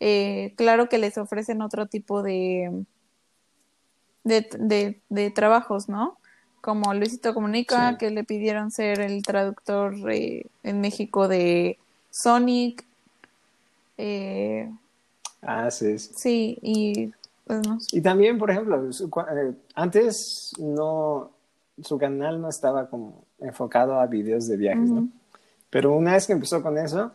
eh, 0.00 0.54
claro 0.56 0.88
que 0.88 0.98
les 0.98 1.18
ofrecen 1.18 1.62
otro 1.62 1.86
tipo 1.86 2.22
de, 2.22 2.84
de, 4.24 5.00
de, 5.08 5.30
trabajos, 5.30 5.88
¿no? 5.88 6.18
Como 6.60 6.94
Luisito 6.94 7.34
Comunica, 7.34 7.98
que 7.98 8.10
le 8.10 8.24
pidieron 8.24 8.70
ser 8.70 9.00
el 9.00 9.22
traductor 9.22 9.94
eh, 10.10 10.46
en 10.62 10.80
México 10.80 11.28
de 11.28 11.78
Sonic. 12.10 12.84
Eh, 13.98 14.70
Ah, 15.42 15.70
sí. 15.70 15.98
Sí, 15.98 16.58
y 16.62 17.12
pues 17.44 17.88
Y 17.92 18.00
también, 18.00 18.38
por 18.38 18.50
ejemplo, 18.50 18.88
eh, 18.88 19.52
antes 19.74 20.52
no, 20.58 21.30
su 21.82 21.98
canal 21.98 22.40
no 22.40 22.48
estaba 22.48 22.88
como 22.88 23.24
enfocado 23.40 23.98
a 24.00 24.06
videos 24.06 24.46
de 24.46 24.56
viajes, 24.56 24.88
¿no? 24.88 25.08
Pero 25.68 25.94
una 25.96 26.12
vez 26.12 26.26
que 26.26 26.32
empezó 26.32 26.62
con 26.62 26.78
eso, 26.78 27.12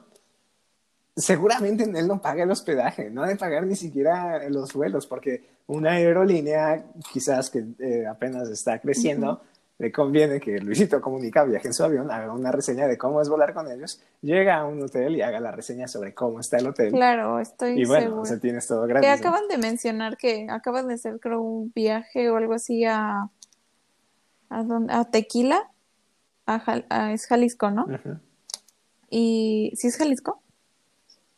seguramente 1.15 1.83
él 1.83 2.07
no 2.07 2.21
paga 2.21 2.43
el 2.43 2.51
hospedaje, 2.51 3.09
no 3.09 3.23
ha 3.23 3.27
de 3.27 3.35
pagar 3.35 3.65
ni 3.65 3.75
siquiera 3.75 4.47
los 4.49 4.73
vuelos, 4.73 5.07
porque 5.07 5.43
una 5.67 5.91
aerolínea 5.91 6.85
quizás 7.11 7.49
que 7.49 7.65
eh, 7.79 8.05
apenas 8.05 8.49
está 8.49 8.79
creciendo, 8.79 9.41
le 9.79 9.91
conviene 9.91 10.39
que 10.39 10.59
Luisito 10.59 10.99
Comunica 10.99 11.43
viaje 11.43 11.67
en 11.67 11.73
su 11.73 11.83
avión, 11.83 12.09
haga 12.09 12.33
una 12.33 12.51
reseña 12.51 12.87
de 12.87 12.97
cómo 12.97 13.21
es 13.21 13.29
volar 13.29 13.53
con 13.53 13.71
ellos, 13.71 14.01
llega 14.21 14.57
a 14.57 14.65
un 14.65 14.81
hotel 14.81 15.15
y 15.15 15.21
haga 15.21 15.39
la 15.39 15.51
reseña 15.51 15.87
sobre 15.87 16.15
cómo 16.15 16.39
está 16.39 16.57
el 16.57 16.67
hotel. 16.67 16.91
Claro, 16.91 17.39
estoy 17.39 17.79
Y 17.79 17.85
bueno, 17.85 18.21
o 18.21 18.25
sea, 18.25 18.39
tienes 18.39 18.65
todo 18.67 18.87
gratis. 18.87 19.07
Que 19.07 19.13
acaban 19.13 19.47
de 19.47 19.57
mencionar 19.59 20.17
que 20.17 20.47
acaban 20.49 20.87
de 20.87 20.95
hacer, 20.95 21.19
creo, 21.19 21.41
un 21.41 21.71
viaje 21.75 22.29
o 22.29 22.37
algo 22.37 22.53
así 22.53 22.85
a... 22.85 23.29
¿A, 24.49 24.63
dónde? 24.63 24.93
¿A 24.93 25.05
Tequila? 25.05 25.69
A, 26.47 27.13
es 27.13 27.27
Jalisco, 27.27 27.69
¿no? 27.69 27.85
Y... 29.09 29.73
¿Sí 29.75 29.87
es 29.87 29.97
Jalisco? 29.97 30.41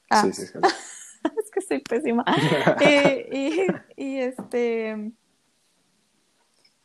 Ah. 0.10 0.22
Sí, 0.22 0.34
sí 0.34 0.44
es 0.44 0.52
Jalisco. 0.52 0.78
es 1.44 1.52
que 1.52 1.62
soy 1.62 1.80
pésima. 1.80 2.24
y, 3.32 3.68
y 3.98 4.20
este 4.20 5.12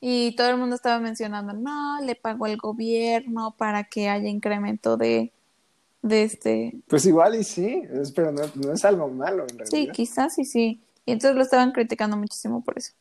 y 0.07 0.37
todo 0.37 0.51
el 0.51 0.59
mundo 0.59 0.77
estaba 0.77 1.01
mencionando, 1.01 1.55
no, 1.55 1.99
le 2.03 2.15
pagó 2.15 2.47
el 2.47 2.59
gobierno 2.59 3.55
para 3.57 3.85
que 3.85 4.11
haya 4.11 4.29
incremento 4.29 4.99
de, 4.99 5.33
de 6.03 6.25
este... 6.25 6.75
Pues 6.89 7.07
igual 7.07 7.37
y 7.37 7.43
sí, 7.43 7.85
pero 8.15 8.31
no, 8.31 8.73
es 8.75 8.85
algo 8.85 9.09
malo 9.09 9.45
en 9.45 9.57
realidad. 9.57 9.71
Sí, 9.71 9.89
quizás 9.95 10.35
sí, 10.35 10.45
sí. 10.45 10.79
Y 11.07 11.13
entonces 11.13 11.35
lo 11.35 11.41
estaban 11.43 11.73
criticando 11.73 12.19
muchísimo 12.19 12.63
por 12.63 12.77
eso. 12.77 12.93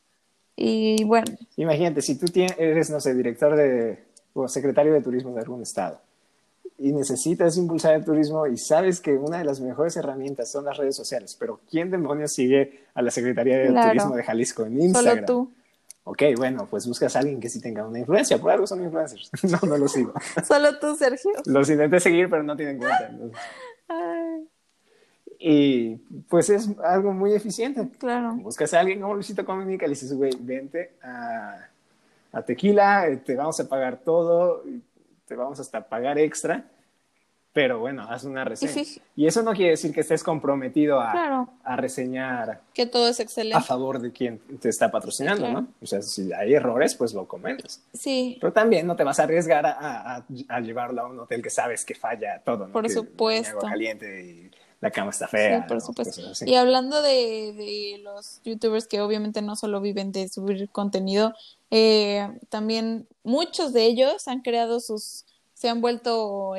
Y 0.56 1.04
bueno. 1.04 1.26
Imagínate, 1.58 2.00
si 2.00 2.18
tú 2.18 2.24
tienes, 2.24 2.56
eres, 2.58 2.88
no 2.88 2.98
sé, 3.00 3.12
director 3.12 3.54
de, 3.54 4.02
o 4.32 4.48
secretario 4.48 4.94
de 4.94 5.02
turismo 5.02 5.34
de 5.34 5.40
algún 5.40 5.60
estado 5.60 6.00
y 6.78 6.90
necesitas 6.90 7.58
impulsar 7.58 7.96
el 7.96 8.04
turismo 8.06 8.46
y 8.46 8.56
sabes 8.56 9.02
que 9.02 9.12
una 9.12 9.36
de 9.36 9.44
las 9.44 9.60
mejores 9.60 9.94
herramientas 9.98 10.50
son 10.50 10.64
las 10.64 10.78
redes 10.78 10.96
sociales, 10.96 11.36
pero 11.38 11.60
¿quién 11.70 11.90
demonios 11.90 12.32
sigue 12.32 12.86
a 12.94 13.02
la 13.02 13.10
Secretaría 13.10 13.58
de 13.58 13.66
Turismo 13.66 14.16
de 14.16 14.22
Jalisco 14.22 14.64
en 14.64 14.80
Instagram? 14.80 15.26
Solo 15.26 15.26
tú. 15.26 15.63
Ok, 16.04 16.22
bueno, 16.36 16.66
pues 16.70 16.86
buscas 16.86 17.16
a 17.16 17.20
alguien 17.20 17.40
que 17.40 17.48
sí 17.48 17.60
tenga 17.60 17.86
una 17.86 17.98
influencia. 17.98 18.38
Por 18.38 18.50
algo 18.50 18.66
son 18.66 18.82
influencers. 18.82 19.30
no, 19.44 19.58
no 19.66 19.78
lo 19.78 19.88
sigo. 19.88 20.12
Solo 20.46 20.78
tú, 20.78 20.94
Sergio. 20.94 21.32
Los 21.46 21.68
intenté 21.70 21.98
seguir, 21.98 22.28
pero 22.28 22.42
no 22.42 22.56
tienen 22.56 22.78
cuenta. 22.78 23.10
Y 25.38 25.96
pues 26.28 26.50
es 26.50 26.68
algo 26.84 27.12
muy 27.12 27.32
eficiente. 27.34 27.88
Claro. 27.98 28.34
Buscas 28.34 28.72
a 28.74 28.80
alguien 28.80 29.00
como 29.00 29.14
Luisito 29.14 29.44
Comunica 29.44 29.86
le 29.86 29.90
dices, 29.90 30.12
güey, 30.14 30.32
vente 30.38 30.92
a, 31.02 31.68
a 32.32 32.42
Tequila, 32.42 33.08
eh, 33.08 33.16
te 33.16 33.34
vamos 33.34 33.58
a 33.60 33.68
pagar 33.68 33.98
todo, 33.98 34.62
te 35.26 35.34
vamos 35.34 35.58
hasta 35.60 35.88
pagar 35.88 36.18
extra 36.18 36.64
pero 37.54 37.78
bueno, 37.78 38.02
haz 38.10 38.24
una 38.24 38.44
reseña. 38.44 38.84
Y 39.14 39.28
eso 39.28 39.44
no 39.44 39.52
quiere 39.52 39.70
decir 39.70 39.94
que 39.94 40.00
estés 40.00 40.24
comprometido 40.24 41.00
a, 41.00 41.46
a, 41.62 41.76
reseñar. 41.76 42.62
Que 42.74 42.84
todo 42.84 43.06
es 43.06 43.20
excelente. 43.20 43.56
A 43.56 43.60
favor 43.60 44.00
de 44.00 44.10
quien 44.10 44.40
te 44.60 44.68
está 44.68 44.90
patrocinando, 44.90 45.48
¿no? 45.48 45.68
O 45.80 45.86
sea, 45.86 46.02
si 46.02 46.32
hay 46.32 46.54
errores, 46.54 46.96
pues 46.96 47.14
lo 47.14 47.28
comentas. 47.28 47.80
Sí. 47.92 48.38
Pero 48.40 48.52
también 48.52 48.88
no 48.88 48.96
te 48.96 49.04
vas 49.04 49.20
a 49.20 49.22
arriesgar 49.22 49.64
a, 49.66 50.16
a, 50.48 50.60
llevarlo 50.60 51.02
a 51.02 51.06
un 51.06 51.20
hotel 51.20 51.42
que 51.42 51.50
sabes 51.50 51.84
que 51.84 51.94
falla 51.94 52.42
todo, 52.44 52.66
¿no? 52.66 52.72
Por 52.72 52.90
supuesto. 52.90 53.58
Agua 53.58 53.70
caliente 53.70 54.24
y 54.24 54.50
la 54.80 54.90
cama 54.90 55.12
está 55.12 55.28
fea. 55.28 55.60
Sí, 55.60 55.68
por 55.68 55.80
supuesto. 55.80 56.22
Y 56.44 56.56
hablando 56.56 57.02
de, 57.02 57.52
de, 57.56 58.00
los 58.02 58.40
youtubers 58.42 58.88
que 58.88 59.00
obviamente 59.00 59.42
no 59.42 59.54
solo 59.54 59.80
viven 59.80 60.10
de 60.10 60.28
subir 60.28 60.68
contenido, 60.70 61.32
eh, 61.70 62.28
también 62.48 63.06
muchos 63.22 63.72
de 63.72 63.84
ellos 63.84 64.26
han 64.26 64.40
creado 64.40 64.80
sus, 64.80 65.24
se 65.52 65.68
han 65.68 65.80
vuelto 65.80 66.56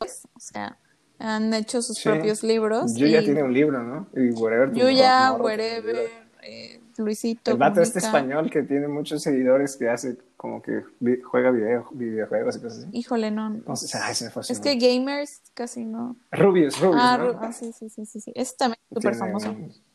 o 0.00 0.40
sea, 0.40 0.78
han 1.18 1.52
hecho 1.54 1.82
sus 1.82 2.00
propios 2.00 2.42
libros. 2.42 2.94
Yuya 2.94 3.22
tiene 3.22 3.42
un 3.42 3.52
libro, 3.52 3.82
¿no? 3.82 4.08
Y 4.14 4.30
Wherever. 4.30 4.72
Yuya, 4.72 5.32
Wherever, 5.32 6.08
eh, 6.42 6.80
Luisito. 6.96 7.52
El 7.52 7.56
vato 7.58 7.80
este 7.80 7.98
español 7.98 8.50
que 8.50 8.62
tiene 8.62 8.88
muchos 8.88 9.22
seguidores 9.22 9.76
que 9.76 9.88
hace 9.88 10.18
como 10.36 10.62
que 10.62 10.82
juega 11.24 11.50
video, 11.50 11.88
videojuegos 11.92 12.56
y 12.56 12.60
cosas 12.60 12.78
así. 12.78 12.88
Híjole, 12.92 13.30
no. 13.30 13.50
no 13.50 13.76
sé, 13.76 13.98
ay, 14.00 14.14
se 14.14 14.30
fue 14.30 14.42
es 14.48 14.60
que 14.60 14.76
gamers 14.76 15.42
casi 15.54 15.84
no. 15.84 16.16
Rubius, 16.30 16.80
Rubius. 16.80 17.00
Ah, 17.02 17.18
¿no? 17.18 17.38
ah 17.40 17.52
sí, 17.52 17.72
sí, 17.72 17.88
sí, 17.88 18.06
sí, 18.06 18.20
sí. 18.20 18.32
Es 18.34 18.56
también 18.56 18.80
súper 18.92 19.14
famoso. 19.16 19.50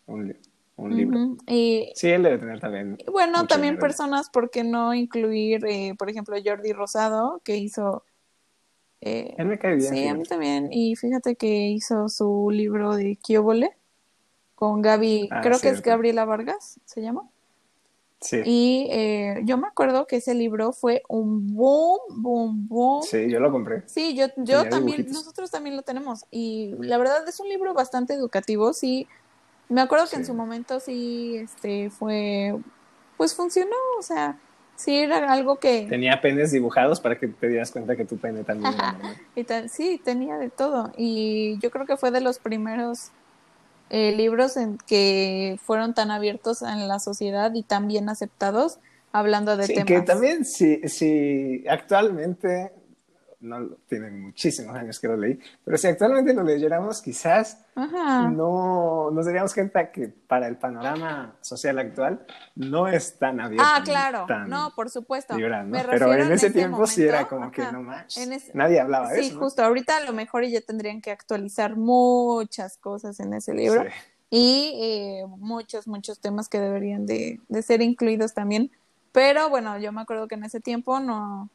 Un, 0.05 0.37
un, 0.75 0.95
libro. 0.95 1.37
y, 1.47 1.91
sí, 1.95 2.09
él 2.09 2.23
debe 2.23 2.37
tener 2.39 2.59
también. 2.59 2.97
Bueno, 3.11 3.47
también 3.47 3.77
personas, 3.77 4.29
¿por 4.29 4.49
qué 4.49 4.63
no 4.63 4.93
incluir, 4.93 5.65
eh, 5.65 5.95
por 5.97 6.09
ejemplo, 6.09 6.35
Jordi 6.43 6.73
Rosado, 6.73 7.41
que 7.43 7.57
hizo 7.57 8.03
eh, 9.05 9.35
Él 9.37 9.45
me 9.47 9.59
cae 9.59 9.75
bien. 9.75 9.93
Sí, 9.93 10.07
a 10.07 10.13
mí 10.13 10.23
también. 10.23 10.69
Y 10.71 10.95
fíjate 10.95 11.35
que 11.35 11.47
hizo 11.47 12.09
su 12.09 12.49
libro 12.51 12.95
de 12.95 13.15
Kiobole 13.17 13.75
con 14.55 14.81
Gaby, 14.81 15.29
ah, 15.31 15.41
creo 15.41 15.59
que 15.59 15.69
es 15.69 15.81
Gabriela 15.81 16.25
Vargas, 16.25 16.79
se 16.85 17.01
llama. 17.01 17.29
Sí. 18.21 18.41
Y 18.45 18.87
eh, 18.91 19.41
yo 19.43 19.57
me 19.57 19.67
acuerdo 19.67 20.07
que 20.07 20.17
ese 20.17 20.33
libro 20.33 20.71
fue 20.71 21.03
un 21.09 21.53
boom, 21.53 21.99
boom, 22.09 22.67
boom. 22.69 23.03
Sí, 23.03 23.29
yo 23.29 23.41
lo 23.41 23.51
compré. 23.51 23.83
Sí, 23.87 24.15
yo, 24.15 24.27
yo 24.37 24.69
también, 24.69 25.05
nosotros 25.11 25.51
también 25.51 25.75
lo 25.75 25.81
tenemos. 25.81 26.25
Y 26.31 26.73
la 26.79 26.97
verdad 26.97 27.27
es 27.27 27.41
un 27.41 27.49
libro 27.49 27.73
bastante 27.73 28.13
educativo, 28.13 28.71
sí. 28.71 29.07
Me 29.67 29.81
acuerdo 29.81 30.07
que 30.09 30.15
en 30.15 30.25
su 30.25 30.33
momento 30.33 30.79
sí, 30.79 31.35
este, 31.35 31.89
fue, 31.89 32.57
pues 33.17 33.35
funcionó, 33.35 33.75
o 33.99 34.01
sea, 34.01 34.39
Sí, 34.75 34.97
era 34.97 35.31
algo 35.31 35.57
que... 35.57 35.85
Tenía 35.87 36.19
penes 36.19 36.51
dibujados 36.51 36.99
para 36.99 37.17
que 37.17 37.27
te 37.27 37.47
dieras 37.47 37.71
cuenta 37.71 37.95
que 37.95 38.05
tu 38.05 38.17
pene 38.17 38.43
también 38.43 38.73
era 38.73 39.69
Sí, 39.69 40.01
tenía 40.03 40.37
de 40.37 40.49
todo. 40.49 40.91
Y 40.97 41.59
yo 41.59 41.71
creo 41.71 41.85
que 41.85 41.97
fue 41.97 42.11
de 42.11 42.21
los 42.21 42.39
primeros 42.39 43.11
eh, 43.89 44.13
libros 44.15 44.57
en 44.57 44.77
que 44.77 45.59
fueron 45.63 45.93
tan 45.93 46.11
abiertos 46.11 46.61
en 46.63 46.87
la 46.87 46.99
sociedad 46.99 47.53
y 47.53 47.63
tan 47.63 47.87
bien 47.87 48.09
aceptados 48.09 48.79
hablando 49.11 49.55
de 49.55 49.67
sí, 49.67 49.75
que 49.85 50.01
también 50.01 50.43
si, 50.43 50.81
si 50.89 51.63
actualmente 51.69 52.71
no 53.43 53.67
tiene 53.87 54.09
muchísimos 54.09 54.75
años 54.75 54.99
que 54.99 55.07
lo 55.07 55.17
leí, 55.17 55.37
pero 55.65 55.77
si 55.77 55.87
actualmente 55.87 56.33
lo 56.33 56.43
leyéramos, 56.43 57.01
quizás 57.01 57.65
no 57.75 59.11
nos 59.11 59.25
daríamos 59.25 59.53
cuenta 59.53 59.91
que 59.91 60.07
para 60.07 60.47
el 60.47 60.55
panorama 60.55 61.35
social 61.41 61.77
actual 61.79 62.25
no 62.55 62.87
es 62.87 63.19
tan 63.19 63.41
abierto. 63.41 63.67
Ah, 63.67 63.81
claro, 63.83 64.25
no, 64.47 64.73
por 64.75 64.89
supuesto. 64.89 65.35
Pero 65.35 66.13
en 66.13 66.31
ese 66.31 66.51
tiempo 66.51 66.87
sí 66.87 67.03
era 67.03 67.27
como 67.27 67.51
que 67.51 67.63
no 67.71 67.81
más. 67.83 68.17
Nadie 68.53 68.79
hablaba 68.79 69.09
de 69.09 69.19
eso. 69.19 69.29
Sí, 69.29 69.35
justo, 69.35 69.63
ahorita 69.63 69.97
a 69.97 70.03
lo 70.05 70.13
mejor 70.13 70.45
ya 70.45 70.61
tendrían 70.61 71.01
que 71.01 71.11
actualizar 71.11 71.75
muchas 71.75 72.77
cosas 72.77 73.19
en 73.19 73.33
ese 73.33 73.53
libro. 73.53 73.83
y 74.29 74.71
eh, 74.75 75.25
muchos, 75.37 75.87
muchos 75.87 76.19
temas 76.19 76.49
que 76.49 76.59
deberían 76.59 77.05
de, 77.05 77.39
ser 77.61 77.81
incluidos 77.81 78.33
también. 78.33 78.71
Pero 79.11 79.49
bueno, 79.49 79.77
yo 79.77 79.91
me 79.91 80.01
acuerdo 80.01 80.27
que 80.27 80.35
en 80.35 80.43
ese 80.43 80.59
tiempo 80.59 80.99
no, 80.99 81.49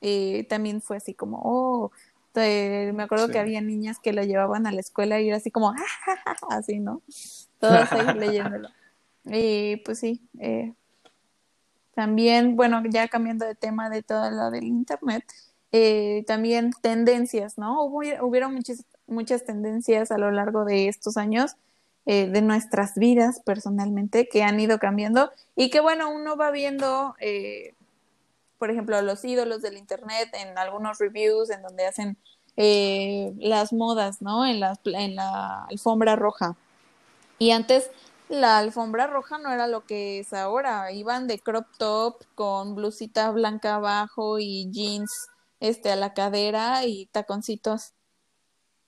eh, 0.00 0.46
también 0.48 0.80
fue 0.80 0.96
así 0.96 1.14
como, 1.14 1.40
oh, 1.44 1.90
me 2.34 3.02
acuerdo 3.02 3.28
que 3.28 3.38
había 3.38 3.60
niñas 3.60 3.98
que 3.98 4.12
lo 4.12 4.22
llevaban 4.22 4.66
a 4.66 4.72
la 4.72 4.80
escuela 4.80 5.20
y 5.20 5.28
era 5.28 5.38
así 5.38 5.50
como, 5.50 5.74
así, 6.50 6.78
¿no? 6.78 7.02
Todas 7.58 7.90
ahí 7.92 8.16
leyéndolo. 8.16 8.68
Y 9.24 9.78
pues 9.78 9.98
sí, 9.98 10.22
eh, 10.38 10.72
también, 11.94 12.54
bueno, 12.54 12.82
ya 12.88 13.08
cambiando 13.08 13.44
de 13.44 13.56
tema 13.56 13.90
de 13.90 14.02
todo 14.02 14.30
lo 14.30 14.50
del 14.50 14.64
Internet, 14.64 15.24
eh, 15.72 16.24
también 16.26 16.70
tendencias, 16.80 17.58
¿no? 17.58 17.82
Hubo, 17.82 18.00
hubieron 18.24 18.54
muchas, 18.54 18.84
muchas 19.06 19.44
tendencias 19.44 20.10
a 20.12 20.18
lo 20.18 20.30
largo 20.30 20.64
de 20.64 20.88
estos 20.88 21.16
años 21.16 21.56
eh, 22.10 22.26
de 22.26 22.40
nuestras 22.40 22.94
vidas 22.94 23.40
personalmente 23.44 24.28
que 24.28 24.42
han 24.42 24.58
ido 24.58 24.78
cambiando 24.78 25.30
y 25.54 25.68
que, 25.68 25.80
bueno, 25.80 26.10
uno 26.10 26.36
va 26.36 26.50
viendo, 26.50 27.14
eh, 27.20 27.74
por 28.58 28.70
ejemplo, 28.70 29.00
los 29.02 29.24
ídolos 29.24 29.62
del 29.62 29.76
Internet 29.76 30.28
en 30.32 30.58
algunos 30.58 30.98
reviews 30.98 31.50
en 31.50 31.62
donde 31.62 31.86
hacen 31.86 32.18
las 32.56 33.72
modas, 33.72 34.20
¿no? 34.20 34.44
En 34.44 34.60
la, 34.60 34.78
en 34.84 35.14
la 35.14 35.64
alfombra 35.66 36.16
roja. 36.16 36.56
Y 37.38 37.52
antes 37.52 37.90
la 38.28 38.58
alfombra 38.58 39.06
roja 39.06 39.38
no 39.38 39.52
era 39.52 39.68
lo 39.68 39.86
que 39.86 40.18
es 40.18 40.32
ahora. 40.32 40.90
Iban 40.92 41.26
de 41.28 41.38
crop 41.38 41.66
top 41.78 42.24
con 42.34 42.74
blusita 42.74 43.30
blanca 43.30 43.76
abajo 43.76 44.38
y 44.38 44.70
jeans 44.70 45.28
este 45.60 45.90
a 45.90 45.96
la 45.96 46.14
cadera 46.14 46.84
y 46.84 47.06
taconcitos. 47.06 47.92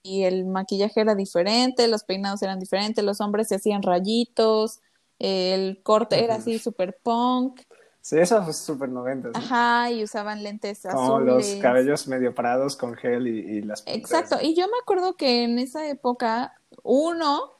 Y 0.03 0.23
el 0.23 0.45
maquillaje 0.45 1.01
era 1.01 1.15
diferente, 1.15 1.87
los 1.87 2.03
peinados 2.03 2.41
eran 2.41 2.59
diferentes, 2.59 3.03
los 3.03 3.21
hombres 3.21 3.47
se 3.47 3.55
hacían 3.55 3.83
rayitos, 3.83 4.79
el 5.19 5.81
corte 5.83 6.23
era 6.23 6.35
así 6.35 6.57
super 6.57 6.97
punk. 7.03 7.61
Sí, 8.01 8.17
eso 8.17 8.43
fue 8.43 8.53
súper 8.53 8.89
noventas. 8.89 9.31
Ajá, 9.35 9.91
y 9.91 10.03
usaban 10.03 10.41
lentes 10.41 10.81
Como 10.91 11.19
los 11.19 11.45
cabellos 11.61 12.07
medio 12.07 12.33
parados 12.33 12.75
con 12.75 12.95
gel 12.95 13.27
y, 13.27 13.39
y 13.39 13.61
las 13.61 13.83
Exacto, 13.85 14.37
y 14.41 14.55
yo 14.55 14.65
me 14.67 14.77
acuerdo 14.81 15.13
que 15.13 15.43
en 15.43 15.59
esa 15.59 15.87
época 15.87 16.59
uno 16.83 17.51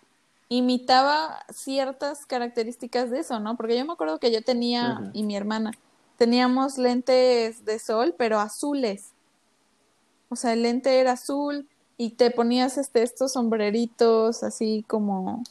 imitaba 0.49 1.45
ciertas 1.53 2.25
características 2.25 3.09
de 3.09 3.19
eso, 3.19 3.39
¿no? 3.39 3.55
Porque 3.55 3.77
yo 3.77 3.85
me 3.85 3.93
acuerdo 3.93 4.19
que 4.19 4.33
yo 4.33 4.41
tenía, 4.41 5.11
y 5.13 5.23
mi 5.23 5.37
hermana, 5.37 5.71
teníamos 6.17 6.77
lentes 6.77 7.63
de 7.63 7.79
sol, 7.79 8.15
pero 8.17 8.37
azules. 8.37 9.11
O 10.27 10.35
sea, 10.35 10.51
el 10.53 10.63
lente 10.63 10.99
era 10.99 11.13
azul 11.13 11.69
y 11.97 12.11
te 12.11 12.31
ponías 12.31 12.77
este, 12.77 13.01
estos 13.01 13.33
sombreritos 13.33 14.43
así 14.43 14.83
como 14.87 15.43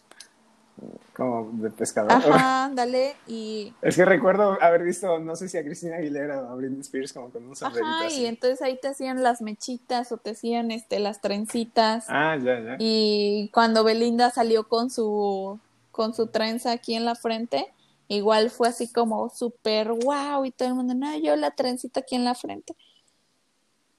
como 1.15 1.51
de 1.53 1.71
pescador. 1.71 2.13
Ajá, 2.13 2.71
dale, 2.75 3.15
y... 3.27 3.73
Es 3.83 3.97
que 3.97 4.05
recuerdo 4.05 4.57
haber 4.61 4.83
visto, 4.83 5.19
no 5.19 5.37
sé 5.37 5.49
si 5.49 5.59
a 5.59 5.65
Cristina 5.65 5.97
Aguilera 5.97 6.43
o 6.43 6.49
a 6.49 6.55
Britney 6.55 6.81
Spears 6.81 7.13
como 7.13 7.31
con 7.31 7.47
un 7.47 7.57
sombrerito 7.57 7.87
Ajá, 7.87 8.11
y 8.11 8.27
entonces 8.27 8.63
ahí 8.63 8.79
te 8.81 8.89
hacían 8.89 9.23
las 9.23 9.43
mechitas 9.43 10.13
o 10.13 10.17
te 10.17 10.31
hacían 10.31 10.71
este, 10.71 10.99
las 10.99 11.21
trencitas. 11.21 12.07
Ah, 12.09 12.37
ya, 12.37 12.61
ya. 12.61 12.77
Y 12.79 13.51
cuando 13.53 13.85
Belinda 13.85 14.31
salió 14.31 14.69
con 14.69 14.91
su, 14.91 15.59
con 15.91 16.15
su 16.15 16.29
trenza 16.29 16.73
aquí 16.73 16.95
en 16.95 17.05
la 17.05 17.15
frente, 17.15 17.67
igual 18.09 18.51
fue 18.51 18.69
así 18.69 18.91
como 18.91 19.29
súper 19.31 19.93
wow 19.93 20.45
y 20.45 20.51
todo 20.51 20.69
el 20.69 20.75
mundo, 20.75 20.95
no, 20.95 21.17
yo 21.19 21.37
la 21.37 21.51
trencita 21.51 22.01
aquí 22.01 22.17
en 22.17 22.25
la 22.25 22.35
frente. 22.35 22.75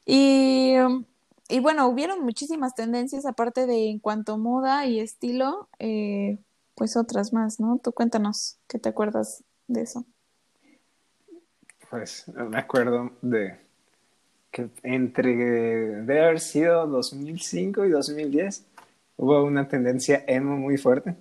Y... 0.05 0.75
Y 1.51 1.59
bueno, 1.59 1.85
hubieron 1.89 2.23
muchísimas 2.23 2.75
tendencias 2.75 3.25
aparte 3.25 3.65
de 3.65 3.89
en 3.89 3.99
cuanto 3.99 4.35
a 4.35 4.37
moda 4.37 4.85
y 4.85 5.01
estilo, 5.01 5.67
eh, 5.79 6.37
pues 6.81 6.97
otras 6.97 7.31
más, 7.31 7.59
¿no? 7.59 7.77
Tú 7.77 7.91
cuéntanos, 7.91 8.57
¿qué 8.67 8.79
te 8.79 8.89
acuerdas 8.89 9.43
de 9.67 9.83
eso? 9.83 10.03
Pues 11.91 12.25
me 12.27 12.57
acuerdo 12.57 13.11
de 13.21 13.55
que 14.49 14.67
entre, 14.81 15.35
debe 15.35 16.23
haber 16.25 16.39
sido 16.39 16.87
2005 16.87 17.85
y 17.85 17.91
2010, 17.91 18.65
hubo 19.17 19.43
una 19.43 19.67
tendencia 19.67 20.23
emo 20.25 20.57
muy 20.57 20.79
fuerte. 20.79 21.17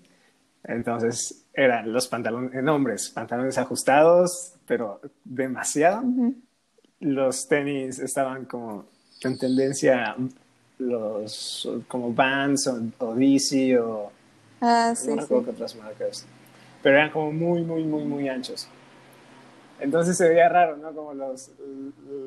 Entonces 0.64 1.44
eran 1.52 1.92
los 1.92 2.08
pantalones, 2.08 2.54
en 2.54 2.66
hombres, 2.70 3.10
pantalones 3.10 3.58
ajustados, 3.58 4.54
pero 4.66 4.98
demasiado. 5.24 6.04
Los 7.00 7.46
tenis 7.48 7.98
estaban 7.98 8.46
como 8.46 8.86
en 9.20 9.36
tendencia, 9.36 10.16
los 10.78 11.68
como 11.86 12.14
Vans 12.14 12.66
o, 12.66 12.80
o 13.00 13.14
DC 13.14 13.78
o 13.78 14.10
Ah, 14.60 14.94
sí. 14.96 15.08
No 15.08 15.22
recuerdo 15.22 15.52
otras 15.52 15.74
marcas. 15.76 16.26
Pero 16.82 16.96
eran 16.96 17.10
como 17.10 17.32
muy, 17.32 17.62
muy, 17.62 17.84
muy, 17.84 18.04
muy 18.04 18.28
anchos. 18.28 18.68
Entonces 19.80 20.16
se 20.16 20.28
veía 20.28 20.48
raro, 20.48 20.76
¿no? 20.76 20.92
Como 20.92 21.14
los, 21.14 21.50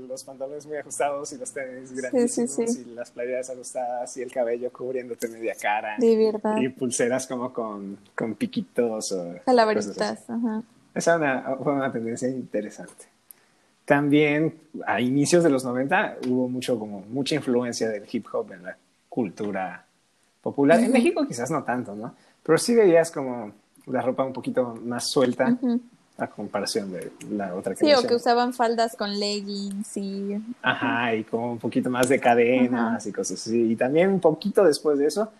los 0.07 0.23
pantalones 0.23 0.65
muy 0.65 0.77
ajustados 0.77 1.31
y 1.33 1.37
los 1.37 1.51
tenis 1.51 1.93
grandísimos 1.93 2.75
y 2.77 2.85
las 2.85 3.11
playeras 3.11 3.49
ajustadas 3.49 4.17
y 4.17 4.23
el 4.23 4.31
cabello 4.31 4.71
cubriéndote 4.71 5.27
media 5.27 5.53
cara. 5.59 5.95
De 5.99 6.17
verdad. 6.17 6.57
Y 6.57 6.69
pulseras 6.69 7.27
como 7.27 7.53
con, 7.53 7.99
con 8.15 8.33
piquitos 8.35 9.11
o... 9.11 9.35
Calaveritas, 9.45 10.27
ajá. 10.27 10.63
Esa 10.95 11.17
una, 11.17 11.57
fue 11.63 11.73
una 11.73 11.91
tendencia 11.91 12.27
interesante. 12.27 13.05
También 13.85 14.55
a 14.85 15.01
inicios 15.01 15.43
de 15.43 15.49
los 15.49 15.63
90 15.63 16.17
hubo 16.27 16.47
mucho, 16.47 16.79
como 16.79 17.01
mucha 17.01 17.35
influencia 17.35 17.89
del 17.89 18.05
hip 18.11 18.25
hop 18.31 18.51
en 18.53 18.63
la 18.63 18.77
cultura 19.09 19.85
popular. 20.43 20.79
En 20.79 20.91
México 20.91 21.25
quizás 21.25 21.49
no 21.49 21.63
tanto, 21.63 21.95
¿no? 21.95 22.13
Pero 22.43 22.57
sí 22.59 22.75
veías 22.75 23.09
como 23.09 23.53
la 23.87 24.01
ropa 24.01 24.23
un 24.23 24.33
poquito 24.33 24.75
más 24.83 25.09
suelta 25.09 25.57
a 26.17 26.27
comparación 26.27 26.91
de 26.91 27.11
la 27.31 27.55
otra 27.55 27.73
que 27.73 27.85
Sí, 27.85 27.93
o 27.93 28.07
que 28.07 28.13
usaban 28.13 28.53
faldas 28.53 28.95
con 28.95 29.19
leggings 29.19 29.97
y... 29.97 30.37
Ajá, 30.61 31.15
y 31.15 31.23
como 31.23 31.53
un 31.53 31.59
poquito 31.59 31.89
más 31.89 32.07
de 32.09 32.19
cadenas 32.19 33.07
y 33.07 33.11
cosas 33.11 33.39
así. 33.39 33.71
Y 33.71 33.75
también 33.75 34.09
un 34.09 34.19
poquito 34.19 34.63
después 34.63 34.99
de 34.99 35.07
eso, 35.07 35.31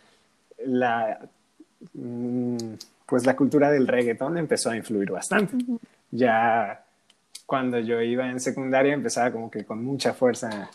la... 0.66 1.20
Mm, 1.94 2.58
pues 3.06 3.26
la 3.26 3.36
cultura 3.36 3.70
del 3.70 3.88
reggaetón 3.88 4.38
empezó 4.38 4.72
a 4.72 4.78
influir 4.78 5.12
bastante. 5.12 5.56
Ya 6.10 6.84
cuando 7.46 7.78
yo 7.80 8.02
iba 8.02 8.30
en 8.30 8.40
secundaria 8.40 8.94
empezaba 8.94 9.32
como 9.32 9.52
que 9.52 9.66
con 9.66 9.84
mucha 9.84 10.14
fuerza 10.14 10.72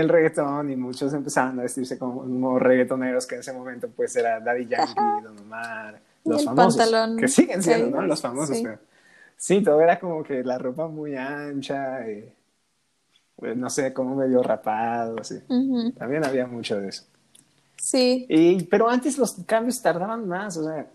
el 0.00 0.08
reggaetón 0.08 0.70
y 0.70 0.76
muchos 0.76 1.12
empezaban 1.14 1.58
a 1.58 1.62
vestirse 1.62 1.98
como 1.98 2.58
reggaetoneros 2.58 3.26
que 3.26 3.36
en 3.36 3.40
ese 3.40 3.52
momento 3.52 3.88
pues 3.88 4.14
era 4.16 4.40
Daddy 4.40 4.66
Yankee, 4.66 5.22
Don 5.22 5.38
Omar, 5.38 6.00
los 6.24 6.44
famosos, 6.44 6.90
que 7.18 7.28
siguen 7.28 7.62
siendo, 7.62 8.00
¿no? 8.00 8.06
Los 8.06 8.20
famosos, 8.20 8.56
sí. 8.56 8.64
sí, 9.36 9.62
todo 9.62 9.80
era 9.80 9.98
como 10.00 10.22
que 10.22 10.42
la 10.42 10.58
ropa 10.58 10.88
muy 10.88 11.16
ancha, 11.16 12.08
y, 12.08 12.32
pues, 13.36 13.56
no 13.56 13.68
sé, 13.68 13.92
como 13.92 14.16
medio 14.16 14.42
rapado, 14.42 15.16
así. 15.20 15.40
También 15.98 16.24
había 16.24 16.46
mucho 16.46 16.80
de 16.80 16.88
eso. 16.88 17.04
Sí. 17.76 18.26
Y, 18.28 18.62
pero 18.64 18.88
antes 18.88 19.18
los 19.18 19.34
cambios 19.46 19.82
tardaban 19.82 20.26
más, 20.26 20.56
o 20.56 20.64
sea, 20.64 20.86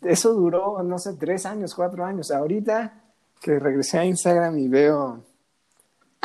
eso 0.00 0.32
duró, 0.32 0.82
no 0.82 0.98
sé, 0.98 1.14
tres 1.14 1.44
años, 1.44 1.74
cuatro 1.74 2.04
años. 2.04 2.30
Ahorita 2.30 3.02
que 3.40 3.58
regresé 3.58 3.98
a 3.98 4.04
Instagram 4.06 4.58
y 4.58 4.68
veo 4.68 5.22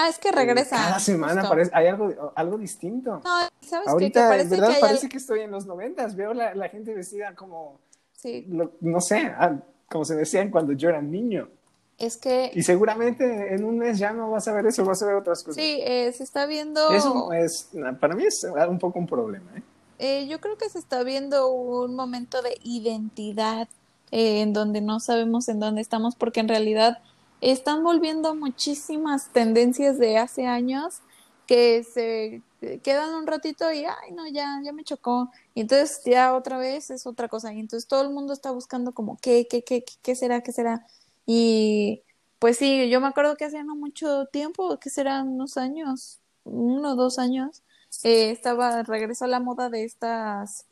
Ah, 0.02 0.08
es 0.08 0.18
que 0.18 0.32
regresa. 0.32 0.78
Cada 0.78 1.00
semana 1.00 1.50
parece, 1.50 1.72
hay 1.74 1.88
algo, 1.88 2.32
algo 2.34 2.58
distinto. 2.58 3.22
No, 3.22 3.50
¿sabes 3.60 3.90
Ahorita, 3.90 4.22
qué? 4.22 4.28
Parece 4.30 4.50
verdad, 4.50 4.76
que 4.76 4.80
parece 4.80 5.10
que 5.10 5.18
estoy 5.18 5.42
en 5.42 5.52
los 5.52 5.66
noventas. 5.66 6.16
Veo 6.16 6.34
la, 6.34 6.56
la 6.56 6.70
gente 6.70 6.94
vestida 6.94 7.36
como, 7.36 7.82
sí. 8.14 8.48
no 8.80 9.02
sé, 9.02 9.18
ah, 9.38 9.58
como 9.90 10.06
se 10.06 10.16
decían 10.16 10.52
cuando 10.52 10.72
yo 10.72 10.88
era 10.88 11.02
niño. 11.02 11.50
Es 11.98 12.16
que... 12.16 12.50
Y 12.56 12.64
seguramente 12.64 13.54
en 13.54 13.66
un 13.66 13.78
mes 13.78 14.00
ya 14.00 14.14
no 14.14 14.32
vas 14.32 14.48
a 14.48 14.54
ver 14.54 14.68
eso, 14.68 14.86
vas 14.86 15.04
a 15.04 15.06
ver 15.06 15.16
otras 15.16 15.44
cosas. 15.44 15.62
Sí, 15.62 15.82
eh, 15.84 16.10
se 16.14 16.24
está 16.24 16.46
viendo... 16.46 16.92
Eso 16.92 17.34
es, 17.34 17.70
para 18.00 18.16
mí 18.16 18.24
es 18.24 18.48
un 18.70 18.80
poco 18.80 19.00
un 19.00 19.08
problema. 19.08 19.52
¿eh? 19.58 19.64
Eh, 20.00 20.28
yo 20.30 20.40
creo 20.40 20.58
que 20.58 20.70
se 20.70 20.80
está 20.80 21.04
viendo 21.04 21.52
un 21.52 21.94
momento 21.94 22.42
de 22.42 22.58
identidad 22.64 23.68
en 24.12 24.54
donde 24.54 24.80
no 24.80 25.02
sabemos 25.02 25.50
en 25.50 25.60
dónde 25.60 25.82
estamos 25.82 26.16
porque 26.16 26.40
en 26.40 26.48
realidad 26.48 27.00
están 27.42 27.84
volviendo 27.84 28.36
muchísimas 28.36 29.32
tendencias 29.32 29.98
de 29.98 30.18
hace 30.18 30.46
años 30.46 31.02
que 31.48 31.84
se 31.84 32.42
quedan 32.84 33.16
un 33.16 33.26
ratito 33.26 33.72
y, 33.72 33.86
ay, 33.86 34.12
no, 34.14 34.28
ya, 34.28 34.60
ya 34.64 34.72
me 34.72 34.84
chocó. 34.84 35.32
Y 35.56 35.62
entonces 35.62 36.02
ya 36.06 36.36
otra 36.36 36.58
vez 36.58 36.90
es 36.90 37.08
otra 37.08 37.28
cosa. 37.28 37.54
Y 37.54 37.60
entonces 37.60 37.88
todo 37.88 38.04
el 38.04 38.12
mundo 38.12 38.34
está 38.34 38.52
buscando 38.52 38.94
como, 38.94 39.18
¿qué, 39.22 39.48
qué, 39.50 39.64
qué, 39.64 39.84
qué 40.02 40.16
será, 40.16 40.42
qué 40.42 40.52
será? 40.52 40.86
Y 41.26 42.04
pues 42.40 42.58
sí, 42.58 42.90
yo 42.90 43.02
me 43.02 43.08
acuerdo 43.08 43.36
que 43.36 43.46
hace 43.46 43.64
no 43.64 43.76
mucho 43.76 44.26
tiempo, 44.28 44.80
que 44.80 44.90
serán 44.90 45.30
unos 45.30 45.58
años, 45.58 46.20
uno 46.44 46.94
o 46.94 46.96
dos 46.96 47.20
años, 47.20 47.64
eh, 48.04 48.32
estaba, 48.32 48.84
regresó 48.84 49.26
a 49.26 49.28
la 49.28 49.40
moda 49.40 49.70
de 49.70 49.84
estas, 49.84 50.66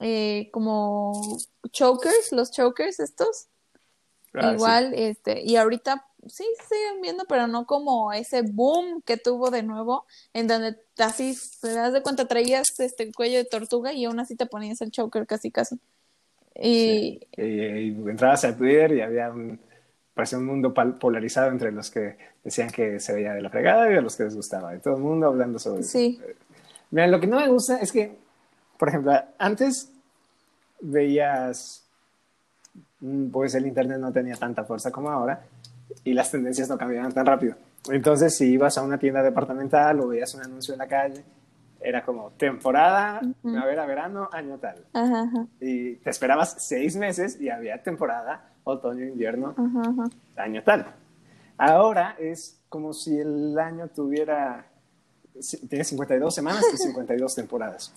eh, 0.00 0.50
como 0.52 1.38
chokers, 1.72 2.32
los 2.32 2.50
chokers 2.52 3.00
estos 3.00 3.48
Ah, 4.36 4.52
Igual, 4.52 4.92
este, 4.94 5.42
y 5.42 5.56
ahorita 5.56 6.04
sí 6.28 6.44
siguen 6.68 7.00
viendo, 7.02 7.24
pero 7.28 7.46
no 7.46 7.66
como 7.66 8.12
ese 8.12 8.42
boom 8.42 9.02
que 9.02 9.16
tuvo 9.16 9.50
de 9.50 9.62
nuevo, 9.62 10.04
en 10.32 10.46
donde 10.46 10.76
así, 10.98 11.36
te 11.60 11.72
das 11.72 11.92
de 11.92 12.02
cuenta, 12.02 12.26
traías 12.26 12.78
este 12.78 13.04
el 13.04 13.14
cuello 13.14 13.38
de 13.38 13.44
tortuga 13.44 13.92
y 13.92 14.04
aún 14.04 14.20
así 14.20 14.36
te 14.36 14.46
ponías 14.46 14.80
el 14.80 14.90
choker 14.90 15.26
casi 15.26 15.50
casi. 15.50 15.78
Y... 16.54 17.20
y, 17.36 17.88
entrabas 18.08 18.44
a 18.44 18.56
Twitter 18.56 18.92
y 18.92 19.00
había 19.02 19.30
un, 19.30 19.60
parecía 20.14 20.38
un 20.38 20.46
mundo 20.46 20.72
polarizado 20.72 21.50
entre 21.50 21.70
los 21.72 21.90
que 21.90 22.16
decían 22.42 22.70
que 22.70 23.00
se 23.00 23.12
veía 23.12 23.34
de 23.34 23.42
la 23.42 23.50
fregada 23.50 23.92
y 23.92 23.96
a 23.96 24.00
los 24.00 24.16
que 24.16 24.24
les 24.24 24.34
gustaba, 24.34 24.74
y 24.74 24.78
todo 24.78 24.96
el 24.96 25.02
mundo 25.02 25.26
hablando 25.26 25.58
sobre 25.58 25.82
sí. 25.82 26.20
eso. 26.22 26.38
Mira, 26.90 27.06
lo 27.08 27.20
que 27.20 27.26
no 27.26 27.40
me 27.40 27.48
gusta 27.48 27.78
es 27.78 27.92
que, 27.92 28.16
por 28.78 28.88
ejemplo, 28.88 29.12
antes 29.38 29.90
veías, 30.80 31.85
pues 33.30 33.54
el 33.54 33.66
Internet 33.66 33.98
no 33.98 34.12
tenía 34.12 34.36
tanta 34.36 34.64
fuerza 34.64 34.90
como 34.90 35.10
ahora 35.10 35.42
y 36.04 36.14
las 36.14 36.30
tendencias 36.30 36.68
no 36.68 36.78
cambiaban 36.78 37.12
tan 37.12 37.26
rápido. 37.26 37.54
Entonces, 37.90 38.36
si 38.36 38.46
ibas 38.46 38.78
a 38.78 38.82
una 38.82 38.98
tienda 38.98 39.22
departamental 39.22 40.00
o 40.00 40.08
veías 40.08 40.34
un 40.34 40.42
anuncio 40.42 40.74
en 40.74 40.78
la 40.78 40.88
calle, 40.88 41.22
era 41.80 42.04
como 42.04 42.30
temporada, 42.32 43.20
a 43.20 43.64
ver, 43.64 43.78
a 43.78 43.86
verano, 43.86 44.28
año 44.32 44.58
tal. 44.58 44.84
Y 45.60 45.96
te 45.96 46.10
esperabas 46.10 46.56
seis 46.58 46.96
meses 46.96 47.40
y 47.40 47.48
había 47.48 47.82
temporada, 47.82 48.50
otoño, 48.64 49.04
invierno, 49.04 49.54
año 50.36 50.62
tal. 50.64 50.86
Ahora 51.58 52.16
es 52.18 52.60
como 52.68 52.92
si 52.92 53.18
el 53.18 53.58
año 53.58 53.88
tuviera, 53.88 54.66
tiene 55.68 55.84
52 55.84 56.34
semanas 56.34 56.64
y 56.72 56.76
52 56.82 57.34
temporadas. 57.34 57.92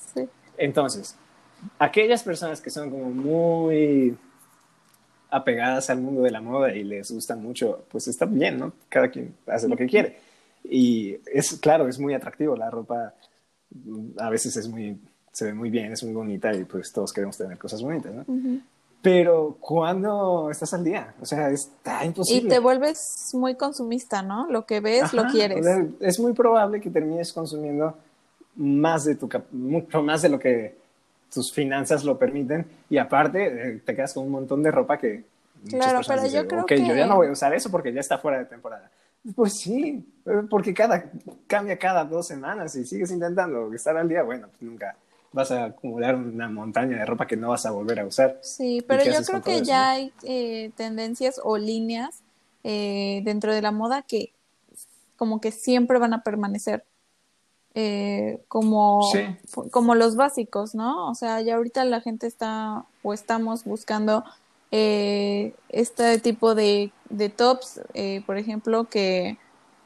Entonces, 0.57 1.15
aquellas 1.79 2.21
personas 2.23 2.61
que 2.61 2.69
son 2.69 2.89
como 2.89 3.09
muy 3.09 4.17
apegadas 5.29 5.89
al 5.89 6.01
mundo 6.01 6.21
de 6.21 6.31
la 6.31 6.41
moda 6.41 6.73
y 6.73 6.83
les 6.83 7.11
gusta 7.11 7.35
mucho, 7.35 7.85
pues 7.89 8.07
está 8.07 8.25
bien, 8.25 8.57
¿no? 8.57 8.73
Cada 8.89 9.09
quien 9.09 9.35
hace 9.47 9.67
lo 9.67 9.77
que 9.77 9.87
quiere. 9.87 10.17
Y 10.63 11.17
es 11.31 11.53
claro, 11.59 11.87
es 11.87 11.99
muy 11.99 12.13
atractivo 12.13 12.55
la 12.55 12.69
ropa 12.69 13.13
a 14.17 14.29
veces 14.29 14.55
es 14.57 14.67
muy, 14.67 14.99
se 15.31 15.45
ve 15.45 15.53
muy 15.53 15.69
bien, 15.69 15.91
es 15.91 16.03
muy 16.03 16.13
bonita 16.13 16.53
y 16.53 16.63
pues 16.65 16.91
todos 16.91 17.13
queremos 17.13 17.37
tener 17.37 17.57
cosas 17.57 17.81
bonitas, 17.81 18.13
¿no? 18.13 18.25
Pero 19.01 19.57
cuando 19.61 20.49
estás 20.51 20.73
al 20.73 20.83
día, 20.83 21.13
o 21.21 21.25
sea, 21.25 21.49
está 21.49 22.03
imposible. 22.03 22.47
Y 22.47 22.49
te 22.49 22.59
vuelves 22.59 23.29
muy 23.33 23.55
consumista, 23.55 24.21
¿no? 24.21 24.47
Lo 24.51 24.65
que 24.65 24.81
ves, 24.81 25.13
lo 25.13 25.25
quieres. 25.27 25.65
es 26.01 26.19
muy 26.19 26.33
probable 26.33 26.81
que 26.81 26.89
termines 26.89 27.31
consumiendo 27.31 27.95
más 28.55 29.05
de 29.05 29.15
tu, 29.15 29.29
mucho 29.51 30.03
más 30.03 30.21
de 30.21 30.29
lo 30.29 30.37
que 30.37 30.77
tus 31.33 31.51
finanzas 31.51 32.03
lo 32.03 32.17
permiten 32.17 32.65
y 32.89 32.97
aparte 32.97 33.45
eh, 33.45 33.81
te 33.85 33.95
quedas 33.95 34.13
con 34.13 34.25
un 34.25 34.31
montón 34.31 34.63
de 34.63 34.71
ropa 34.71 34.97
que 34.97 35.23
claro, 35.69 36.01
pero 36.07 36.27
yo 36.27 36.47
creo 36.47 36.65
que 36.65 36.79
yo 36.79 36.95
ya 36.95 37.05
no 37.05 37.17
voy 37.17 37.27
a 37.27 37.31
usar 37.31 37.53
eso 37.53 37.69
porque 37.69 37.93
ya 37.93 37.99
está 37.99 38.17
fuera 38.17 38.39
de 38.39 38.45
temporada. 38.45 38.89
Pues 39.35 39.59
sí, 39.59 40.05
eh, 40.25 40.41
porque 40.49 40.73
cada, 40.73 41.11
cambia 41.47 41.77
cada 41.77 42.05
dos 42.05 42.27
semanas 42.27 42.75
y 42.75 42.85
sigues 42.85 43.11
intentando 43.11 43.73
estar 43.73 43.97
al 43.97 44.07
día, 44.07 44.23
bueno, 44.23 44.47
pues 44.47 44.61
nunca 44.61 44.95
vas 45.31 45.51
a 45.51 45.65
acumular 45.65 46.15
una 46.15 46.49
montaña 46.49 46.97
de 46.97 47.05
ropa 47.05 47.27
que 47.27 47.37
no 47.37 47.49
vas 47.49 47.65
a 47.65 47.71
volver 47.71 47.99
a 47.99 48.05
usar. 48.05 48.39
Sí, 48.41 48.83
pero 48.87 49.03
yo 49.03 49.21
creo 49.23 49.41
que 49.41 49.61
ya 49.61 49.91
hay 49.91 50.13
eh, 50.23 50.71
tendencias 50.75 51.39
o 51.43 51.57
líneas 51.57 52.23
eh, 52.63 53.21
dentro 53.23 53.53
de 53.53 53.61
la 53.61 53.71
moda 53.71 54.01
que 54.01 54.33
como 55.17 55.41
que 55.41 55.51
siempre 55.51 55.99
van 55.99 56.13
a 56.13 56.23
permanecer 56.23 56.85
como, 58.47 59.01
como 59.71 59.95
los 59.95 60.15
básicos, 60.15 60.75
¿no? 60.75 61.09
O 61.09 61.15
sea, 61.15 61.41
ya 61.41 61.55
ahorita 61.55 61.85
la 61.85 62.01
gente 62.01 62.27
está 62.27 62.85
o 63.03 63.13
estamos 63.13 63.63
buscando 63.63 64.23
eh, 64.71 65.53
este 65.69 66.19
tipo 66.19 66.53
de, 66.53 66.91
de 67.09 67.29
tops, 67.29 67.81
eh, 67.93 68.21
por 68.25 68.37
ejemplo, 68.37 68.85
que, 68.85 69.37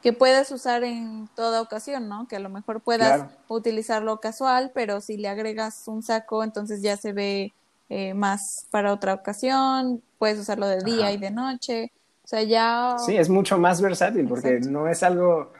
que 0.02 0.12
puedas 0.12 0.50
usar 0.50 0.84
en 0.84 1.28
toda 1.34 1.62
ocasión, 1.62 2.08
¿no? 2.08 2.28
Que 2.28 2.36
a 2.36 2.40
lo 2.40 2.50
mejor 2.50 2.80
puedas 2.80 3.30
utilizarlo 3.48 4.20
casual, 4.20 4.72
pero 4.74 5.00
si 5.00 5.16
le 5.16 5.28
agregas 5.28 5.88
un 5.88 6.02
saco, 6.02 6.44
entonces 6.44 6.82
ya 6.82 6.96
se 6.96 7.12
ve 7.12 7.54
eh, 7.88 8.12
más 8.12 8.66
para 8.70 8.92
otra 8.92 9.14
ocasión, 9.14 10.02
puedes 10.18 10.38
usarlo 10.38 10.66
de 10.68 10.82
día 10.82 11.12
y 11.12 11.16
de 11.16 11.30
noche, 11.30 11.92
o 12.22 12.28
sea, 12.28 12.42
ya... 12.42 12.96
Sí, 12.98 13.16
es 13.16 13.28
mucho 13.28 13.58
más 13.58 13.80
versátil 13.80 14.26
porque 14.28 14.60
no 14.60 14.88
es 14.88 15.02
algo, 15.02 15.52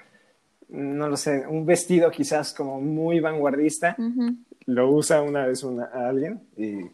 no 0.74 1.08
lo 1.08 1.16
sé, 1.16 1.46
un 1.46 1.64
vestido 1.64 2.10
quizás 2.10 2.52
como 2.52 2.80
muy 2.80 3.20
vanguardista, 3.20 3.96
lo 4.66 4.90
usa 4.90 5.22
una 5.22 5.46
vez 5.46 5.62
una, 5.62 5.84
alguien 5.84 6.42
y 6.56 6.90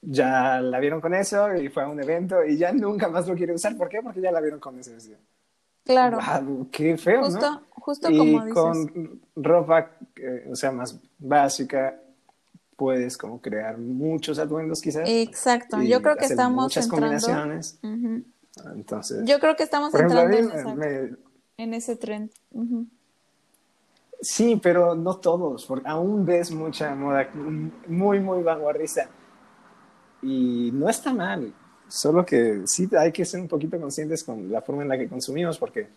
ya 0.00 0.60
la 0.60 0.80
vieron 0.80 1.00
con 1.00 1.14
eso 1.14 1.54
y 1.54 1.68
fue 1.68 1.84
a 1.84 1.88
un 1.88 2.02
evento 2.02 2.44
y 2.44 2.56
ya 2.56 2.72
nunca 2.72 3.08
más 3.08 3.28
lo 3.28 3.34
quiere 3.34 3.54
usar. 3.54 3.76
¿Por 3.76 3.88
qué? 3.88 4.00
Porque 4.02 4.20
ya 4.20 4.32
la 4.32 4.40
vieron 4.40 4.58
con 4.58 4.78
ese 4.78 4.94
vestido. 4.94 5.18
Claro. 5.84 6.18
qué 6.70 6.96
feo, 6.96 7.24
justo, 7.24 7.40
¿no? 7.40 7.62
Justo 7.70 8.10
y 8.10 8.18
como 8.18 8.44
dices. 8.44 8.54
con 8.54 9.20
ropa, 9.36 9.90
eh, 10.16 10.48
o 10.50 10.56
sea, 10.56 10.70
más 10.70 10.98
básica, 11.18 12.00
puedes 12.76 13.16
como 13.16 13.40
crear 13.40 13.78
muchos 13.78 14.38
atuendos 14.38 14.80
quizás. 14.80 15.08
Exacto. 15.08 15.82
Yo 15.82 16.00
creo 16.00 16.16
que 16.16 16.26
estamos 16.26 16.64
muchas 16.64 16.86
combinaciones. 16.86 17.78
Entonces. 18.74 19.24
Yo 19.24 19.38
creo 19.40 19.56
que 19.56 19.64
estamos 19.64 19.92
entrando 19.94 20.36
en, 20.36 21.18
ese 21.74 21.96
tren. 21.96 22.30
Sí, 24.20 24.60
pero 24.62 24.94
no 24.94 25.16
todos, 25.16 25.66
porque 25.66 25.88
aún 25.88 26.24
ves 26.24 26.52
mucha 26.52 26.94
moda 26.94 27.28
muy, 27.88 28.20
muy 28.20 28.42
vanguardista 28.42 29.08
y 30.22 30.70
no 30.72 30.88
está 30.88 31.12
mal, 31.12 31.52
solo 31.88 32.24
que 32.24 32.62
sí 32.66 32.88
hay 32.96 33.10
que 33.10 33.24
ser 33.24 33.40
un 33.40 33.48
poquito 33.48 33.80
conscientes 33.80 34.22
con 34.22 34.50
la 34.50 34.62
forma 34.62 34.82
en 34.82 34.88
la 34.88 34.96
que 34.96 35.08
consumimos, 35.08 35.58
porque 35.58 35.88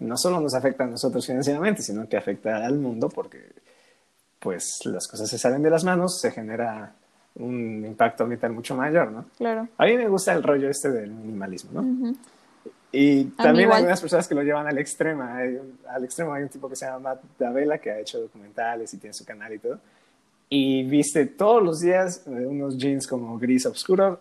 no 0.00 0.16
solo 0.16 0.40
nos 0.40 0.54
afecta 0.54 0.84
a 0.84 0.86
nosotros 0.86 1.26
financieramente, 1.26 1.82
sino 1.82 2.06
que 2.08 2.16
afecta 2.16 2.64
al 2.64 2.78
mundo, 2.78 3.08
porque 3.08 3.52
pues 4.38 4.80
las 4.84 5.08
cosas 5.08 5.28
se 5.28 5.38
salen 5.38 5.62
de 5.62 5.70
las 5.70 5.84
manos, 5.84 6.20
se 6.20 6.30
genera 6.30 6.94
un 7.36 7.84
impacto 7.86 8.24
ambiental 8.24 8.52
mucho 8.52 8.76
mayor, 8.76 9.10
¿no? 9.10 9.24
Claro. 9.38 9.68
A 9.78 9.86
mí 9.86 9.96
me 9.96 10.08
gusta 10.08 10.32
el 10.32 10.42
rollo 10.42 10.68
este 10.68 10.90
del 10.90 11.10
minimalismo, 11.10 11.80
¿no? 11.80 12.14
Y 12.92 13.24
también 13.36 13.70
hay 13.70 13.78
algunas 13.78 14.00
personas 14.00 14.26
que 14.26 14.34
lo 14.34 14.42
llevan 14.42 14.66
al 14.66 14.78
extremo. 14.78 15.22
al 15.22 16.04
extremo 16.04 16.32
hay 16.32 16.42
un 16.42 16.48
tipo 16.48 16.68
que 16.68 16.76
se 16.76 16.86
llama 16.86 17.10
Matt 17.10 17.22
Davela 17.38 17.78
que 17.78 17.90
ha 17.90 18.00
hecho 18.00 18.20
documentales 18.20 18.92
y 18.94 18.98
tiene 18.98 19.14
su 19.14 19.24
canal 19.24 19.52
y 19.52 19.58
todo 19.58 19.78
y 20.52 20.82
viste 20.82 21.26
todos 21.26 21.62
los 21.62 21.80
días 21.80 22.24
eh, 22.26 22.30
unos 22.30 22.76
jeans 22.76 23.06
como 23.06 23.38
gris 23.38 23.64
oscuro, 23.66 24.20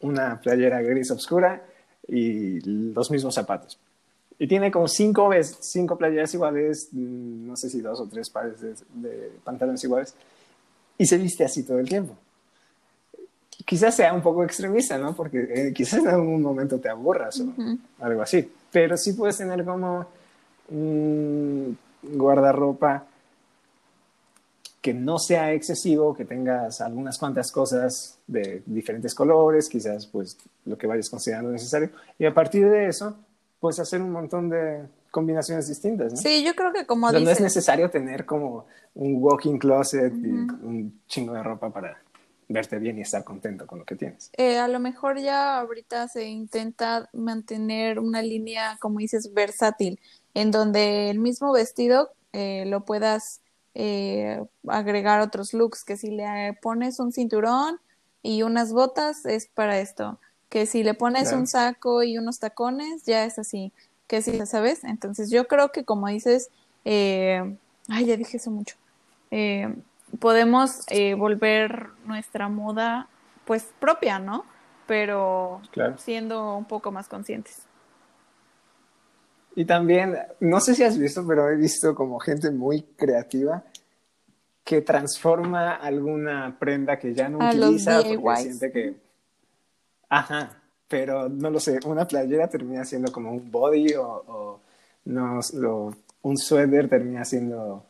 una 0.00 0.38
playera 0.38 0.82
gris 0.82 1.10
oscura 1.10 1.64
y 2.06 2.60
los 2.60 3.10
mismos 3.10 3.34
zapatos. 3.34 3.78
Y 4.38 4.46
tiene 4.46 4.70
como 4.70 4.86
cinco, 4.88 5.28
veces, 5.30 5.58
cinco 5.60 5.96
playeras 5.96 6.32
iguales, 6.34 6.88
mm, 6.92 7.46
no 7.46 7.56
sé 7.56 7.70
si 7.70 7.80
dos 7.80 7.98
o 7.98 8.06
tres 8.06 8.28
pares 8.28 8.60
de, 8.60 9.32
pantalones 9.42 9.82
iguales, 9.82 10.14
y 10.98 11.06
se 11.06 11.16
viste 11.16 11.44
así 11.44 11.62
todo 11.62 11.78
el 11.78 11.88
tiempo. 11.88 12.14
Quizás 13.64 13.94
sea 13.94 14.12
un 14.12 14.22
poco 14.22 14.42
extremista, 14.44 14.98
¿no? 14.98 15.14
Porque 15.14 15.48
eh, 15.52 15.72
quizás 15.74 16.00
en 16.00 16.08
algún 16.08 16.42
momento 16.42 16.78
te 16.78 16.88
aburras 16.88 17.40
o 17.40 17.52
algo 18.00 18.22
así, 18.22 18.50
pero 18.70 18.96
sí 18.96 19.12
puedes 19.12 19.36
tener 19.36 19.64
como 19.64 20.06
un 20.70 21.76
guardarropa 22.02 23.04
que 24.80 24.94
no 24.94 25.18
sea 25.18 25.52
excesivo, 25.52 26.14
que 26.14 26.24
tengas 26.24 26.80
algunas 26.80 27.18
cuantas 27.18 27.52
cosas 27.52 28.18
de 28.26 28.62
diferentes 28.64 29.14
colores, 29.14 29.68
quizás 29.68 30.06
pues 30.06 30.38
lo 30.64 30.78
que 30.78 30.86
vayas 30.86 31.10
considerando 31.10 31.50
necesario, 31.50 31.90
y 32.18 32.24
a 32.24 32.32
partir 32.32 32.68
de 32.68 32.86
eso, 32.86 33.14
pues 33.58 33.78
hacer 33.78 34.00
un 34.00 34.10
montón 34.10 34.48
de 34.48 34.82
combinaciones 35.10 35.68
distintas, 35.68 36.12
¿no? 36.12 36.16
Sí, 36.16 36.42
yo 36.44 36.54
creo 36.54 36.72
que 36.72 36.86
como 36.86 37.10
No 37.12 37.18
es 37.18 37.40
necesario 37.40 37.90
tener 37.90 38.24
como 38.24 38.64
un 38.94 39.16
walking 39.22 39.58
closet 39.58 40.14
y 40.14 40.28
un 40.28 41.00
chingo 41.06 41.34
de 41.34 41.42
ropa 41.42 41.70
para 41.70 42.00
verte 42.50 42.78
bien 42.78 42.98
y 42.98 43.02
estar 43.02 43.24
contento 43.24 43.66
con 43.66 43.78
lo 43.78 43.84
que 43.84 43.96
tienes. 43.96 44.30
Eh, 44.36 44.58
a 44.58 44.68
lo 44.68 44.80
mejor 44.80 45.18
ya 45.18 45.58
ahorita 45.58 46.08
se 46.08 46.28
intenta 46.28 47.08
mantener 47.12 48.00
una 48.00 48.22
línea, 48.22 48.76
como 48.80 48.98
dices, 48.98 49.32
versátil, 49.32 50.00
en 50.34 50.50
donde 50.50 51.10
el 51.10 51.20
mismo 51.20 51.52
vestido 51.52 52.10
eh, 52.32 52.64
lo 52.66 52.84
puedas 52.84 53.40
eh, 53.74 54.42
agregar 54.66 55.20
otros 55.20 55.54
looks, 55.54 55.84
que 55.84 55.96
si 55.96 56.10
le 56.10 56.58
pones 56.60 56.98
un 56.98 57.12
cinturón 57.12 57.78
y 58.22 58.42
unas 58.42 58.72
botas 58.72 59.24
es 59.26 59.46
para 59.46 59.78
esto, 59.78 60.18
que 60.48 60.66
si 60.66 60.82
le 60.82 60.94
pones 60.94 61.32
un 61.32 61.46
saco 61.46 62.02
y 62.02 62.18
unos 62.18 62.40
tacones 62.40 63.04
ya 63.04 63.24
es 63.24 63.38
así, 63.38 63.72
que 64.08 64.22
si, 64.22 64.44
¿sabes? 64.44 64.82
Entonces 64.82 65.30
yo 65.30 65.46
creo 65.46 65.70
que 65.70 65.84
como 65.84 66.08
dices, 66.08 66.50
eh, 66.84 67.56
ay, 67.88 68.06
ya 68.06 68.16
dije 68.16 68.38
eso 68.38 68.50
mucho, 68.50 68.76
eh, 69.30 69.72
podemos 70.20 70.84
eh, 70.88 71.14
volver 71.14 71.88
nuestra 72.04 72.48
moda 72.48 73.08
pues 73.44 73.68
propia, 73.80 74.18
¿no? 74.18 74.44
Pero 74.86 75.60
siendo 75.96 76.56
un 76.56 76.66
poco 76.66 76.92
más 76.92 77.08
conscientes. 77.08 77.62
Y 79.56 79.64
también, 79.64 80.16
no 80.38 80.60
sé 80.60 80.74
si 80.74 80.84
has 80.84 80.96
visto, 80.96 81.26
pero 81.26 81.48
he 81.48 81.56
visto 81.56 81.94
como 81.94 82.20
gente 82.20 82.50
muy 82.50 82.82
creativa 82.96 83.64
que 84.62 84.82
transforma 84.82 85.74
alguna 85.74 86.56
prenda 86.58 86.98
que 86.98 87.12
ya 87.12 87.28
no 87.28 87.38
utiliza 87.38 88.02
porque 88.02 88.42
siente 88.42 88.70
que... 88.70 88.94
Ajá, 90.08 90.60
pero 90.86 91.28
no 91.28 91.50
lo 91.50 91.60
sé, 91.60 91.80
una 91.86 92.06
playera 92.06 92.48
termina 92.48 92.84
siendo 92.84 93.10
como 93.10 93.32
un 93.32 93.50
body 93.50 93.94
o, 93.96 94.60
no, 95.06 95.40
un 96.22 96.38
suéter 96.38 96.88
termina 96.88 97.24
siendo 97.24 97.84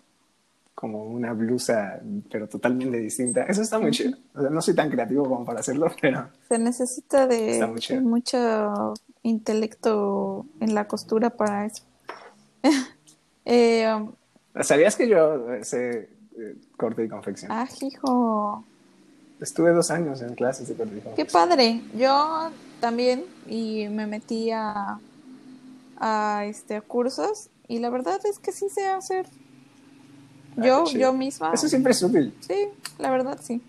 como 0.81 1.05
una 1.05 1.35
blusa, 1.35 2.01
pero 2.31 2.49
totalmente 2.49 2.97
distinta. 2.97 3.43
Eso 3.43 3.61
está 3.61 3.79
muy 3.79 3.91
chido. 3.91 4.17
O 4.35 4.41
sea, 4.41 4.49
no 4.49 4.63
soy 4.63 4.75
tan 4.75 4.89
creativo 4.89 5.25
como 5.25 5.45
para 5.45 5.61
hacerlo, 5.61 5.93
pero... 6.01 6.29
Se 6.49 6.59
necesita 6.59 7.27
de 7.27 8.01
mucho 8.01 8.95
intelecto 9.23 10.47
en 10.59 10.75
la 10.75 10.89
costura 10.89 11.29
para 11.29 11.67
eso. 11.67 11.83
eh, 13.45 13.93
um, 13.95 14.13
¿Sabías 14.63 14.97
que 14.97 15.07
yo 15.07 15.45
sé 15.63 16.09
eh, 16.39 16.57
corte 16.79 17.05
y 17.05 17.09
confección? 17.09 17.53
Ah, 17.53 17.69
hijo. 17.83 18.65
Estuve 19.39 19.73
dos 19.73 19.91
años 19.91 20.23
en 20.23 20.35
clases 20.35 20.69
de 20.69 20.77
corte 20.77 20.97
y 20.97 21.01
confección. 21.01 21.27
Qué 21.27 21.31
padre. 21.31 21.83
Yo 21.95 22.51
también 22.81 23.25
y 23.47 23.87
me 23.91 24.07
metí 24.07 24.51
a, 24.51 24.99
a, 25.99 26.45
este, 26.47 26.77
a 26.77 26.81
cursos 26.81 27.51
y 27.69 27.81
la 27.81 27.91
verdad 27.91 28.19
es 28.25 28.39
que 28.39 28.53
sí 28.53 28.71
sé 28.71 28.89
hacer 28.89 29.27
Ah, 30.57 30.67
yo, 30.67 30.85
yo 30.87 31.13
misma. 31.13 31.53
Eso 31.53 31.69
siempre 31.69 31.93
es 31.93 32.03
útil. 32.03 32.35
Sí, 32.41 32.69
la 32.99 33.11
verdad 33.11 33.39
sí. 33.43 33.63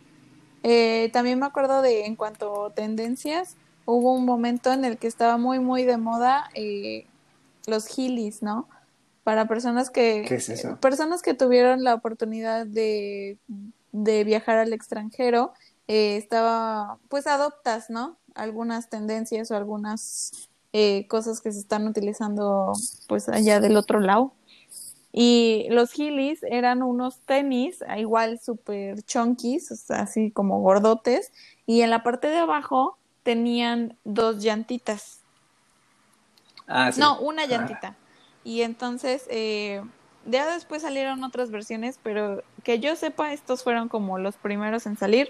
Eh, 0.64 1.10
también 1.12 1.40
me 1.40 1.46
acuerdo 1.46 1.82
de, 1.82 2.06
en 2.06 2.16
cuanto 2.16 2.66
a 2.66 2.70
tendencias, 2.74 3.56
hubo 3.86 4.14
un 4.14 4.26
momento 4.26 4.72
en 4.72 4.86
el 4.86 4.98
que 4.98 5.08
estaba 5.08 5.38
muy, 5.38 5.60
muy 5.60 5.84
de 5.84 5.98
moda 5.98 6.50
eh, 6.54 7.06
los 7.66 7.98
heelys, 7.98 8.44
¿no? 8.44 8.68
Para 9.24 9.48
personas 9.48 9.90
que... 9.90 10.26
¿Qué 10.28 10.36
es 10.36 10.50
eso? 10.50 10.78
Personas 10.78 11.22
que 11.22 11.34
tuvieron 11.34 11.84
la 11.84 11.94
oportunidad 11.94 12.66
de, 12.66 13.38
de 13.92 14.24
viajar 14.24 14.58
al 14.58 14.74
extranjero, 14.74 15.54
eh, 15.88 16.18
estaba, 16.18 16.98
pues 17.10 17.28
adoptas, 17.28 17.90
¿no? 17.90 18.18
Algunas 18.36 18.90
tendencias 18.90 19.52
o 19.52 19.56
algunas 19.56 20.48
cosas 21.10 21.42
que 21.42 21.52
se 21.52 21.60
están 21.60 21.86
utilizando, 21.86 22.72
pues 23.10 23.28
allá 23.28 23.60
del 23.60 23.76
otro 23.76 24.00
lado. 24.00 24.32
Y 25.14 25.68
los 25.70 25.98
Heelys 25.98 26.42
eran 26.44 26.82
unos 26.84 27.20
tenis, 27.20 27.84
igual 27.98 28.40
súper 28.40 29.04
chunkies, 29.04 29.90
así 29.92 30.32
como 30.32 30.62
gordotes, 30.62 31.34
y 31.66 31.82
en 31.82 31.90
la 31.90 32.02
parte 32.04 32.28
de 32.28 32.38
abajo 32.38 32.98
tenían 33.24 33.98
dos 34.04 34.42
llantitas. 34.42 35.20
Ah, 36.68 36.92
no, 36.98 37.20
una 37.20 37.46
llantita. 37.46 37.96
Y 38.44 38.62
entonces, 38.62 39.26
eh, 39.30 39.84
ya 40.26 40.52
después 40.54 40.82
salieron 40.82 41.24
otras 41.24 41.52
versiones, 41.52 42.00
pero 42.02 42.44
que 42.64 42.80
yo 42.80 42.96
sepa, 42.96 43.34
estos 43.34 43.64
fueron 43.64 43.90
como 43.90 44.18
los 44.18 44.38
primeros 44.38 44.86
en 44.86 44.98
salir. 44.98 45.30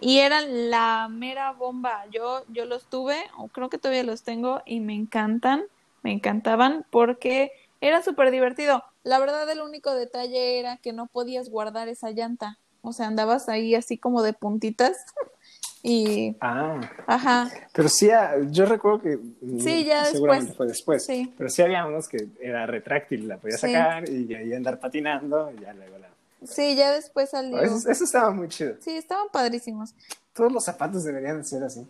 Y 0.00 0.18
eran 0.18 0.70
la 0.70 1.08
mera 1.10 1.52
bomba. 1.52 2.04
Yo, 2.10 2.44
yo 2.48 2.66
los 2.66 2.84
tuve, 2.84 3.16
o 3.36 3.48
creo 3.48 3.68
que 3.70 3.78
todavía 3.78 4.04
los 4.04 4.22
tengo, 4.22 4.62
y 4.64 4.80
me 4.80 4.94
encantan, 4.94 5.64
me 6.02 6.12
encantaban, 6.12 6.86
porque 6.90 7.50
era 7.80 8.02
súper 8.02 8.30
divertido. 8.30 8.84
La 9.06 9.20
verdad, 9.20 9.48
el 9.48 9.60
único 9.60 9.94
detalle 9.94 10.58
era 10.58 10.78
que 10.78 10.92
no 10.92 11.06
podías 11.06 11.48
guardar 11.48 11.86
esa 11.86 12.10
llanta. 12.10 12.58
O 12.82 12.92
sea, 12.92 13.06
andabas 13.06 13.48
ahí 13.48 13.76
así 13.76 13.98
como 13.98 14.20
de 14.20 14.32
puntitas. 14.32 14.96
y. 15.84 16.36
Ah. 16.40 16.80
Ajá. 17.06 17.48
Pero 17.72 17.88
sí, 17.88 18.10
ah, 18.10 18.34
yo 18.50 18.66
recuerdo 18.66 19.02
que. 19.02 19.16
Mm, 19.16 19.60
sí, 19.60 19.84
ya 19.84 20.06
seguramente 20.06 20.54
fue 20.54 20.66
después. 20.66 21.04
Sí. 21.04 21.32
Pero 21.38 21.48
sí 21.48 21.62
había 21.62 21.86
unos 21.86 22.08
que 22.08 22.26
era 22.40 22.66
retráctil, 22.66 23.28
la 23.28 23.36
podías 23.36 23.60
sacar 23.60 24.08
y 24.08 24.34
ahí 24.34 24.52
andar 24.52 24.80
patinando 24.80 25.52
y 25.56 25.60
ya 25.60 25.72
luego 25.72 25.98
la. 25.98 26.08
Sí, 26.44 26.74
ya 26.74 26.90
después 26.90 27.30
salió. 27.30 27.60
Eso, 27.60 27.88
estaba 27.88 28.32
muy 28.32 28.48
chido. 28.48 28.74
Sí, 28.80 28.90
estaban 28.90 29.28
padrísimos. 29.30 29.94
Todos 30.32 30.50
los 30.52 30.64
zapatos 30.64 31.04
deberían 31.04 31.44
ser 31.44 31.62
así. 31.62 31.86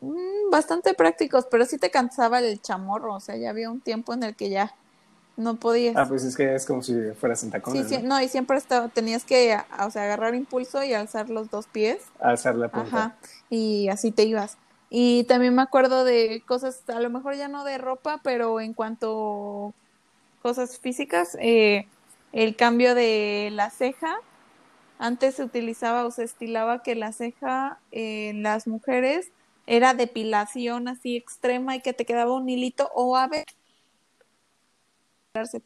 Mm, 0.00 0.50
bastante 0.50 0.92
prácticos, 0.94 1.46
pero 1.48 1.64
sí 1.66 1.78
te 1.78 1.92
cansaba 1.92 2.40
el 2.40 2.60
chamorro. 2.60 3.14
O 3.14 3.20
sea, 3.20 3.36
ya 3.36 3.50
había 3.50 3.70
un 3.70 3.80
tiempo 3.80 4.12
en 4.12 4.24
el 4.24 4.34
que 4.34 4.50
ya 4.50 4.74
no 5.38 5.54
podías. 5.56 5.96
Ah, 5.96 6.06
pues 6.06 6.24
es 6.24 6.36
que 6.36 6.54
es 6.54 6.66
como 6.66 6.82
si 6.82 6.94
fueras 7.18 7.42
en 7.44 7.50
tacones. 7.50 7.88
Sí, 7.88 7.96
sí, 7.96 8.02
¿no? 8.02 8.20
y 8.20 8.28
siempre 8.28 8.58
estaba, 8.58 8.88
tenías 8.88 9.24
que, 9.24 9.56
o 9.80 9.90
sea, 9.90 10.02
agarrar 10.02 10.34
impulso 10.34 10.82
y 10.82 10.92
alzar 10.92 11.30
los 11.30 11.48
dos 11.48 11.66
pies. 11.66 12.02
Alzar 12.20 12.56
la 12.56 12.68
punta. 12.68 12.88
Ajá, 12.88 13.16
y 13.48 13.88
así 13.88 14.10
te 14.10 14.24
ibas. 14.24 14.58
Y 14.90 15.24
también 15.24 15.54
me 15.54 15.62
acuerdo 15.62 16.04
de 16.04 16.42
cosas, 16.46 16.82
a 16.88 17.00
lo 17.00 17.08
mejor 17.08 17.36
ya 17.36 17.48
no 17.48 17.64
de 17.64 17.78
ropa, 17.78 18.20
pero 18.22 18.60
en 18.60 18.74
cuanto 18.74 19.72
cosas 20.42 20.78
físicas, 20.78 21.36
eh, 21.40 21.86
el 22.32 22.56
cambio 22.56 22.94
de 22.94 23.50
la 23.52 23.70
ceja. 23.70 24.16
Antes 24.98 25.36
se 25.36 25.44
utilizaba 25.44 26.04
o 26.04 26.10
se 26.10 26.24
estilaba 26.24 26.82
que 26.82 26.96
la 26.96 27.12
ceja 27.12 27.78
en 27.92 28.42
las 28.42 28.66
mujeres 28.66 29.30
era 29.66 29.94
depilación 29.94 30.88
así 30.88 31.16
extrema 31.16 31.76
y 31.76 31.80
que 31.80 31.92
te 31.92 32.04
quedaba 32.04 32.34
un 32.34 32.48
hilito 32.48 32.90
o 32.94 33.16
a 33.16 33.28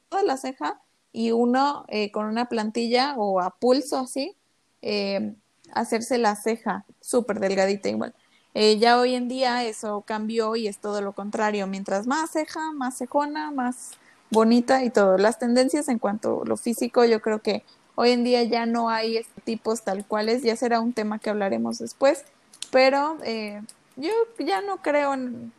toda 0.08 0.22
la 0.22 0.36
ceja 0.36 0.80
y 1.12 1.32
uno 1.32 1.84
eh, 1.88 2.10
con 2.10 2.26
una 2.26 2.46
plantilla 2.46 3.14
o 3.16 3.40
a 3.40 3.50
pulso 3.50 3.98
así, 3.98 4.36
eh, 4.80 5.34
hacerse 5.72 6.18
la 6.18 6.36
ceja 6.36 6.84
súper 7.00 7.38
delgadita 7.38 7.88
igual. 7.88 8.14
Eh, 8.54 8.78
ya 8.78 8.98
hoy 8.98 9.14
en 9.14 9.28
día 9.28 9.64
eso 9.64 10.02
cambió 10.02 10.56
y 10.56 10.68
es 10.68 10.78
todo 10.78 11.00
lo 11.00 11.12
contrario. 11.12 11.66
Mientras 11.66 12.06
más 12.06 12.30
ceja, 12.32 12.72
más 12.72 12.98
cejona, 12.98 13.50
más 13.50 13.92
bonita 14.30 14.84
y 14.84 14.90
todo. 14.90 15.16
Las 15.18 15.38
tendencias 15.38 15.88
en 15.88 15.98
cuanto 15.98 16.42
a 16.42 16.46
lo 16.46 16.56
físico, 16.56 17.04
yo 17.04 17.22
creo 17.22 17.40
que 17.40 17.64
hoy 17.94 18.10
en 18.10 18.24
día 18.24 18.42
ya 18.42 18.66
no 18.66 18.90
hay 18.90 19.24
tipos 19.44 19.82
tal 19.82 20.06
cuales. 20.06 20.42
Ya 20.42 20.56
será 20.56 20.80
un 20.80 20.92
tema 20.92 21.18
que 21.18 21.30
hablaremos 21.30 21.78
después. 21.78 22.24
Pero 22.70 23.18
yo 23.96 24.10
ya 24.38 24.60
no 24.62 24.78
creo 24.78 25.14
en, 25.14 25.52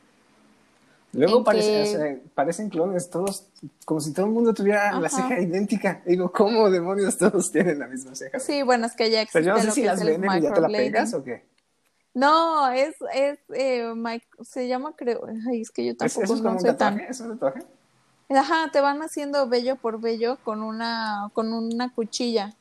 Luego 1.13 1.43
parecen 1.43 2.69
clones, 2.69 3.09
todos, 3.09 3.45
como 3.85 4.01
si 4.01 4.13
todo 4.13 4.25
el 4.25 4.31
mundo 4.31 4.53
tuviera 4.53 4.99
la 4.99 5.09
ceja 5.09 5.39
idéntica. 5.39 6.01
Digo, 6.05 6.31
¿cómo 6.31 6.71
demonios 6.71 7.17
todos 7.17 7.51
tienen 7.51 7.79
la 7.79 7.87
misma 7.87 8.15
ceja? 8.15 8.39
Sí, 8.39 8.63
bueno, 8.63 8.87
es 8.87 8.95
que 8.95 9.11
ya 9.11 9.21
existe. 9.21 9.39
Pero 9.41 9.57
yo 9.57 9.63
no 9.63 9.69
sé 9.69 9.71
si 9.71 9.83
las 9.83 10.03
venden 10.03 10.31
y 10.39 10.41
ya 10.41 10.53
te 10.53 10.61
la 10.61 10.67
pegas 10.67 11.13
o 11.13 11.23
qué. 11.23 11.45
No, 12.15 12.71
es, 12.71 12.95
es, 13.13 13.39
eh, 13.55 13.91
se 14.41 14.67
llama, 14.67 14.95
creo, 14.95 15.25
ay, 15.49 15.61
es 15.61 15.71
que 15.71 15.85
yo 15.85 15.95
tampoco 15.95 16.21
¿Es, 16.21 16.29
eso 16.29 16.35
es 16.35 16.41
como 16.41 16.57
un 16.57 16.63
tatuaje? 16.63 17.07
¿Es 17.09 17.19
un 17.19 17.29
tatuaje? 17.39 17.63
Ajá, 18.29 18.69
te 18.71 18.81
van 18.81 19.01
haciendo 19.01 19.47
bello 19.47 19.75
por 19.75 19.99
bello 20.01 20.37
con 20.43 20.63
una, 20.63 21.29
con 21.33 21.53
una 21.53 21.93
cuchilla, 21.93 22.55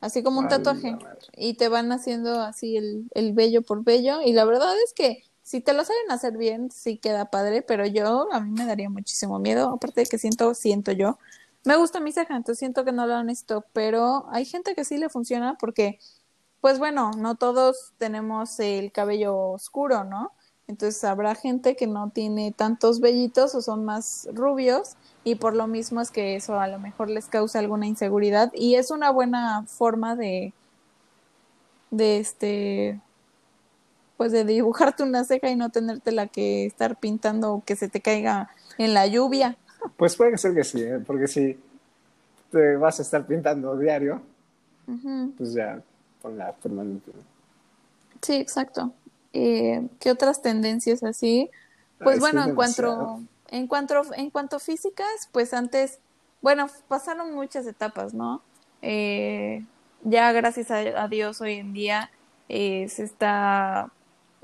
así 0.00 0.22
como 0.22 0.40
un 0.40 0.48
tatuaje. 0.48 0.96
Y 1.36 1.54
te 1.54 1.68
van 1.68 1.92
haciendo 1.92 2.40
así 2.40 2.76
el, 2.76 3.08
el 3.14 3.32
bello 3.32 3.62
por 3.62 3.84
bello. 3.84 4.20
Y 4.22 4.32
la 4.32 4.44
verdad 4.44 4.74
es 4.84 4.92
que 4.92 5.24
si 5.44 5.60
te 5.60 5.74
lo 5.74 5.84
saben 5.84 6.10
hacer 6.10 6.36
bien, 6.38 6.70
sí 6.70 6.98
queda 6.98 7.26
padre, 7.26 7.62
pero 7.62 7.86
yo, 7.86 8.32
a 8.32 8.40
mí 8.40 8.50
me 8.50 8.66
daría 8.66 8.90
muchísimo 8.90 9.38
miedo, 9.38 9.68
aparte 9.68 10.00
de 10.00 10.06
que 10.06 10.18
siento, 10.18 10.54
siento 10.54 10.90
yo. 10.92 11.18
Me 11.64 11.76
gusta 11.76 12.00
mi 12.00 12.12
ceja, 12.12 12.36
entonces 12.36 12.58
siento 12.58 12.84
que 12.84 12.92
no 12.92 13.06
lo 13.06 13.16
honesto, 13.16 13.64
pero 13.74 14.26
hay 14.30 14.46
gente 14.46 14.74
que 14.74 14.84
sí 14.84 14.98
le 14.98 15.10
funciona 15.10 15.56
porque, 15.60 15.98
pues 16.60 16.78
bueno, 16.78 17.10
no 17.16 17.36
todos 17.36 17.92
tenemos 17.98 18.58
el 18.58 18.90
cabello 18.90 19.36
oscuro, 19.36 20.04
¿no? 20.04 20.32
Entonces 20.66 21.04
habrá 21.04 21.34
gente 21.34 21.76
que 21.76 21.86
no 21.86 22.10
tiene 22.10 22.52
tantos 22.52 23.00
vellitos 23.00 23.54
o 23.54 23.60
son 23.60 23.84
más 23.84 24.28
rubios 24.32 24.96
y 25.24 25.34
por 25.34 25.54
lo 25.54 25.66
mismo 25.66 26.00
es 26.00 26.10
que 26.10 26.36
eso 26.36 26.58
a 26.58 26.68
lo 26.68 26.78
mejor 26.78 27.10
les 27.10 27.26
causa 27.26 27.58
alguna 27.58 27.86
inseguridad 27.86 28.50
y 28.54 28.76
es 28.76 28.90
una 28.90 29.10
buena 29.10 29.64
forma 29.66 30.16
de 30.16 30.54
de 31.90 32.18
este 32.18 33.00
pues 34.16 34.32
de 34.32 34.44
dibujarte 34.44 35.02
una 35.02 35.24
ceja 35.24 35.48
y 35.50 35.56
no 35.56 35.70
tenerte 35.70 36.12
la 36.12 36.26
que 36.26 36.66
estar 36.66 36.96
pintando 36.96 37.54
o 37.54 37.64
que 37.64 37.76
se 37.76 37.88
te 37.88 38.00
caiga 38.00 38.50
en 38.78 38.94
la 38.94 39.06
lluvia. 39.06 39.56
Pues 39.96 40.16
puede 40.16 40.38
ser 40.38 40.54
que 40.54 40.64
sí, 40.64 40.82
¿eh? 40.82 41.00
porque 41.04 41.26
si 41.26 41.58
te 42.50 42.76
vas 42.76 42.98
a 42.98 43.02
estar 43.02 43.26
pintando 43.26 43.76
diario, 43.76 44.22
pues 45.36 45.52
ya 45.52 45.82
la 46.22 46.52
permanente. 46.52 47.12
Sí, 48.22 48.36
exacto. 48.36 48.92
Eh, 49.32 49.86
¿Qué 49.98 50.10
otras 50.10 50.40
tendencias 50.40 51.02
así? 51.02 51.50
Pues 51.98 52.20
bueno, 52.20 52.44
en 52.44 52.54
cuanto, 52.54 53.20
en 53.48 53.66
cuanto 53.66 54.02
en 54.14 54.30
cuanto 54.30 54.58
físicas, 54.58 55.28
pues 55.32 55.52
antes, 55.52 55.98
bueno, 56.40 56.68
pasaron 56.88 57.34
muchas 57.34 57.66
etapas, 57.66 58.14
¿no? 58.14 58.42
Eh, 58.80 59.64
ya 60.02 60.32
gracias 60.32 60.70
a, 60.70 61.08
Dios 61.08 61.40
hoy 61.40 61.54
en 61.54 61.72
día 61.72 62.10
se 62.48 63.02
está 63.02 63.90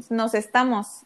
nos 0.08 0.34
estamos, 0.34 1.04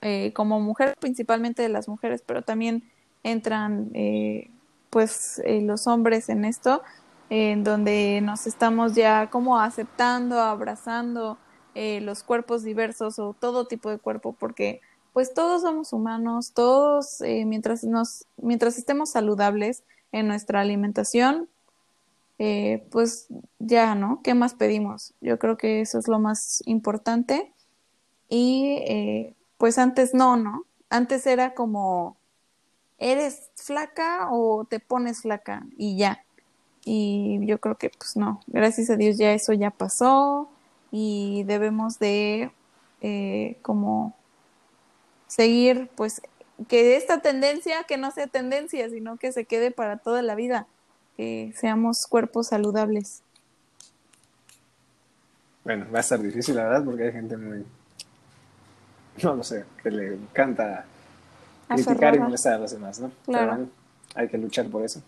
eh, 0.00 0.32
como 0.34 0.58
mujeres, 0.60 0.96
principalmente 0.98 1.62
de 1.62 1.68
las 1.68 1.86
mujeres, 1.88 2.22
pero 2.26 2.42
también 2.42 2.82
entran 3.22 3.90
eh, 3.94 4.50
pues 4.90 5.40
eh, 5.44 5.60
los 5.60 5.86
hombres 5.86 6.28
en 6.28 6.44
esto, 6.44 6.82
en 7.30 7.62
donde 7.62 8.20
nos 8.20 8.46
estamos 8.46 8.94
ya 8.94 9.30
como 9.30 9.60
aceptando, 9.60 10.40
abrazando 10.40 11.38
los 11.74 12.22
cuerpos 12.22 12.64
diversos 12.64 13.18
o 13.18 13.32
todo 13.32 13.66
tipo 13.66 13.88
de 13.88 13.96
cuerpo, 13.96 14.36
porque 14.38 14.82
pues 15.14 15.32
todos 15.32 15.62
somos 15.62 15.94
humanos, 15.94 16.52
todos 16.52 17.20
mientras 17.46 17.82
nos, 17.82 18.26
mientras 18.36 18.76
estemos 18.76 19.08
saludables 19.08 19.82
en 20.10 20.28
nuestra 20.28 20.60
alimentación, 20.60 21.48
pues 22.90 23.28
ya, 23.58 23.94
¿no? 23.94 24.20
¿Qué 24.22 24.34
más 24.34 24.52
pedimos? 24.52 25.14
Yo 25.22 25.38
creo 25.38 25.56
que 25.56 25.80
eso 25.80 25.98
es 25.98 26.08
lo 26.08 26.18
más 26.18 26.62
importante 26.66 27.51
y 28.34 28.78
eh, 28.86 29.34
pues 29.58 29.76
antes 29.76 30.14
no, 30.14 30.38
¿no? 30.38 30.64
Antes 30.88 31.26
era 31.26 31.52
como, 31.52 32.16
¿eres 32.96 33.50
flaca 33.56 34.28
o 34.30 34.64
te 34.64 34.80
pones 34.80 35.20
flaca? 35.20 35.66
Y 35.76 35.98
ya. 35.98 36.24
Y 36.82 37.44
yo 37.44 37.60
creo 37.60 37.76
que 37.76 37.90
pues 37.90 38.16
no, 38.16 38.40
gracias 38.46 38.88
a 38.88 38.96
Dios 38.96 39.18
ya 39.18 39.34
eso 39.34 39.52
ya 39.52 39.70
pasó 39.70 40.48
y 40.90 41.44
debemos 41.44 41.98
de 41.98 42.50
eh, 43.02 43.58
como 43.60 44.16
seguir 45.26 45.90
pues 45.94 46.22
que 46.68 46.96
esta 46.96 47.20
tendencia 47.20 47.84
que 47.84 47.98
no 47.98 48.12
sea 48.12 48.28
tendencia, 48.28 48.88
sino 48.88 49.18
que 49.18 49.30
se 49.32 49.44
quede 49.44 49.72
para 49.72 49.98
toda 49.98 50.22
la 50.22 50.34
vida, 50.34 50.66
que 51.18 51.52
seamos 51.54 52.06
cuerpos 52.06 52.46
saludables. 52.46 53.22
Bueno, 55.64 55.86
va 55.92 55.98
a 55.98 56.00
estar 56.00 56.18
difícil, 56.18 56.56
la 56.56 56.64
verdad, 56.64 56.84
porque 56.86 57.04
hay 57.04 57.12
gente 57.12 57.36
muy, 57.36 57.64
no 59.22 59.34
lo 59.34 59.42
sé, 59.42 59.64
que 59.82 59.90
le 59.90 60.14
encanta 60.14 60.84
criticar 61.68 62.14
y 62.14 62.18
molestar 62.18 62.54
a 62.54 62.58
los 62.58 62.72
demás, 62.72 63.00
¿no? 63.00 63.10
Claro. 63.24 63.66
hay 64.14 64.28
que 64.28 64.38
luchar 64.38 64.66
por 64.66 64.84
eso. 64.84 65.02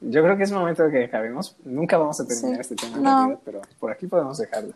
Yo 0.00 0.22
creo 0.22 0.36
que 0.36 0.42
es 0.42 0.52
momento 0.52 0.84
de 0.84 0.90
que 0.90 1.04
acabemos. 1.04 1.56
Nunca 1.64 1.96
vamos 1.96 2.20
a 2.20 2.26
terminar 2.26 2.60
este 2.60 2.76
tema 2.76 2.98
en 2.98 3.04
realidad, 3.04 3.38
pero 3.44 3.60
por 3.78 3.90
aquí 3.90 4.06
podemos 4.06 4.38
dejarlo. 4.38 4.74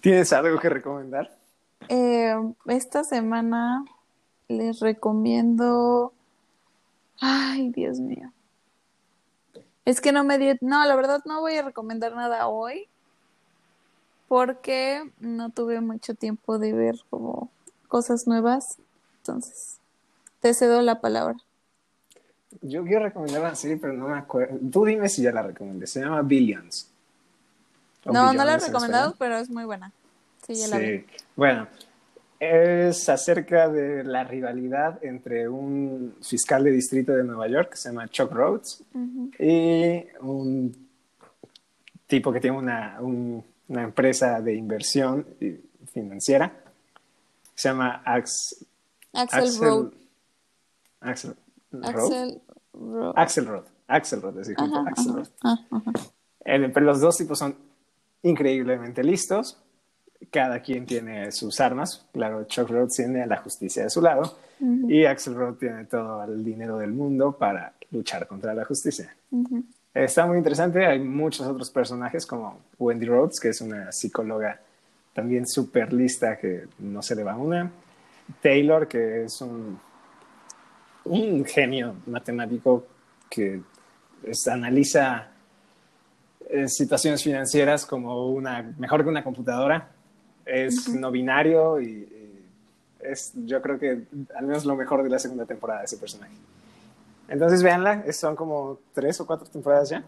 ¿Tienes 0.00 0.32
algo 0.32 0.58
que 0.58 0.68
recomendar? 0.68 1.36
Eh, 1.88 2.34
esta 2.66 3.02
semana 3.04 3.84
les 4.48 4.80
recomiendo. 4.80 6.12
Ay, 7.20 7.70
Dios 7.70 7.98
mío. 7.98 8.32
Es 9.84 10.00
que 10.00 10.12
no 10.12 10.22
me 10.22 10.38
dio. 10.38 10.54
No, 10.60 10.84
la 10.84 10.94
verdad 10.96 11.22
no 11.24 11.40
voy 11.40 11.56
a 11.56 11.62
recomendar 11.62 12.14
nada 12.14 12.46
hoy. 12.46 12.88
Porque 14.28 15.10
no 15.20 15.50
tuve 15.50 15.80
mucho 15.80 16.14
tiempo 16.14 16.58
de 16.58 16.72
ver 16.72 16.96
como 17.10 17.50
cosas 17.88 18.26
nuevas. 18.26 18.78
Entonces, 19.18 19.78
te 20.40 20.54
cedo 20.54 20.82
la 20.82 21.00
palabra. 21.00 21.36
Yo 22.62 22.84
quiero 22.84 23.04
recomendar 23.04 23.40
una 23.40 23.54
serie, 23.54 23.76
pero 23.76 23.92
no 23.94 24.08
me 24.08 24.18
acuerdo. 24.18 24.58
Tú 24.70 24.84
dime 24.84 25.08
si 25.08 25.22
ya 25.22 25.32
la 25.32 25.42
recomendé. 25.42 25.86
Se 25.86 26.00
llama 26.00 26.22
Billions. 26.22 26.90
no, 28.04 28.32
no 28.32 28.44
la 28.44 28.54
he 28.54 28.58
recomendado, 28.58 29.14
pero 29.18 29.38
es 29.38 29.50
muy 29.50 29.64
buena. 29.64 29.92
Sí, 30.46 30.54
ya 30.54 30.68
la 30.68 30.78
vi. 30.78 31.04
Bueno, 31.36 31.68
es 32.40 33.08
acerca 33.08 33.68
de 33.68 34.04
la 34.04 34.24
rivalidad 34.24 35.02
entre 35.04 35.48
un 35.48 36.14
fiscal 36.22 36.64
de 36.64 36.70
distrito 36.70 37.12
de 37.12 37.24
Nueva 37.24 37.48
York 37.48 37.70
que 37.70 37.76
se 37.76 37.88
llama 37.88 38.08
Chuck 38.08 38.32
Rhodes 38.32 38.82
y 39.38 40.04
un 40.20 40.88
tipo 42.06 42.32
que 42.32 42.40
tiene 42.40 42.56
una, 42.56 42.98
una 43.68 43.82
empresa 43.82 44.40
de 44.40 44.54
inversión 44.54 45.26
financiera 45.92 46.52
se 47.54 47.68
llama 47.68 48.02
Axel, 48.04 48.66
Axel, 49.12 49.92
Axel 51.00 51.36
Axel 51.82 52.16
Rod. 52.72 53.12
Axel 53.16 53.46
Rod. 53.46 53.64
Axel 53.88 54.22
Rod, 54.22 54.38
es 54.38 54.50
Axel 54.56 55.14
Rod. 55.14 55.28
pero 56.44 56.80
los 56.80 57.00
dos 57.00 57.16
tipos 57.16 57.38
son 57.38 57.56
increíblemente 58.22 59.02
listos. 59.02 59.58
Cada 60.30 60.60
quien 60.60 60.84
tiene 60.84 61.30
sus 61.30 61.60
armas. 61.60 62.06
Claro, 62.12 62.44
Chuck 62.44 62.68
Rod 62.68 62.88
tiene 62.88 63.26
la 63.26 63.36
justicia 63.38 63.84
de 63.84 63.90
su 63.90 64.02
lado 64.02 64.38
y 64.60 65.04
Axel 65.04 65.34
Rod 65.34 65.54
tiene 65.54 65.84
todo 65.84 66.24
el 66.24 66.44
dinero 66.44 66.78
del 66.78 66.92
mundo 66.92 67.36
para 67.36 67.74
luchar 67.90 68.26
contra 68.26 68.52
la 68.52 68.64
justicia. 68.64 69.14
Está 70.04 70.26
muy 70.26 70.38
interesante. 70.38 70.86
Hay 70.86 71.00
muchos 71.00 71.46
otros 71.46 71.70
personajes 71.70 72.24
como 72.26 72.60
Wendy 72.78 73.06
Rhodes, 73.06 73.40
que 73.40 73.48
es 73.48 73.60
una 73.60 73.90
psicóloga 73.90 74.60
también 75.12 75.46
súper 75.46 75.92
lista 75.92 76.38
que 76.38 76.66
no 76.78 77.02
se 77.02 77.16
le 77.16 77.24
va 77.24 77.36
una. 77.36 77.70
Taylor, 78.40 78.86
que 78.86 79.24
es 79.24 79.40
un 79.40 79.78
un 81.08 81.44
genio 81.44 81.96
matemático 82.06 82.86
que 83.28 83.60
analiza 84.50 85.28
eh, 86.48 86.68
situaciones 86.68 87.22
financieras 87.22 87.86
como 87.86 88.28
una, 88.30 88.74
mejor 88.78 89.02
que 89.02 89.08
una 89.08 89.24
computadora. 89.24 89.90
Es 90.44 90.88
no 90.88 91.10
binario 91.10 91.80
y, 91.80 92.08
es, 93.00 93.32
yo 93.34 93.60
creo 93.62 93.78
que 93.78 94.02
al 94.34 94.46
menos 94.46 94.64
lo 94.64 94.76
mejor 94.76 95.02
de 95.02 95.10
la 95.10 95.18
segunda 95.18 95.44
temporada 95.44 95.80
de 95.80 95.86
ese 95.86 95.98
personaje. 95.98 96.32
Entonces, 97.28 97.62
véanla, 97.62 98.10
son 98.12 98.34
como 98.34 98.78
tres 98.92 99.20
o 99.20 99.26
cuatro 99.26 99.46
temporadas 99.46 99.90
ya. 99.90 100.04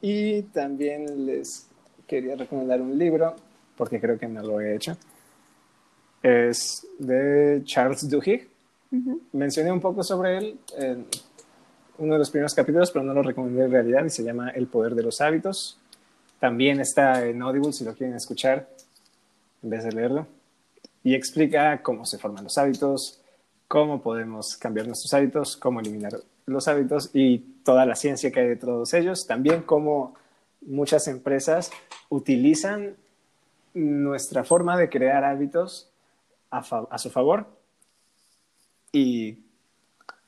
Y 0.00 0.42
también 0.42 1.26
les 1.26 1.68
quería 2.06 2.36
recomendar 2.36 2.80
un 2.80 2.96
libro, 2.96 3.34
porque 3.76 4.00
creo 4.00 4.18
que 4.18 4.28
no 4.28 4.42
lo 4.42 4.60
he 4.60 4.76
hecho. 4.76 4.96
Es 6.22 6.86
de 6.98 7.62
Charles 7.64 8.08
Duhigg 8.08 8.48
Mencioné 9.32 9.72
un 9.72 9.80
poco 9.80 10.02
sobre 10.02 10.38
él 10.38 10.58
en 10.76 11.06
uno 11.98 12.12
de 12.14 12.18
los 12.18 12.30
primeros 12.30 12.54
capítulos, 12.54 12.90
pero 12.90 13.04
no 13.04 13.14
lo 13.14 13.22
recomendé 13.22 13.64
en 13.64 13.70
realidad 13.70 14.04
y 14.04 14.10
se 14.10 14.22
llama 14.22 14.50
El 14.50 14.66
poder 14.66 14.94
de 14.94 15.02
los 15.02 15.20
hábitos. 15.20 15.78
También 16.38 16.80
está 16.80 17.26
en 17.26 17.42
Audible 17.42 17.72
si 17.72 17.84
lo 17.84 17.94
quieren 17.94 18.16
escuchar 18.16 18.68
en 19.62 19.70
vez 19.70 19.84
de 19.84 19.92
leerlo. 19.92 20.26
Y 21.02 21.14
explica 21.14 21.82
cómo 21.82 22.04
se 22.04 22.18
forman 22.18 22.44
los 22.44 22.58
hábitos, 22.58 23.20
cómo 23.68 24.02
podemos 24.02 24.56
cambiar 24.56 24.86
nuestros 24.86 25.12
hábitos, 25.14 25.56
cómo 25.56 25.80
eliminar 25.80 26.12
los 26.46 26.68
hábitos 26.68 27.10
y 27.12 27.38
toda 27.64 27.86
la 27.86 27.96
ciencia 27.96 28.30
que 28.30 28.40
hay 28.40 28.48
de 28.48 28.56
todos 28.56 28.94
ellos. 28.94 29.26
También 29.26 29.62
cómo 29.62 30.14
muchas 30.62 31.08
empresas 31.08 31.70
utilizan 32.08 32.96
nuestra 33.74 34.44
forma 34.44 34.76
de 34.76 34.88
crear 34.88 35.24
hábitos 35.24 35.90
a, 36.50 36.58
a 36.58 36.98
su 36.98 37.10
favor 37.10 37.46
y 38.92 39.38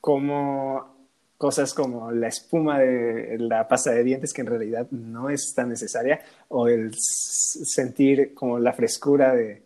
como 0.01 0.99
cosas 1.37 1.73
como 1.73 2.11
la 2.11 2.27
espuma 2.27 2.79
de 2.79 3.37
la 3.39 3.67
pasta 3.67 3.91
de 3.91 4.03
dientes 4.03 4.33
que 4.33 4.41
en 4.41 4.47
realidad 4.47 4.87
no 4.91 5.29
es 5.29 5.53
tan 5.55 5.69
necesaria 5.69 6.19
o 6.49 6.67
el 6.67 6.91
sentir 6.93 8.33
como 8.33 8.59
la 8.59 8.73
frescura 8.73 9.33
de, 9.33 9.63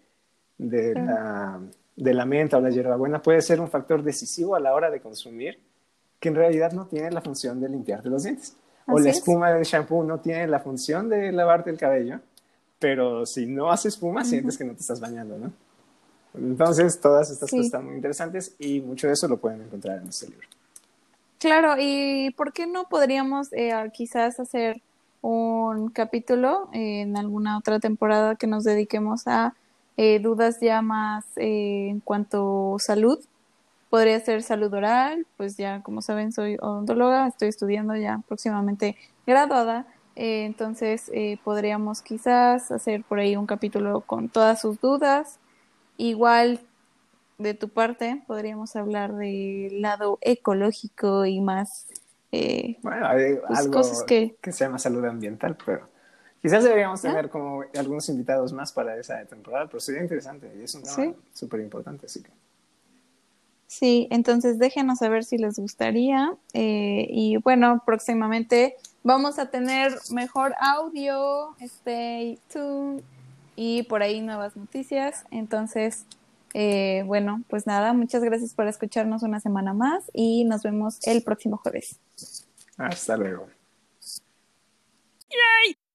de, 0.59 0.93
la, 0.93 1.59
de 1.95 2.13
la 2.13 2.25
menta 2.25 2.57
o 2.57 2.61
la 2.61 2.69
hierbabuena 2.69 3.21
puede 3.21 3.41
ser 3.41 3.59
un 3.61 3.69
factor 3.69 4.03
decisivo 4.03 4.55
a 4.55 4.59
la 4.59 4.73
hora 4.73 4.89
de 4.89 4.99
consumir 4.99 5.59
que 6.19 6.29
en 6.29 6.35
realidad 6.35 6.71
no 6.71 6.85
tiene 6.87 7.11
la 7.11 7.21
función 7.21 7.59
de 7.59 7.69
limpiarte 7.69 8.09
los 8.09 8.23
dientes. 8.23 8.55
o 8.87 8.99
la 8.99 9.09
espuma 9.09 9.51
del 9.51 9.63
shampoo 9.63 10.03
no 10.03 10.19
tiene 10.19 10.47
la 10.47 10.59
función 10.59 11.09
de 11.09 11.31
lavarte 11.31 11.69
el 11.69 11.77
cabello, 11.77 12.19
pero 12.79 13.25
si 13.25 13.45
no 13.45 13.71
haces 13.71 13.93
espuma, 13.93 14.25
sientes 14.25 14.57
que 14.57 14.65
no 14.65 14.73
te 14.73 14.81
estás 14.81 14.99
bañando, 14.99 15.37
¿no? 15.37 15.51
Entonces, 16.33 16.99
todas 16.99 17.29
estas 17.29 17.49
cosas 17.49 17.65
están 17.65 17.85
muy 17.85 17.95
interesantes 17.95 18.55
y 18.57 18.81
mucho 18.81 19.07
de 19.07 19.13
eso 19.13 19.27
lo 19.27 19.37
pueden 19.37 19.61
encontrar 19.61 20.01
en 20.01 20.07
este 20.07 20.27
libro. 20.27 20.47
Claro, 21.37 21.75
y 21.77 22.31
¿por 22.31 22.53
qué 22.53 22.65
no 22.67 22.85
podríamos 22.89 23.51
eh, 23.53 23.73
quizás 23.93 24.39
hacer 24.39 24.81
un 25.21 25.89
capítulo 25.89 26.69
en 26.73 27.15
alguna 27.15 27.57
otra 27.57 27.79
temporada 27.79 28.35
que 28.35 28.47
nos 28.47 28.63
dediquemos 28.63 29.27
a 29.27 29.53
eh, 29.97 30.19
dudas 30.19 30.59
ya 30.59 30.81
más 30.81 31.25
eh, 31.37 31.89
en 31.89 31.99
cuanto 31.99 32.75
a 32.75 32.79
salud? 32.79 33.19
Podría 33.89 34.19
ser 34.19 34.41
salud 34.41 34.73
oral, 34.73 35.27
pues 35.37 35.55
ya 35.57 35.81
como 35.83 36.01
saben 36.01 36.31
soy 36.31 36.57
odontóloga, 36.59 37.27
estoy 37.27 37.49
estudiando 37.49 37.95
ya 37.95 38.21
próximamente 38.27 38.95
graduada, 39.27 39.85
entonces 40.15 41.11
podríamos 41.43 42.01
quizás 42.01 42.71
hacer 42.71 43.03
por 43.03 43.19
ahí 43.19 43.35
un 43.35 43.47
capítulo 43.47 44.01
con 44.01 44.29
todas 44.29 44.61
sus 44.61 44.79
dudas 44.79 45.39
Igual 45.97 46.59
de 47.37 47.53
tu 47.53 47.69
parte 47.69 48.23
podríamos 48.27 48.75
hablar 48.75 49.15
del 49.15 49.81
lado 49.81 50.17
ecológico 50.21 51.25
y 51.25 51.41
más 51.41 51.87
eh, 52.31 52.77
bueno 52.83 53.07
hay 53.07 53.35
pues, 53.35 53.59
algo 53.59 53.73
cosas 53.73 54.03
que... 54.03 54.35
que 54.41 54.51
se 54.51 54.65
llama 54.65 54.79
salud 54.79 55.03
ambiental 55.05 55.57
pero 55.65 55.89
quizás 56.43 56.63
deberíamos 56.63 57.01
tener 57.01 57.31
como 57.31 57.63
algunos 57.75 58.07
invitados 58.09 58.53
más 58.53 58.71
para 58.71 58.95
esa 58.97 59.25
temporada 59.25 59.65
pero 59.65 59.79
sería 59.79 60.03
interesante 60.03 60.51
y 60.55 60.63
es 60.63 60.75
un 60.75 60.83
tema 60.83 61.15
súper 61.33 61.61
importante 61.61 62.05
así 62.05 62.21
que 62.21 62.29
sí 63.65 64.07
entonces 64.11 64.59
déjenos 64.59 64.99
saber 64.99 65.23
si 65.23 65.39
les 65.39 65.57
gustaría 65.57 66.35
eh, 66.53 67.07
y 67.09 67.37
bueno 67.37 67.81
próximamente 67.83 68.75
vamos 69.01 69.39
a 69.39 69.49
tener 69.49 69.97
mejor 70.11 70.53
audio 70.59 71.55
stay 71.59 72.37
tuned 72.51 73.03
y 73.55 73.83
por 73.83 74.03
ahí 74.03 74.21
nuevas 74.21 74.55
noticias. 74.55 75.25
Entonces, 75.31 76.05
eh, 76.53 77.03
bueno, 77.05 77.43
pues 77.49 77.67
nada, 77.67 77.93
muchas 77.93 78.23
gracias 78.23 78.53
por 78.53 78.67
escucharnos 78.67 79.23
una 79.23 79.39
semana 79.39 79.73
más 79.73 80.09
y 80.13 80.45
nos 80.45 80.63
vemos 80.63 80.99
el 81.03 81.23
próximo 81.23 81.57
jueves. 81.57 81.99
Hasta 82.77 83.17
luego. 83.17 83.47